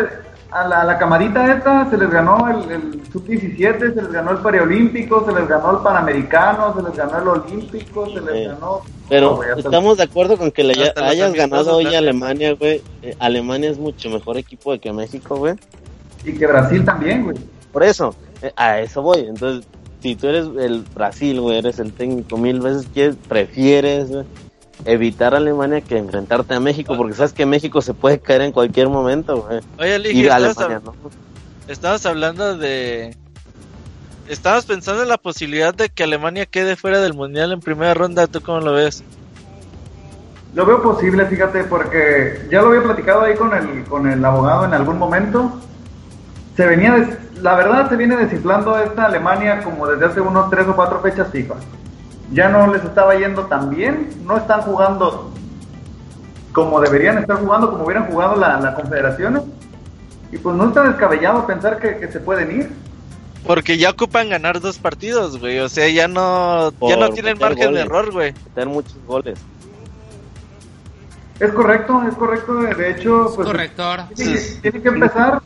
[0.51, 4.31] a, la, a la camarita esta se les ganó el, el sub-17, se les ganó
[4.31, 8.81] el preolímpico, se les ganó el panamericano, se les ganó el olímpico, se les ganó...
[9.07, 11.97] Pero No, estamos de acuerdo con que le haya- hayas ganado hoy a.
[11.99, 12.81] Alemania, güey.
[13.01, 15.55] Eh, Alemania es mucho mejor equipo de que México, güey.
[16.23, 17.38] Y que Brasil también, güey.
[17.71, 19.19] Por eso, eh, a eso voy.
[19.21, 19.65] Entonces,
[20.01, 24.26] si tú eres el Brasil, güey, eres el técnico mil veces, ¿quieres, prefieres güey,
[24.85, 28.51] evitar a Alemania que enfrentarte a México, porque sabes que México se puede caer en
[28.51, 29.60] cualquier momento, güey.
[29.77, 29.97] Oye, a
[30.38, 30.93] estabas, Alemania, hab- ¿no?
[31.68, 33.15] estabas hablando de...
[34.27, 38.27] Estabas pensando en la posibilidad de que Alemania quede fuera del Mundial en primera ronda,
[38.27, 39.03] ¿tú cómo lo ves?
[40.53, 44.65] Lo veo posible, fíjate, porque ya lo había platicado ahí con el, con el abogado
[44.65, 45.60] en algún momento.
[46.56, 50.68] Se venía, des- la verdad, se viene desinflando esta Alemania como desde hace unos tres
[50.68, 51.56] o cuatro fechas FIFA.
[52.31, 55.31] Ya no les estaba yendo tan bien, no están jugando
[56.51, 59.43] como deberían estar jugando, como hubieran jugado la, la Confederaciones.
[60.31, 62.72] Y pues no está descabellado pensar que, que se pueden ir.
[63.45, 65.60] Porque ya ocupan ganar dos partidos, güey.
[65.60, 68.34] O sea, ya no, ya no tienen margen de error, güey.
[68.45, 69.39] Meter muchos goles.
[71.39, 72.53] Es correcto, es correcto.
[72.56, 74.01] De hecho, pues Corrector.
[74.15, 75.41] Tiene que, tiene que empezar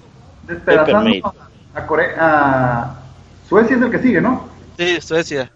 [0.47, 1.27] despedazando
[1.75, 2.15] a, a Corea.
[2.17, 2.95] A
[3.47, 4.47] Suecia es el que sigue, ¿no?
[4.77, 5.51] Sí, Suecia.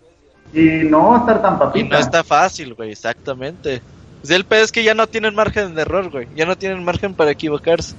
[0.52, 1.96] Y no estar tan Y papita.
[1.96, 3.84] no está fácil, güey, exactamente.
[4.22, 6.28] Pues el pedo es que ya no tienen margen de error, güey.
[6.34, 7.96] Ya no tienen margen para equivocarse.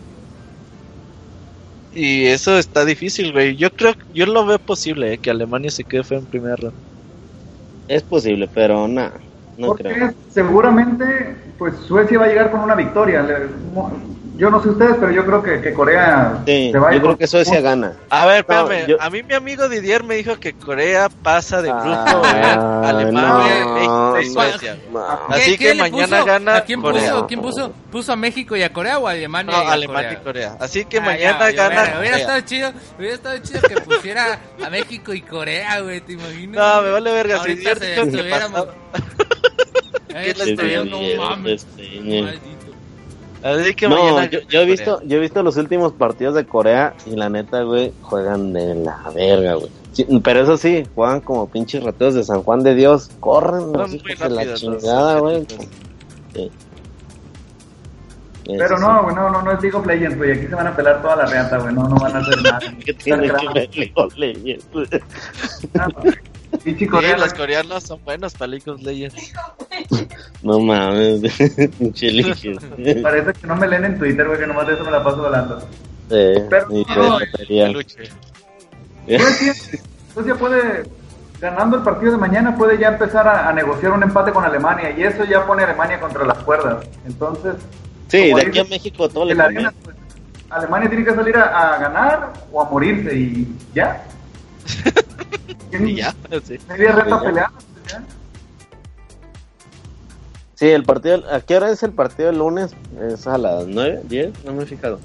[1.90, 3.54] Y eso está difícil, güey.
[3.56, 6.80] Yo creo, yo lo veo posible, eh, que Alemania se quede fue en primera ronda.
[7.88, 9.20] Es posible, pero nada,
[9.56, 9.98] no porque creo.
[10.28, 13.22] seguramente, pues Suecia va a llegar con una victoria.
[13.22, 13.48] Le-
[14.38, 17.00] Yo no sé ustedes, pero yo creo que, que Corea Sí, se va a yo
[17.02, 17.94] creo que Suecia gana.
[18.08, 18.86] A ver, No, espérame.
[18.88, 22.88] yo- A mí mi amigo Didier me dijo que Corea pasa de grupo, Ah, güey.
[22.88, 24.78] Alemania, no, México y no, Suecia.
[24.92, 25.00] no.
[25.28, 26.24] Así ¿Qué- que mañana puso?
[26.26, 27.10] gana ¿A quién Corea.
[27.12, 27.26] puso?
[27.26, 27.72] ¿Quién puso?
[27.90, 29.56] ¿Puso a México y a Corea o a Alemania?
[29.56, 30.50] No, y a Alemania y Corea?
[30.50, 30.64] Corea.
[30.64, 32.16] Así que Ah, mañana ya, gana Hubiera, hubiera Corea.
[32.18, 36.56] estado chido, hubiera estado chido que pusiera a México y Corea, güey, ¿te imaginas?
[36.76, 37.42] No, me vale verga.
[37.42, 38.66] Si Didier se dijo que estuviéramos...
[38.66, 38.74] pasaba-
[40.14, 40.34] Eh,
[43.42, 46.94] Así que No, mañana yo, he visto, yo he visto los últimos partidos de Corea
[47.06, 49.70] y la neta, güey, juegan de la verga, güey.
[49.92, 53.94] Sí, pero eso sí, juegan como pinches rateos de San Juan de Dios, corren muy
[53.94, 55.46] hijos de la chingada, güey.
[56.34, 56.50] Sí.
[58.48, 60.32] Pero Eso no, güey, no, no, no es League of Legends, güey.
[60.32, 61.74] Aquí se van a pelar toda la reata, güey.
[61.74, 62.60] No, no van a hacer nada.
[62.84, 64.66] ¿Qué tiene que ver League of Legends?
[66.64, 69.32] Sí, los coreanos son buenos para League of Legends.
[70.42, 71.20] No mames,
[73.02, 75.26] parece que no me leen en Twitter, güey, que nomás de eso me la paso
[75.26, 75.60] hablando.
[75.60, 75.66] Sí,
[76.48, 77.66] Pero no, batería.
[77.66, 78.10] Peluche.
[79.06, 79.54] Suecia,
[80.14, 80.84] Suecia puede,
[81.40, 84.94] ganando el partido de mañana, puede ya empezar a, a negociar un empate con Alemania
[84.96, 86.86] y eso ya pone a Alemania contra las cuerdas.
[87.04, 87.56] Entonces,
[88.08, 89.96] Sí, de aquí a México todo le arena, pues,
[90.50, 94.02] Alemania tiene que salir a, a ganar o a morirse y ya.
[95.72, 96.14] Y ya,
[96.44, 96.58] sí.
[96.68, 97.52] Media reta peleada.
[100.54, 102.72] Sí, el partido, ¿a qué hora es el partido el lunes?
[103.12, 104.98] Es a las 9, 10, no me he fijado.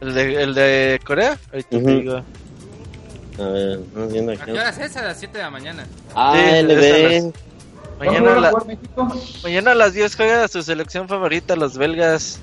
[0.00, 1.38] ¿El de, el de Corea?
[1.52, 1.86] Ahorita te Ujú.
[1.88, 2.14] digo.
[3.38, 4.44] A ver, no entiendo ¿A acá.
[4.46, 4.96] qué horas es?
[4.96, 5.86] A las 7 de la mañana.
[6.14, 7.32] Ah, Sí, a LB.
[7.98, 8.52] ¿Cuándo Mañana, a la-
[9.44, 12.40] mañana a las 10 juega su selección favorita, los belgas.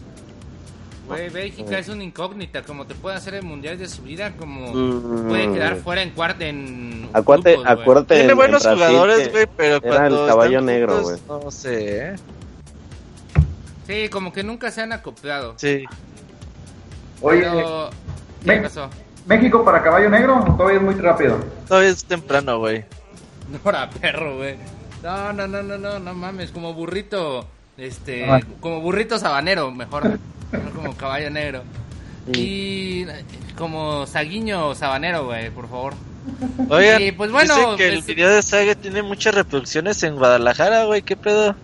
[1.08, 4.74] Güey, Bélgica es una incógnita, como te puede hacer el mundial de su vida, como
[4.74, 5.28] Mm.
[5.28, 7.82] puede quedar fuera en cuarto en Acuérdate, grupos, güey.
[7.84, 8.16] acuérdate.
[8.16, 11.98] Tiene en- buenos jugadores, güey, pero era cuando el caballo están negro, juntos, No sé,
[12.10, 12.16] ¿eh?
[13.88, 15.54] Sí, como que nunca se han acoplado.
[15.58, 15.84] Sí.
[17.22, 17.90] Oye, Pero...
[18.44, 18.90] ¿Qué me- pasó?
[19.28, 21.38] ¿México para caballo negro o todavía es muy rápido?
[21.68, 22.84] Todavía es temprano, güey.
[23.52, 24.56] No para perro, güey.
[25.04, 27.46] No, no, no, no, no, no mames, como burrito,
[27.78, 28.40] este, Ah.
[28.60, 30.18] como burrito sabanero, mejor,
[30.52, 31.64] no como caballo negro.
[32.34, 33.06] Y
[33.58, 35.94] como saguiño sabanero, güey, por favor.
[36.70, 40.16] Oigan, Y, pues, bueno, dicen que el pues- video de Saga tiene muchas reproducciones en
[40.16, 41.04] Guadalajara, güey.
[41.04, 41.56] ¿Qué pedo?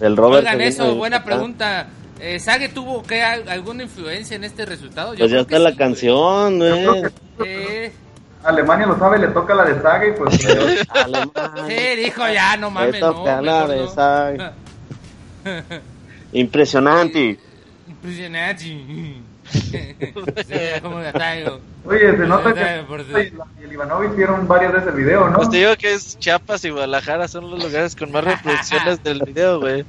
[0.00, 1.88] El Robert Oigan eso, buena pregunta.
[2.18, 5.12] Eh, ¿Sague tuvo que al- alguna influencia en este resultado?
[5.14, 7.02] Yo Pues ya está la sí, canción, güey.
[7.44, 7.92] Eh,
[8.42, 10.34] Alemania lo sabe, le toca la de Saga y pues...
[11.68, 13.12] sí, dijo ya, no mames, Me no.
[13.12, 13.90] toca la mejor de no.
[13.90, 14.52] Saga.
[16.32, 16.32] Impresionante.
[16.32, 17.38] Impresionante.
[20.82, 21.60] ¿Cómo la traigo?
[21.84, 25.36] Oye, se nota que por- y el Ivanov hicieron varias veces el video, ¿no?
[25.36, 29.22] Pues te digo que es Chiapas y Guadalajara son los lugares con más reproducciones del
[29.26, 29.84] video, güey.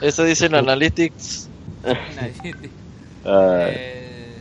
[0.00, 1.48] Eso dicen Analytics.
[1.84, 1.94] Ah,
[3.68, 4.36] Eh,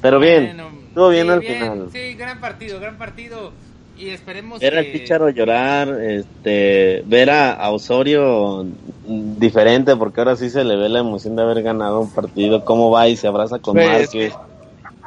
[0.00, 1.88] pero bien, bueno, estuvo bien sí, al final.
[1.92, 3.52] Sí, gran partido, gran partido.
[3.98, 4.92] Y esperemos Ver al que...
[4.92, 8.66] Pícharo llorar, este, ver a, a Osorio
[9.06, 12.90] diferente, porque ahora sí se le ve la emoción de haber ganado un partido, cómo
[12.90, 14.32] va y se abraza con Güey, es Márquez.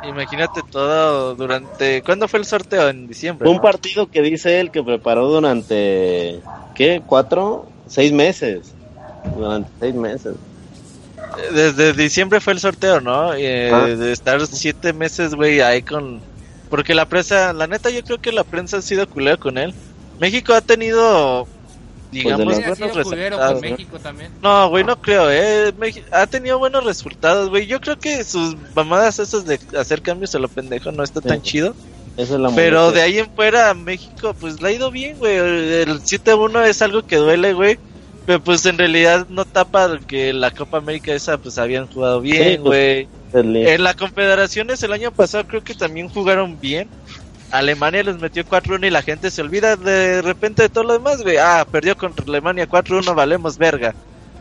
[0.08, 2.02] Imagínate todo durante...
[2.02, 2.90] ¿Cuándo fue el sorteo?
[2.90, 3.50] En diciembre.
[3.50, 3.62] Un ¿no?
[3.62, 6.40] partido que dice él que preparó durante,
[6.74, 7.02] ¿qué?
[7.06, 7.68] ¿Cuatro?
[7.88, 8.74] Seis meses.
[9.38, 10.36] Durante seis meses.
[11.54, 13.38] Desde diciembre fue el sorteo, ¿no?
[13.38, 13.86] Y, eh, Ah.
[13.86, 16.22] De estar siete meses, güey, ahí con...
[16.70, 19.74] Porque la prensa, la neta yo creo que la prensa ha sido culera con él.
[20.20, 21.48] México ha tenido
[22.12, 23.06] digamos, ha buenos sido resultados.
[23.08, 24.00] con ¿no?
[24.00, 24.32] También.
[24.42, 25.72] No, güey, no creo, eh.
[25.80, 27.66] Meji- ha tenido buenos resultados, güey.
[27.68, 31.42] Yo creo que sus mamadas esas de hacer cambios a lo pendejo no está tan
[31.42, 31.76] chido.
[32.18, 35.38] Esa es la Pero de ahí en fuera, México, pues le ha ido bien, güey.
[35.38, 37.80] El 7-1 es algo que duele, güey.
[38.26, 42.62] Pero pues en realidad no tapa que la Copa América esa, pues habían jugado bien,
[42.62, 43.08] pues, güey.
[43.34, 46.90] En la Confederaciones el año pasado creo que también jugaron bien.
[47.52, 51.22] Alemania les metió 4-1 y la gente se olvida de repente de todo lo demás,
[51.24, 51.38] güey.
[51.38, 53.96] Ah, perdió contra Alemania 4-1, valemos verga.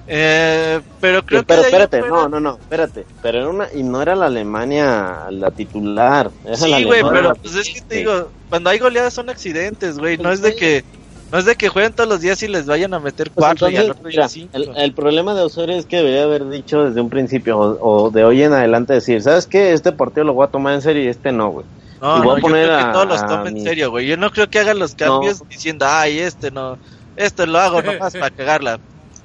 [0.06, 1.68] Eh, pero creo pero que...
[1.68, 3.04] en espérate, fuera- no, no, no, espérate.
[3.22, 6.30] Pero era una, y no era la Alemania la titular.
[6.44, 10.16] Era Sí, güey, pero pues es que te digo, cuando hay goleadas son accidentes, güey.
[10.16, 10.84] No es de que...
[11.30, 13.68] No es de que jueguen todos los días y les vayan a meter Pues cuatro
[13.68, 14.56] y al otro mira, cinco.
[14.56, 18.10] el, el problema de Osorio es que debería haber dicho desde un principio o, o
[18.10, 19.72] de hoy en adelante decir, ¿sabes qué?
[19.74, 21.66] Este partido lo voy a tomar en serio y este no, güey.
[22.00, 23.64] No, y voy a no, poner yo creo que a- todos los a tomen en
[23.64, 24.06] serio, güey.
[24.06, 26.78] Yo no creo que hagan los cambios diciendo, ay, este no,
[27.16, 28.80] este lo hago nomás para cagarla.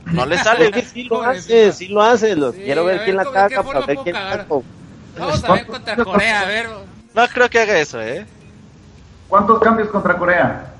[0.06, 0.72] No le sale.
[0.72, 2.36] Que sí lo hace, sí lo hace.
[2.36, 4.16] Lo, Sí, quiero a ver ver, quién la ¿cómo- de qué caga para ver quién
[4.16, 4.48] cagar?
[4.48, 4.62] caga.
[5.18, 6.70] Vamos a ver contra Corea, a ver.
[7.14, 8.26] No creo que haga eso, ¿eh?
[9.30, 10.73] ¿Cuántos cambios contra Corea?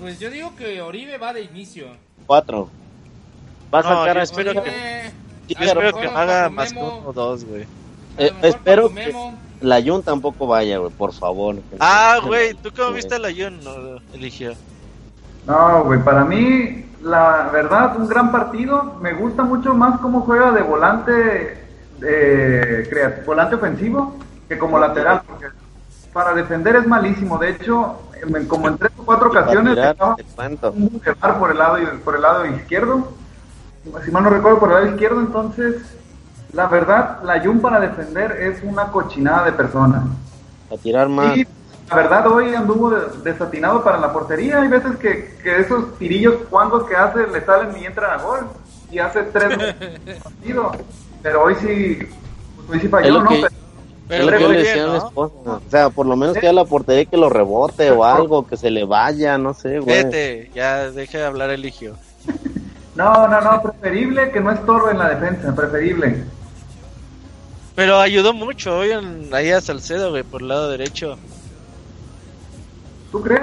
[0.00, 1.86] Pues yo digo que Oribe va de inicio.
[2.26, 2.68] Cuatro.
[3.72, 4.50] Va a No, sacar yo a espero.
[4.52, 4.64] Oribe,
[5.46, 5.82] Yo Chicharo.
[5.82, 7.66] espero que haga más que uno o dos, güey.
[8.18, 9.14] Eh, espero que
[9.60, 11.56] la Jun tampoco vaya, güey, por favor.
[11.78, 13.62] Ah, güey, ¿tú cómo viste a la Jun?
[13.62, 14.52] No, eligió.
[15.46, 18.96] No, güey, para mí, la verdad, un gran partido.
[19.00, 21.58] Me gusta mucho más cómo juega de volante,
[22.02, 24.16] eh, volante ofensivo
[24.48, 25.22] que como lateral.
[25.26, 25.46] Porque
[26.12, 27.38] para defender es malísimo.
[27.38, 28.00] De hecho,
[28.48, 29.76] como en tres o cuatro ocasiones
[30.34, 30.72] cuento.
[30.72, 31.00] un
[31.38, 33.08] por el lado y- por el lado izquierdo.
[34.04, 35.20] Si mal no recuerdo, por el lado izquierdo.
[35.20, 35.76] Entonces,
[36.52, 40.04] la verdad, la Jun para defender es una cochinada de persona.
[40.72, 41.36] A tirar más.
[41.36, 41.46] Y
[41.88, 44.60] la verdad hoy anduvo de- desatinado para la portería.
[44.60, 48.40] Hay veces que, que esos tirillos cuandos que hace le salen y entran a gol.
[48.90, 50.72] Y hace tres goles por partido.
[51.22, 51.98] Pero hoy sí,
[52.56, 53.28] pues hoy sí falló, ¿no?
[53.28, 53.59] que- Pero-
[54.10, 55.06] Es Pero lo que yo le bien, decía a mi ¿no?
[55.06, 55.34] esposa.
[55.44, 58.56] O sea, por lo menos que a la portería que lo rebote o algo, que
[58.56, 60.02] se le vaya, no sé, güey.
[60.02, 61.94] Vete, ya deja de hablar Eligio.
[62.96, 66.24] No, no, no, preferible que no estorbe en la defensa, preferible.
[67.76, 71.16] Pero ayudó mucho hoy en, ahí a Salcedo, güey, por el lado derecho.
[73.12, 73.42] ¿Tú crees?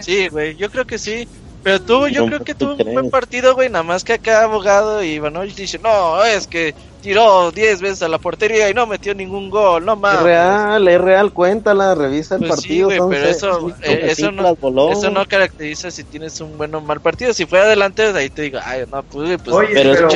[0.00, 1.28] Sí, güey, yo creo que sí.
[1.62, 3.68] Pero tuvo, yo ¿Cómo creo que tuvo un buen partido, güey.
[3.68, 8.08] Nada más que acá abogado y Ivanovich dice, no, es que tiró 10 veces a
[8.08, 10.22] la portería y no metió ningún gol, no Es mames.
[10.22, 12.86] real, es real, cuéntala, revisa el Pues sí, partido.
[12.86, 14.92] güey, son pero eso, eh, eso, no, las voló.
[14.92, 17.34] eso no caracteriza si tienes un buen o mal partido.
[17.34, 19.98] Si fuera adelante, de ahí te digo, ay, no, pues, güey, pues Oye, pero es
[19.98, 20.08] pero,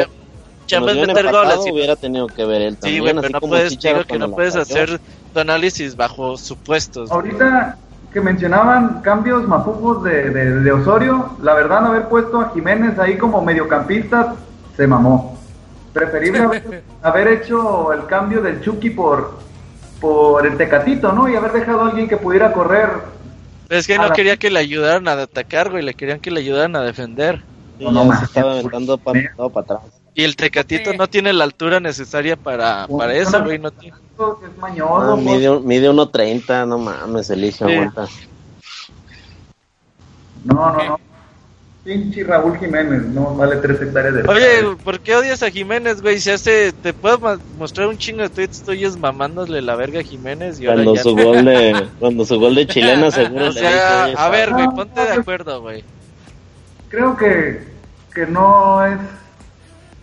[0.67, 1.67] chamba es meter empatado, goles.
[1.67, 4.05] y- hubiera tenido que ver él Sí, también, güey, así pero no como puedes, digo
[4.05, 5.01] que no puedes hacer
[5.33, 7.09] tu análisis bajo supuestos.
[7.11, 7.33] güey.
[7.33, 7.79] ahorita
[8.13, 13.17] que mencionaban cambios mafufos de, de, de Osorio, la verdad, haber puesto a Jiménez ahí
[13.17, 14.35] como mediocampista
[14.77, 15.39] se mamó.
[15.93, 19.39] Preferible haber, haber hecho el cambio del Chucky por,
[20.01, 21.29] por el Tecatito, ¿no?
[21.29, 22.89] Y haber dejado a alguien que pudiera correr.
[23.69, 26.41] Es que no la- quería que le ayudaran a atacar, güey, le querían que le
[26.41, 27.41] ayudaran a defender.
[27.79, 30.00] Sí, No, no se estaba aventando para, todo para atrás.
[30.21, 30.97] Y el Tecatito Sí.
[30.99, 33.59] no tiene la altura necesaria para, para eso, güey.
[33.59, 33.97] No tiene...
[34.45, 35.13] Es mañoso.
[35.13, 35.25] Ah, pues.
[35.25, 37.73] mide, un- mide 1.30, no mames, Eligio, Sí.
[37.73, 38.07] aguanta.
[40.45, 41.01] No, no, no.
[41.85, 46.21] Pinche Raúl Jiménez, no vale tres hectáreas de Oye, ¿por qué odias a Jiménez, güey?
[46.21, 47.19] Si hace, te puedo
[47.59, 51.03] mostrar un chingo de tweets tuyos mamándole la verga a Jiménez y ahora Cuando ya
[51.03, 54.51] su gol de, cuando su gol de chilena seguro O le sea, dice, a ver,
[54.51, 55.83] güey, ponte de acuerdo, güey.
[56.91, 57.65] Creo que,
[58.15, 58.99] que no es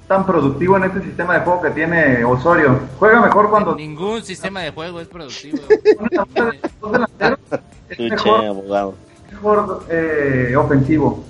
[0.08, 2.80] tan productivo en este sistema de juego que tiene Osorio.
[2.98, 5.58] Juega mejor cuando Ningún sistema de juego es productivo.
[5.98, 7.40] pone a dos delanteros,
[7.90, 8.96] es mejor, abogado.
[9.32, 11.24] mejor eh, ofensivo.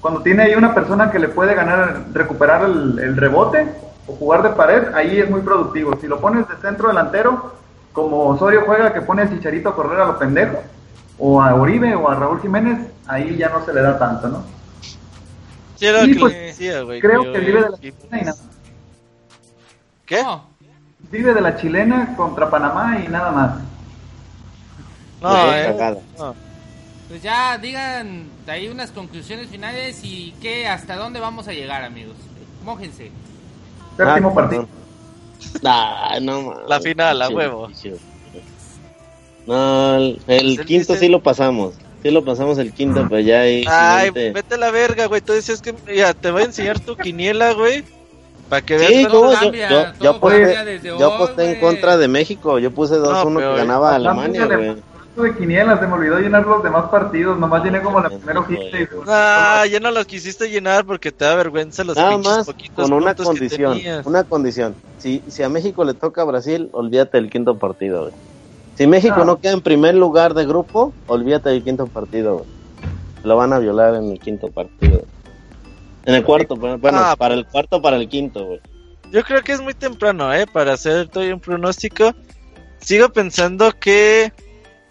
[0.00, 3.66] Cuando tiene ahí una persona que le puede ganar, recuperar el, el rebote
[4.06, 5.96] o jugar de pared, ahí es muy productivo.
[5.98, 7.54] Si lo pones de centro delantero,
[7.94, 10.58] como Osorio juega que pone a Chicharito a correr a los pendejos,
[11.18, 14.53] o a Oribe o a Raúl Jiménez, ahí ya no se le da tanto, ¿no?
[15.84, 17.00] Sí, era lo Sí, que pues, le decía, güey.
[17.00, 18.38] Creo que que vive de la Jiménez- chilena y nada.
[20.06, 20.22] ¿Qué?
[20.22, 20.44] No,
[21.10, 23.56] Vive de la chilena contra Panamá y nada más.
[25.20, 25.64] No, Pues, eh.
[25.66, 26.00] cagada.
[26.18, 26.34] No.
[27.08, 31.84] pues ya digan de ahí unas conclusiones finales y qué, hasta dónde vamos a llegar,
[31.84, 32.16] amigos.
[32.64, 33.10] Mójense.
[33.96, 34.68] Séptimo Ah, partido.
[36.20, 36.62] No.
[36.66, 37.68] La final, a huevo.
[39.46, 41.74] No, el, el Pues quinto sí lo pasamos.
[42.04, 43.64] Sí lo pasamos el quinto, pero ya ahí.
[43.66, 45.22] Ay, siguiente- vete a la verga, güey.
[45.22, 47.82] Tú decías que, mira, te voy a enseñar tu quiniela, güey.
[48.50, 48.90] Para que veas.
[48.92, 52.06] Sí, no, yo, cambia, yo, todo yo aposté, desde yo hoy, aposté en contra de
[52.08, 52.58] México.
[52.58, 54.68] Yo puse 2-1 pero- que ganaba Alemania, Hablamos de güey.
[54.68, 54.82] Alemania,
[55.16, 58.78] de quinielas, se me olvidó llenar los demás partidos, nomás llené como la primera hojita
[58.78, 58.86] y...
[59.06, 62.90] Ah, ya no los quisiste llenar porque te da vergüenza los Nada pinches más poquitos
[62.90, 64.74] con una condición, una condición.
[64.98, 68.12] Si, si a México le toca a Brasil, olvídate del quinto partido, güey.
[68.76, 69.24] Si México Ah.
[69.24, 72.48] no queda en primer lugar de grupo, olvídate del quinto partido, güey.
[73.22, 75.02] Lo van a violar en el quinto partido.
[76.04, 77.14] En el cuarto, bueno, bueno, Ah.
[77.16, 78.60] para el cuarto, para el quinto, güey.
[79.12, 80.46] Yo creo que es muy temprano, ¿eh?
[80.52, 82.12] Para hacer todavía un pronóstico.
[82.80, 84.32] Sigo pensando que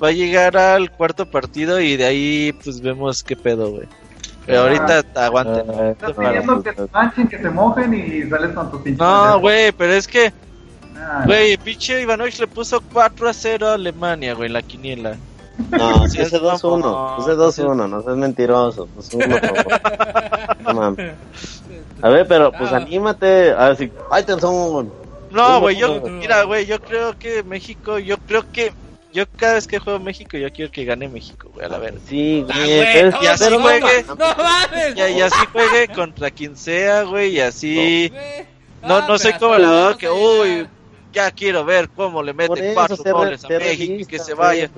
[0.01, 3.87] va a llegar al cuarto partido y de ahí pues vemos qué pedo, güey.
[4.45, 4.63] Pero Ah.
[4.63, 5.69] ahorita aguanten.
[5.69, 8.99] Eh, Estás pidiendo que se manchen, que se mojen y sales con tus pinches...
[8.99, 10.33] No, güey, pero es que,
[10.95, 15.17] Ah, güey, pinche Ivanovich le puso 4 a 0 a Alemania, güey, en la quiniela.
[15.69, 17.19] No, Sí, ese es 2-1, mamón.
[17.21, 17.31] ese
[17.63, 18.87] 2-1, no seas mentiroso.
[18.97, 20.95] 2-1, por favor.
[20.95, 20.95] No.
[22.01, 23.51] A ver, pero pues anímate.
[23.51, 23.91] A ver si.
[24.11, 24.91] ¡Ay, Tenzón!
[25.31, 26.07] No, güey, no, yo, no.
[26.09, 28.71] mira, güey, yo creo que México, yo creo que,
[29.13, 31.99] yo cada vez que juego México, yo quiero que gane México, güey, a la verga.
[32.07, 33.03] Sí, Ah, güey.
[33.11, 34.05] no, y así no, juegue.
[34.07, 34.95] No mames.
[34.95, 38.09] Y, y así juegue contra quien sea, güey, y así...
[38.09, 38.45] Güey.
[38.83, 40.67] No, Ah, no soy como la verdad que, uy.
[41.13, 44.69] Ya quiero ver cómo le meten cuatro goles a México y que se vaya.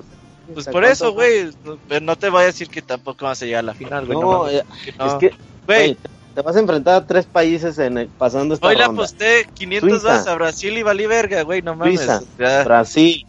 [0.52, 3.60] Pues por eso, güey, no, no te voy a decir que tampoco vas a llegar
[3.60, 4.18] a la final, güey.
[4.18, 5.34] No, eh, es que,
[5.66, 5.96] güey,
[6.34, 9.02] te, vas a enfrentar a tres países en el- pasando esta hoy le ronda.
[9.02, 10.08] aposté 500 Suiza.
[10.08, 11.98] vas a Brasil y valí verga, güey, no mames.
[12.00, 12.22] Suiza.
[12.64, 13.26] Brasil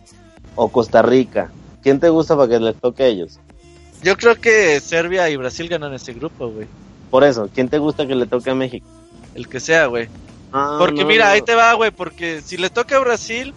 [0.56, 1.50] o Costa Rica.
[1.82, 3.40] ¿Quién te gusta para que les toque a ellos?
[4.04, 6.68] Yo creo que Serbia y Brasil ganan ese grupo, güey.
[7.10, 8.86] Por eso, ¿quién te gusta que le toque a México?
[9.34, 10.08] El que sea, güey.
[10.52, 11.32] Ah, Porque no, mira, no.
[11.32, 13.54] ahí te va, güey, porque si le toca a Brasil,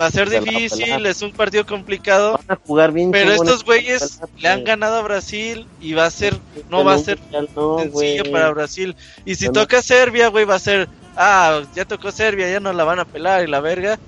[0.00, 2.32] va a ser Se a difícil, es un partido complicado.
[2.32, 6.10] Van a jugar bien Pero estos güeyes le han ganado a Brasil y va a
[6.10, 6.38] ser,
[6.70, 7.18] no va a ser
[7.54, 8.96] no, sencillo para Brasil.
[9.24, 12.84] Y si toca Serbia, güey, va a ser, ah, ya tocó Serbia, ya no la
[12.84, 13.98] van a pelar y la verga.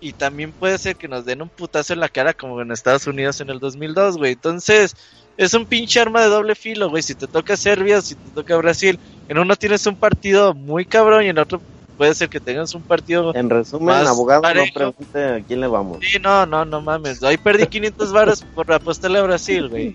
[0.00, 3.06] Y también puede ser que nos den un putazo en la cara como en Estados
[3.06, 4.32] Unidos en el 2002, güey.
[4.32, 4.96] Entonces,
[5.36, 7.02] es un pinche arma de doble filo, güey.
[7.02, 8.98] Si te toca Serbia, si te toca Brasil,
[9.28, 11.60] en uno tienes un partido muy cabrón y en otro
[11.96, 13.34] puede ser que tengas un partido...
[13.34, 14.66] En resumen, Más abogado, parejo.
[14.66, 15.98] no pregunte a quién le vamos.
[16.02, 17.22] Sí, no, no, no mames.
[17.22, 19.94] Ahí perdí 500 varos por apostarle a Brasil, güey.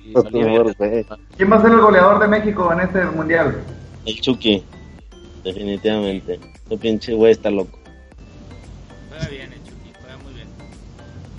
[1.36, 3.62] ¿Quién va a ser el goleador de México en este mundial?
[4.06, 4.64] El Chucky.
[5.44, 6.40] Definitivamente.
[6.64, 7.78] Este pinche güey está loco.
[9.10, 10.48] Juega bien, el Chucky, juega muy bien.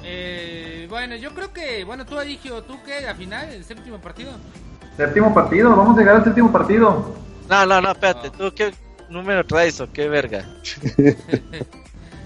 [0.05, 3.07] Eh, bueno, yo creo que, bueno, tú Adigio, ¿tú qué?
[3.07, 4.33] ¿A final, el séptimo partido?
[4.97, 7.15] Séptimo partido, vamos a llegar al séptimo partido.
[7.49, 8.31] No, no, no, espérate.
[8.31, 8.73] ¿Tú qué
[9.09, 10.45] número traes o qué verga?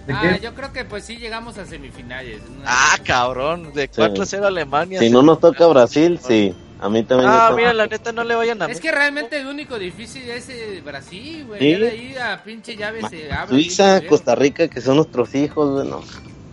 [0.07, 2.41] ¿De ah, yo creo que pues sí llegamos a semifinales.
[2.67, 3.73] Ah, cabrón.
[3.73, 4.99] De 4-0 Alemania.
[4.99, 6.55] Si no nos toca Brasil, sí.
[6.81, 7.31] A mí también.
[7.33, 10.49] Ah, mira, la neta no le vayan a Es que realmente el único difícil es
[10.49, 11.61] eh, Brasil, güey.
[11.61, 11.81] Sí.
[11.81, 13.51] De ahí a pinche llave se abre.
[13.51, 15.87] Suiza, Costa Rica, que son nuestros hijos.
[15.87, 16.03] No.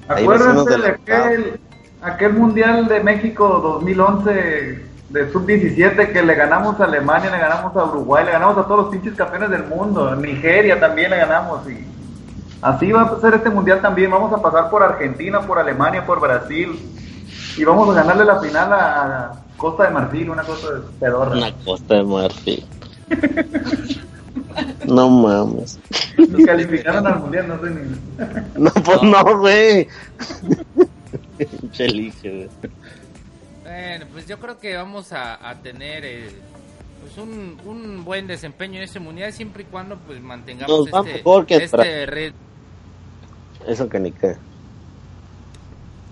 [0.08, 1.60] Ahí Acuérdense de la aquel,
[2.02, 7.86] aquel mundial de México 2011 de sub-17 que le ganamos a Alemania, le ganamos a
[7.86, 10.16] Uruguay, le ganamos a todos los pinches campeones del mundo.
[10.16, 11.70] Nigeria también le ganamos.
[11.70, 11.86] y
[12.62, 14.12] Así va a ser este mundial también.
[14.12, 16.80] Vamos a pasar por Argentina, por Alemania, por Brasil.
[17.58, 21.36] Y vamos a ganarle la final a Costa de Marfil, una cosa de pedorra.
[21.36, 22.66] Una costa de marfil.
[24.88, 25.80] no mames.
[26.18, 28.64] Los calificaron al mundial, no sé ni.
[28.64, 29.88] No, pues no, güey.
[31.72, 32.50] Cheliche.
[33.64, 36.30] Bueno, pues yo creo que vamos a, a tener eh,
[37.02, 41.18] pues un, un buen desempeño en este mundial siempre y cuando pues mantengamos Nos este,
[41.18, 42.34] mejor que este red.
[43.68, 44.36] Eso que ni qué.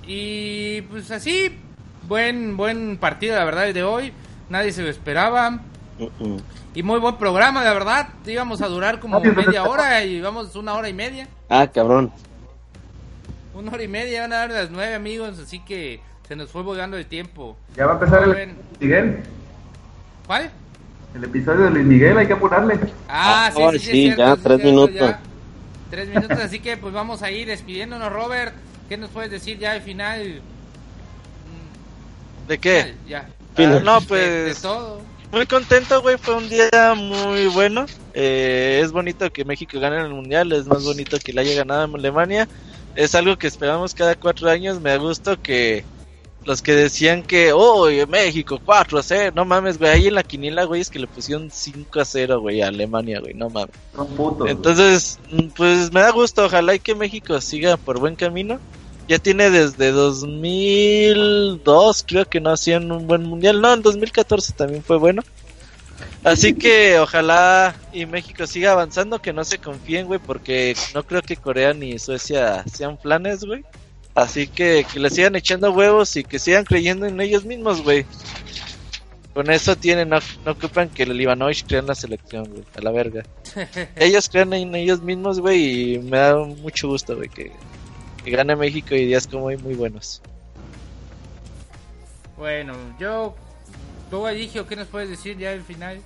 [0.05, 1.57] Y pues así,
[2.07, 4.13] buen buen partido la verdad el de hoy.
[4.49, 5.59] Nadie se lo esperaba.
[6.73, 8.09] Y muy buen programa, la verdad.
[8.25, 11.27] Íbamos a durar como media hora y vamos una hora y media.
[11.49, 12.11] Ah, cabrón.
[13.57, 16.61] Una hora y media, van a dar las nueve amigos, así que se nos fue
[16.61, 17.57] volando el tiempo.
[17.75, 18.53] Ya va a empezar el.
[18.79, 19.17] Miguel.
[20.27, 20.51] ¿Cuál?
[21.15, 22.77] El episodio de Luis Miguel, hay que apurarle.
[23.07, 25.09] Ah, Ah, sí, ay, sí, sí, sí, es cierto, ya, sí, tres cierto, minutos.
[25.09, 25.19] ya.
[25.89, 28.53] Tres minutos, así que pues vamos a ir despidiéndonos, Robert.
[28.89, 30.41] ¿Qué nos puedes decir ya al final?
[32.47, 32.93] ¿De qué?
[33.07, 33.27] Ya.
[33.55, 33.79] Final.
[33.79, 34.55] Ah, no, pues.
[34.55, 35.01] de todo.
[35.31, 36.17] Muy contento, güey.
[36.17, 37.85] Fue un día muy bueno.
[38.13, 40.51] Eh, es bonito que México gane el mundial.
[40.53, 42.47] Es más bonito que le haya ganado a Alemania.
[42.97, 44.81] Es algo que esperamos cada cuatro años.
[44.81, 45.85] Me da gusto que
[46.45, 49.33] los que decían que, oh, México 4 a 0.
[49.35, 49.91] No mames, güey.
[49.91, 53.19] Ahí en la quiniela, güey, es que le pusieron 5 a 0, güey, a Alemania,
[53.19, 53.35] güey.
[53.35, 53.75] No mames.
[54.15, 54.49] Putos.
[54.49, 56.45] Entonces, mm, pues me da gusto.
[56.45, 58.59] Ojalá y que México siga por buen camino.
[59.07, 63.61] Ya tiene desde 2002, creo que no hacían un buen mundial.
[63.61, 65.21] No, en 2014 también fue bueno.
[66.23, 71.21] Así que ojalá y México siga avanzando, que no se confíen, güey, porque no creo
[71.21, 73.63] que Corea ni Suecia sean planes, güey.
[74.13, 78.05] Así que que le sigan echando huevos y que sigan creyendo en ellos mismos, güey.
[79.33, 82.81] Con eso tienen, no, no ocupan que el Ivanovich crea en la selección, güey, a
[82.81, 83.23] la verga.
[83.95, 87.51] ellos creen en ellos mismos, güey, y me da mucho gusto, güey, que,
[88.23, 90.23] que gane México y días como hoy muy buenos.
[92.35, 93.35] Bueno, yo...
[94.09, 95.99] ¿Tú, Eligio, qué nos puedes decir ya al final?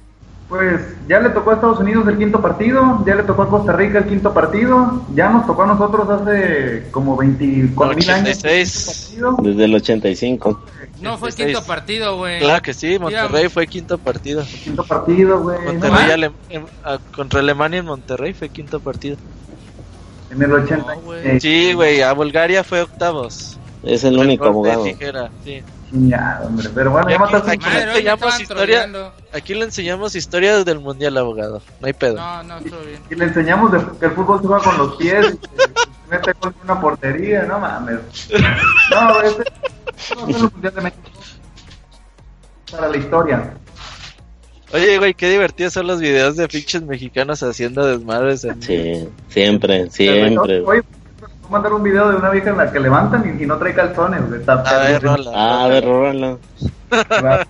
[0.49, 3.72] Pues ya le tocó a Estados Unidos el quinto partido, ya le tocó a Costa
[3.72, 8.38] Rica el quinto partido, ya nos tocó a nosotros hace como 24 mil años.
[8.44, 9.18] 86.
[9.44, 10.60] Desde el 85.
[11.02, 11.56] No, fue el 16.
[11.57, 12.40] quinto partido, güey.
[12.40, 14.44] Claro que sí, Monterrey fue quinto partido.
[14.64, 15.57] Quinto partido, güey.
[15.64, 16.11] Monterrey.
[16.11, 19.15] Ale- em- a- contra Alemania en Monterrey fue quinto partido.
[20.32, 20.95] En el 80.
[20.95, 23.57] No, eh, Sí, güey, a Bulgaria fue octavos.
[23.84, 24.84] Es el único Gol de abogado.
[24.84, 25.61] tijera, sí.
[25.92, 26.70] Chingado, hombre.
[26.74, 27.52] Pero bueno, ya aquí- mataste.
[27.52, 28.90] aquí- enseñamos historia.
[29.34, 31.62] Aquí le enseñamos historias del mundial, abogado.
[31.80, 32.16] No hay pedo.
[32.16, 33.00] No, no, estuvo bien.
[33.10, 35.40] Y le enseñamos de- que el fútbol se juega con los pies y
[36.12, 38.00] mete con una portería, no mames.
[38.92, 39.44] No, este
[40.16, 41.02] no es el Mundial de México.
[42.72, 43.54] Para la historia.
[44.74, 48.46] Oye, güey, qué divertidos son los videos de pinches mexicanos haciendo desmadres.
[48.46, 50.64] en- Sí, siempre, siempre.
[51.52, 54.28] Mandar un video de una vieja en la que levantan y, y no trae calzones.
[54.28, 54.40] güey.
[54.40, 55.32] Está- A ver, rola.
[55.36, 56.40] Ah, a ver, róralo.
[56.91, 57.45] Va.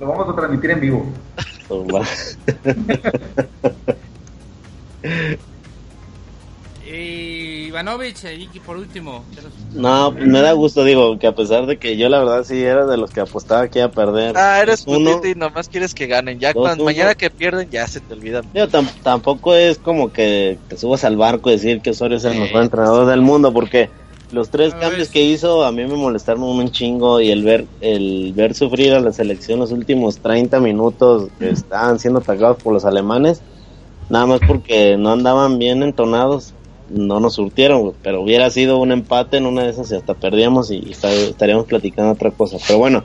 [0.00, 1.06] Lo vamos a transmitir en vivo.
[6.90, 9.24] Y Ivanovich, y por último.
[9.34, 12.20] ¿qué nos- No, pues me da gusto, digo, que a pesar de que yo la
[12.20, 14.34] verdad sí era de los que apostaba que iba a perder.
[14.36, 14.98] Ah, eres uno.
[14.98, 16.38] putito y nomás quieres que ganen.
[16.38, 18.44] Ya Dos, cuando mañana que pierden, ya se te olvidan.
[18.54, 22.24] Digo, tam- tampoco es como que te subas al barco y decir que Osorio es
[22.24, 23.90] el mejor entrenador del mundo, porque
[24.30, 27.66] los tres No, cambios que hizo a mí me molestaron un chingo y el ver
[27.80, 32.72] el ver sufrir a la selección los últimos 30 minutos que estaban siendo atacados por
[32.74, 33.42] los alemanes,
[34.08, 36.54] nada más porque no andaban bien entonados,
[36.90, 40.70] no nos surtieron, pero hubiera sido un empate en una de esas y hasta perdíamos
[40.70, 42.58] y, estaríamos platicando otra cosa.
[42.66, 43.04] Pero bueno,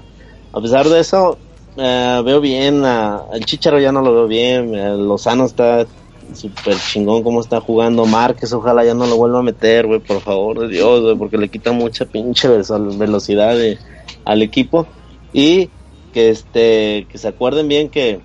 [0.52, 1.38] a pesar de eso,
[1.78, 5.86] eh, veo bien, a, el Chicharo ya no lo veo bien, eh, Lozano está
[6.34, 10.22] súper chingón como está jugando, Márquez ojalá ya no lo vuelva a meter, güey, por
[10.22, 13.58] favor de Dios, güey, porque le quita mucha pinche velocidad
[14.26, 14.88] al equipo
[15.34, 15.70] y
[16.14, 18.22] que este que se acuerden bien que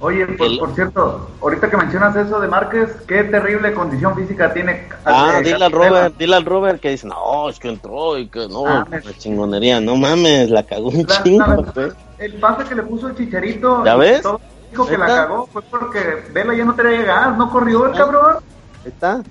[0.00, 4.52] Oye, por, El- por cierto, ahorita que mencionas eso de Márquez, qué terrible condición física
[4.52, 4.88] tiene.
[5.04, 5.72] Ah, eh, dile al.
[5.72, 9.12] Robert, dile al Robert que dice, no, es que entró y que no, Ah, la
[9.14, 13.16] chingonería, no mames, la cagó un La- chingo, la- el pase que le puso el
[13.16, 13.84] chicharito.
[13.84, 14.22] ¿Ya ves?
[14.22, 17.92] todo dijo que la cagó fue porque Vela ya no traía gas, no corrió el
[17.96, 18.36] cabrón.
[18.84, 19.22] Ahí está.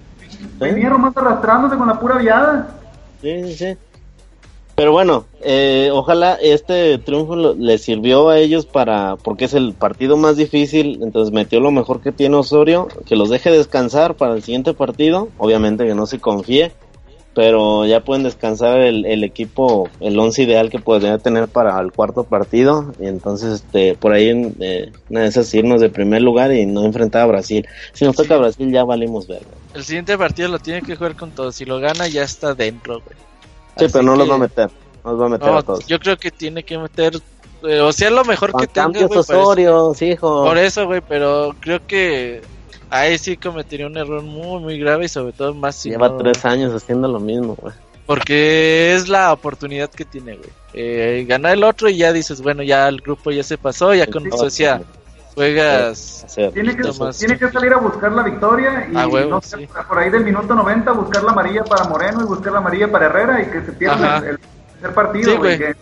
[0.59, 2.67] Venía nomás arrastrándose con la pura viada.
[3.21, 3.77] Sí, sí, sí.
[4.77, 9.73] Pero bueno, eh, ojalá este triunfo lo- les sirvió a ellos para, porque es el
[9.73, 14.35] partido más difícil, entonces metió lo mejor que tiene Osorio, que los deje descansar para
[14.35, 16.73] el siguiente partido, obviamente que no se confíe,
[17.33, 22.25] pero ya pueden descansar el, equipo, el once ideal que podría tener para el cuarto
[22.25, 24.29] partido, y entonces este, por ahí
[24.59, 27.65] eh, una de esas irnos de primer lugar y no enfrentar a Brasil.
[27.95, 29.57] Si nos toca Brasil ya valimos verga.
[29.73, 31.55] El siguiente partido lo tiene que jugar con todos.
[31.55, 33.17] Si lo gana, ya está dentro, güey.
[33.77, 34.69] Sí, Así pero no los va a meter,
[35.03, 35.85] no los va a meter No, a todos.
[35.87, 37.13] yo creo que tiene que meter.
[37.63, 40.43] eh, o sea, lo mejor Con que tenga, es- Osorio, sí, hijo.
[40.45, 42.41] Por eso, güey, pero creo que
[42.89, 46.17] ahí sí cometería un error muy, muy grave y sobre todo más si Lleva no-
[46.17, 47.73] tres años haciendo lo mismo, güey.
[48.05, 50.49] Porque es la oportunidad que tiene, güey.
[50.73, 54.07] Eh, ganar el otro y ya dices, bueno, ya el grupo ya se pasó, ya
[54.07, 54.81] con Sí, Suecia
[55.37, 56.25] juegas.
[56.35, 56.83] Tiene que,
[57.19, 59.67] tiene salir a buscar la victoria y Ah, huevo, no sé, sí.
[59.87, 63.05] por ahí del minuto 90 buscar la amarilla para Moreno y buscar la amarilla para
[63.05, 64.27] Herrera y que se pierda Ajá.
[64.29, 65.75] el, tercer partido, Sí, güey, que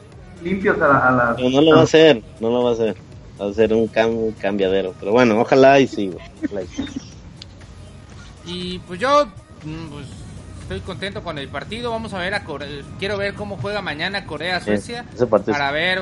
[0.43, 1.35] limpios a, la- a las...
[1.37, 2.95] Pero no lo va a hacer, no lo va a hacer.
[3.41, 4.93] Va a ser un, cam- un cambiadero.
[4.99, 6.25] Pero bueno, ojalá y sí, güey.
[6.45, 6.85] Ojalá y sí.
[8.45, 9.25] Y pues yo
[9.63, 10.05] mm, pues,
[10.63, 11.91] estoy contento con el partido.
[11.91, 12.67] Vamos a ver a Corea.
[12.99, 15.05] Quiero ver cómo juega mañana Corea-Suecia.
[15.47, 16.01] Para ver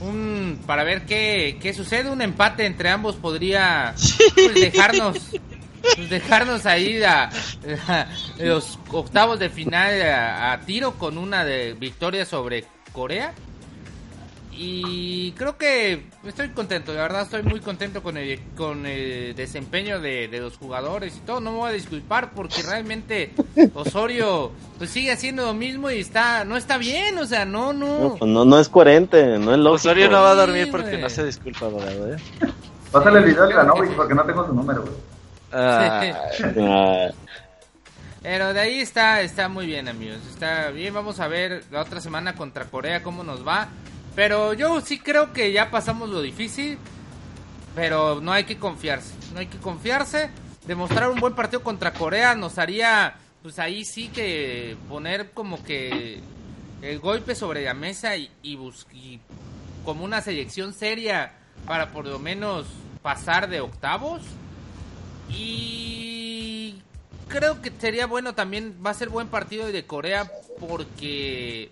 [0.00, 2.10] un para ver qué, qué sucede.
[2.10, 3.94] Un empate entre ambos podría
[4.34, 5.18] pues, dejarnos
[5.96, 7.30] pues, dejarnos ahí a,
[7.88, 8.06] a
[8.38, 13.32] los octavos de final a, a tiro con una de victoria sobre Corea.
[14.62, 20.00] Y creo que estoy contento, la verdad estoy muy contento con el, con el desempeño
[20.00, 21.40] de, de los jugadores y todo.
[21.40, 23.32] No me voy a disculpar porque realmente
[23.72, 28.00] Osorio pues sigue haciendo lo mismo y está no está bien, o sea, no, No,
[28.00, 28.16] no.
[28.16, 29.76] pues no, no es coherente, no es lógico.
[29.76, 32.16] Osorio no va a Sí, dormir porque no se disculpa, abogado, ¿eh?
[32.92, 34.94] Pásale el video de Ganovich porque no tengo su número, güey.
[35.52, 36.02] Ah,
[38.22, 40.18] Pero de ahí está, está muy bien, amigos.
[40.28, 43.68] Está bien, vamos a ver la otra semana contra Corea cómo nos va.
[44.14, 46.78] Pero yo sí creo que ya pasamos lo difícil.
[47.74, 49.14] Pero no hay que confiarse.
[49.32, 50.30] No hay que confiarse.
[50.66, 56.20] Demostrar un buen partido contra Corea nos haría pues ahí sí que poner como que
[56.82, 58.58] el golpe sobre la mesa y, y,
[58.92, 59.20] y
[59.84, 61.32] como una selección seria
[61.66, 62.66] para por lo menos
[63.02, 64.22] pasar de octavos.
[65.30, 66.76] Y
[67.28, 71.70] creo que sería bueno también, va a ser buen partido de Corea porque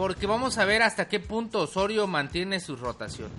[0.00, 3.36] porque vamos a ver hasta qué punto Osorio mantiene sus rotaciones.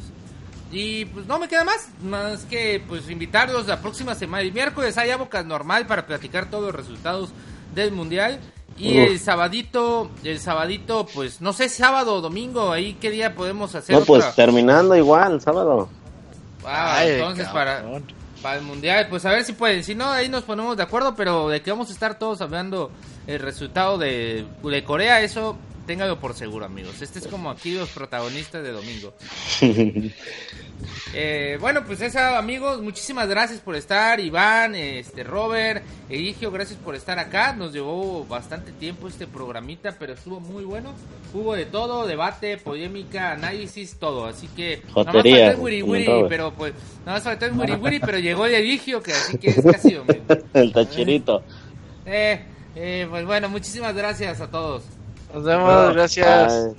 [0.72, 4.44] Y pues no me queda más, más que pues invitarlos la próxima semana.
[4.44, 7.30] El miércoles hay bocas normal para platicar todos los resultados
[7.74, 8.40] del mundial.
[8.78, 13.74] Y el sabadito, el sabadito, pues no sé, sábado o domingo, ahí qué día podemos
[13.74, 13.96] hacer.
[13.96, 15.90] No, pues terminando igual, sábado.
[16.64, 17.84] Ah, Ay, entonces para,
[18.44, 19.84] para el mundial, pues a ver si pueden.
[19.84, 22.92] Si no, ahí nos ponemos de acuerdo, pero de que vamos a estar todos hablando
[23.26, 27.02] el resultado de, de Corea, eso téngalo por seguro, amigos.
[27.02, 29.14] Este es como aquí los protagonistas de domingo.
[31.14, 34.20] Eh, bueno, pues esa, amigos, muchísimas gracias por estar.
[34.20, 37.54] Iván, este, Robert, Eligio, gracias por estar acá.
[37.54, 40.94] Nos llevó bastante tiempo este programita, pero estuvo muy bueno.
[41.34, 44.26] Hubo de todo, debate, polémica, análisis, todo.
[44.26, 46.74] Así que nada más faltó el wiri wiri, pero pues
[47.06, 49.98] nada más faltó el wiri wiri, pero llegó el Eligio, que así que es casi
[50.54, 51.44] el tachirito.
[52.06, 52.42] Eh,
[52.76, 54.84] eh, pues bueno, muchísimas gracias a todos.
[55.34, 56.76] Nos vemos, gracias.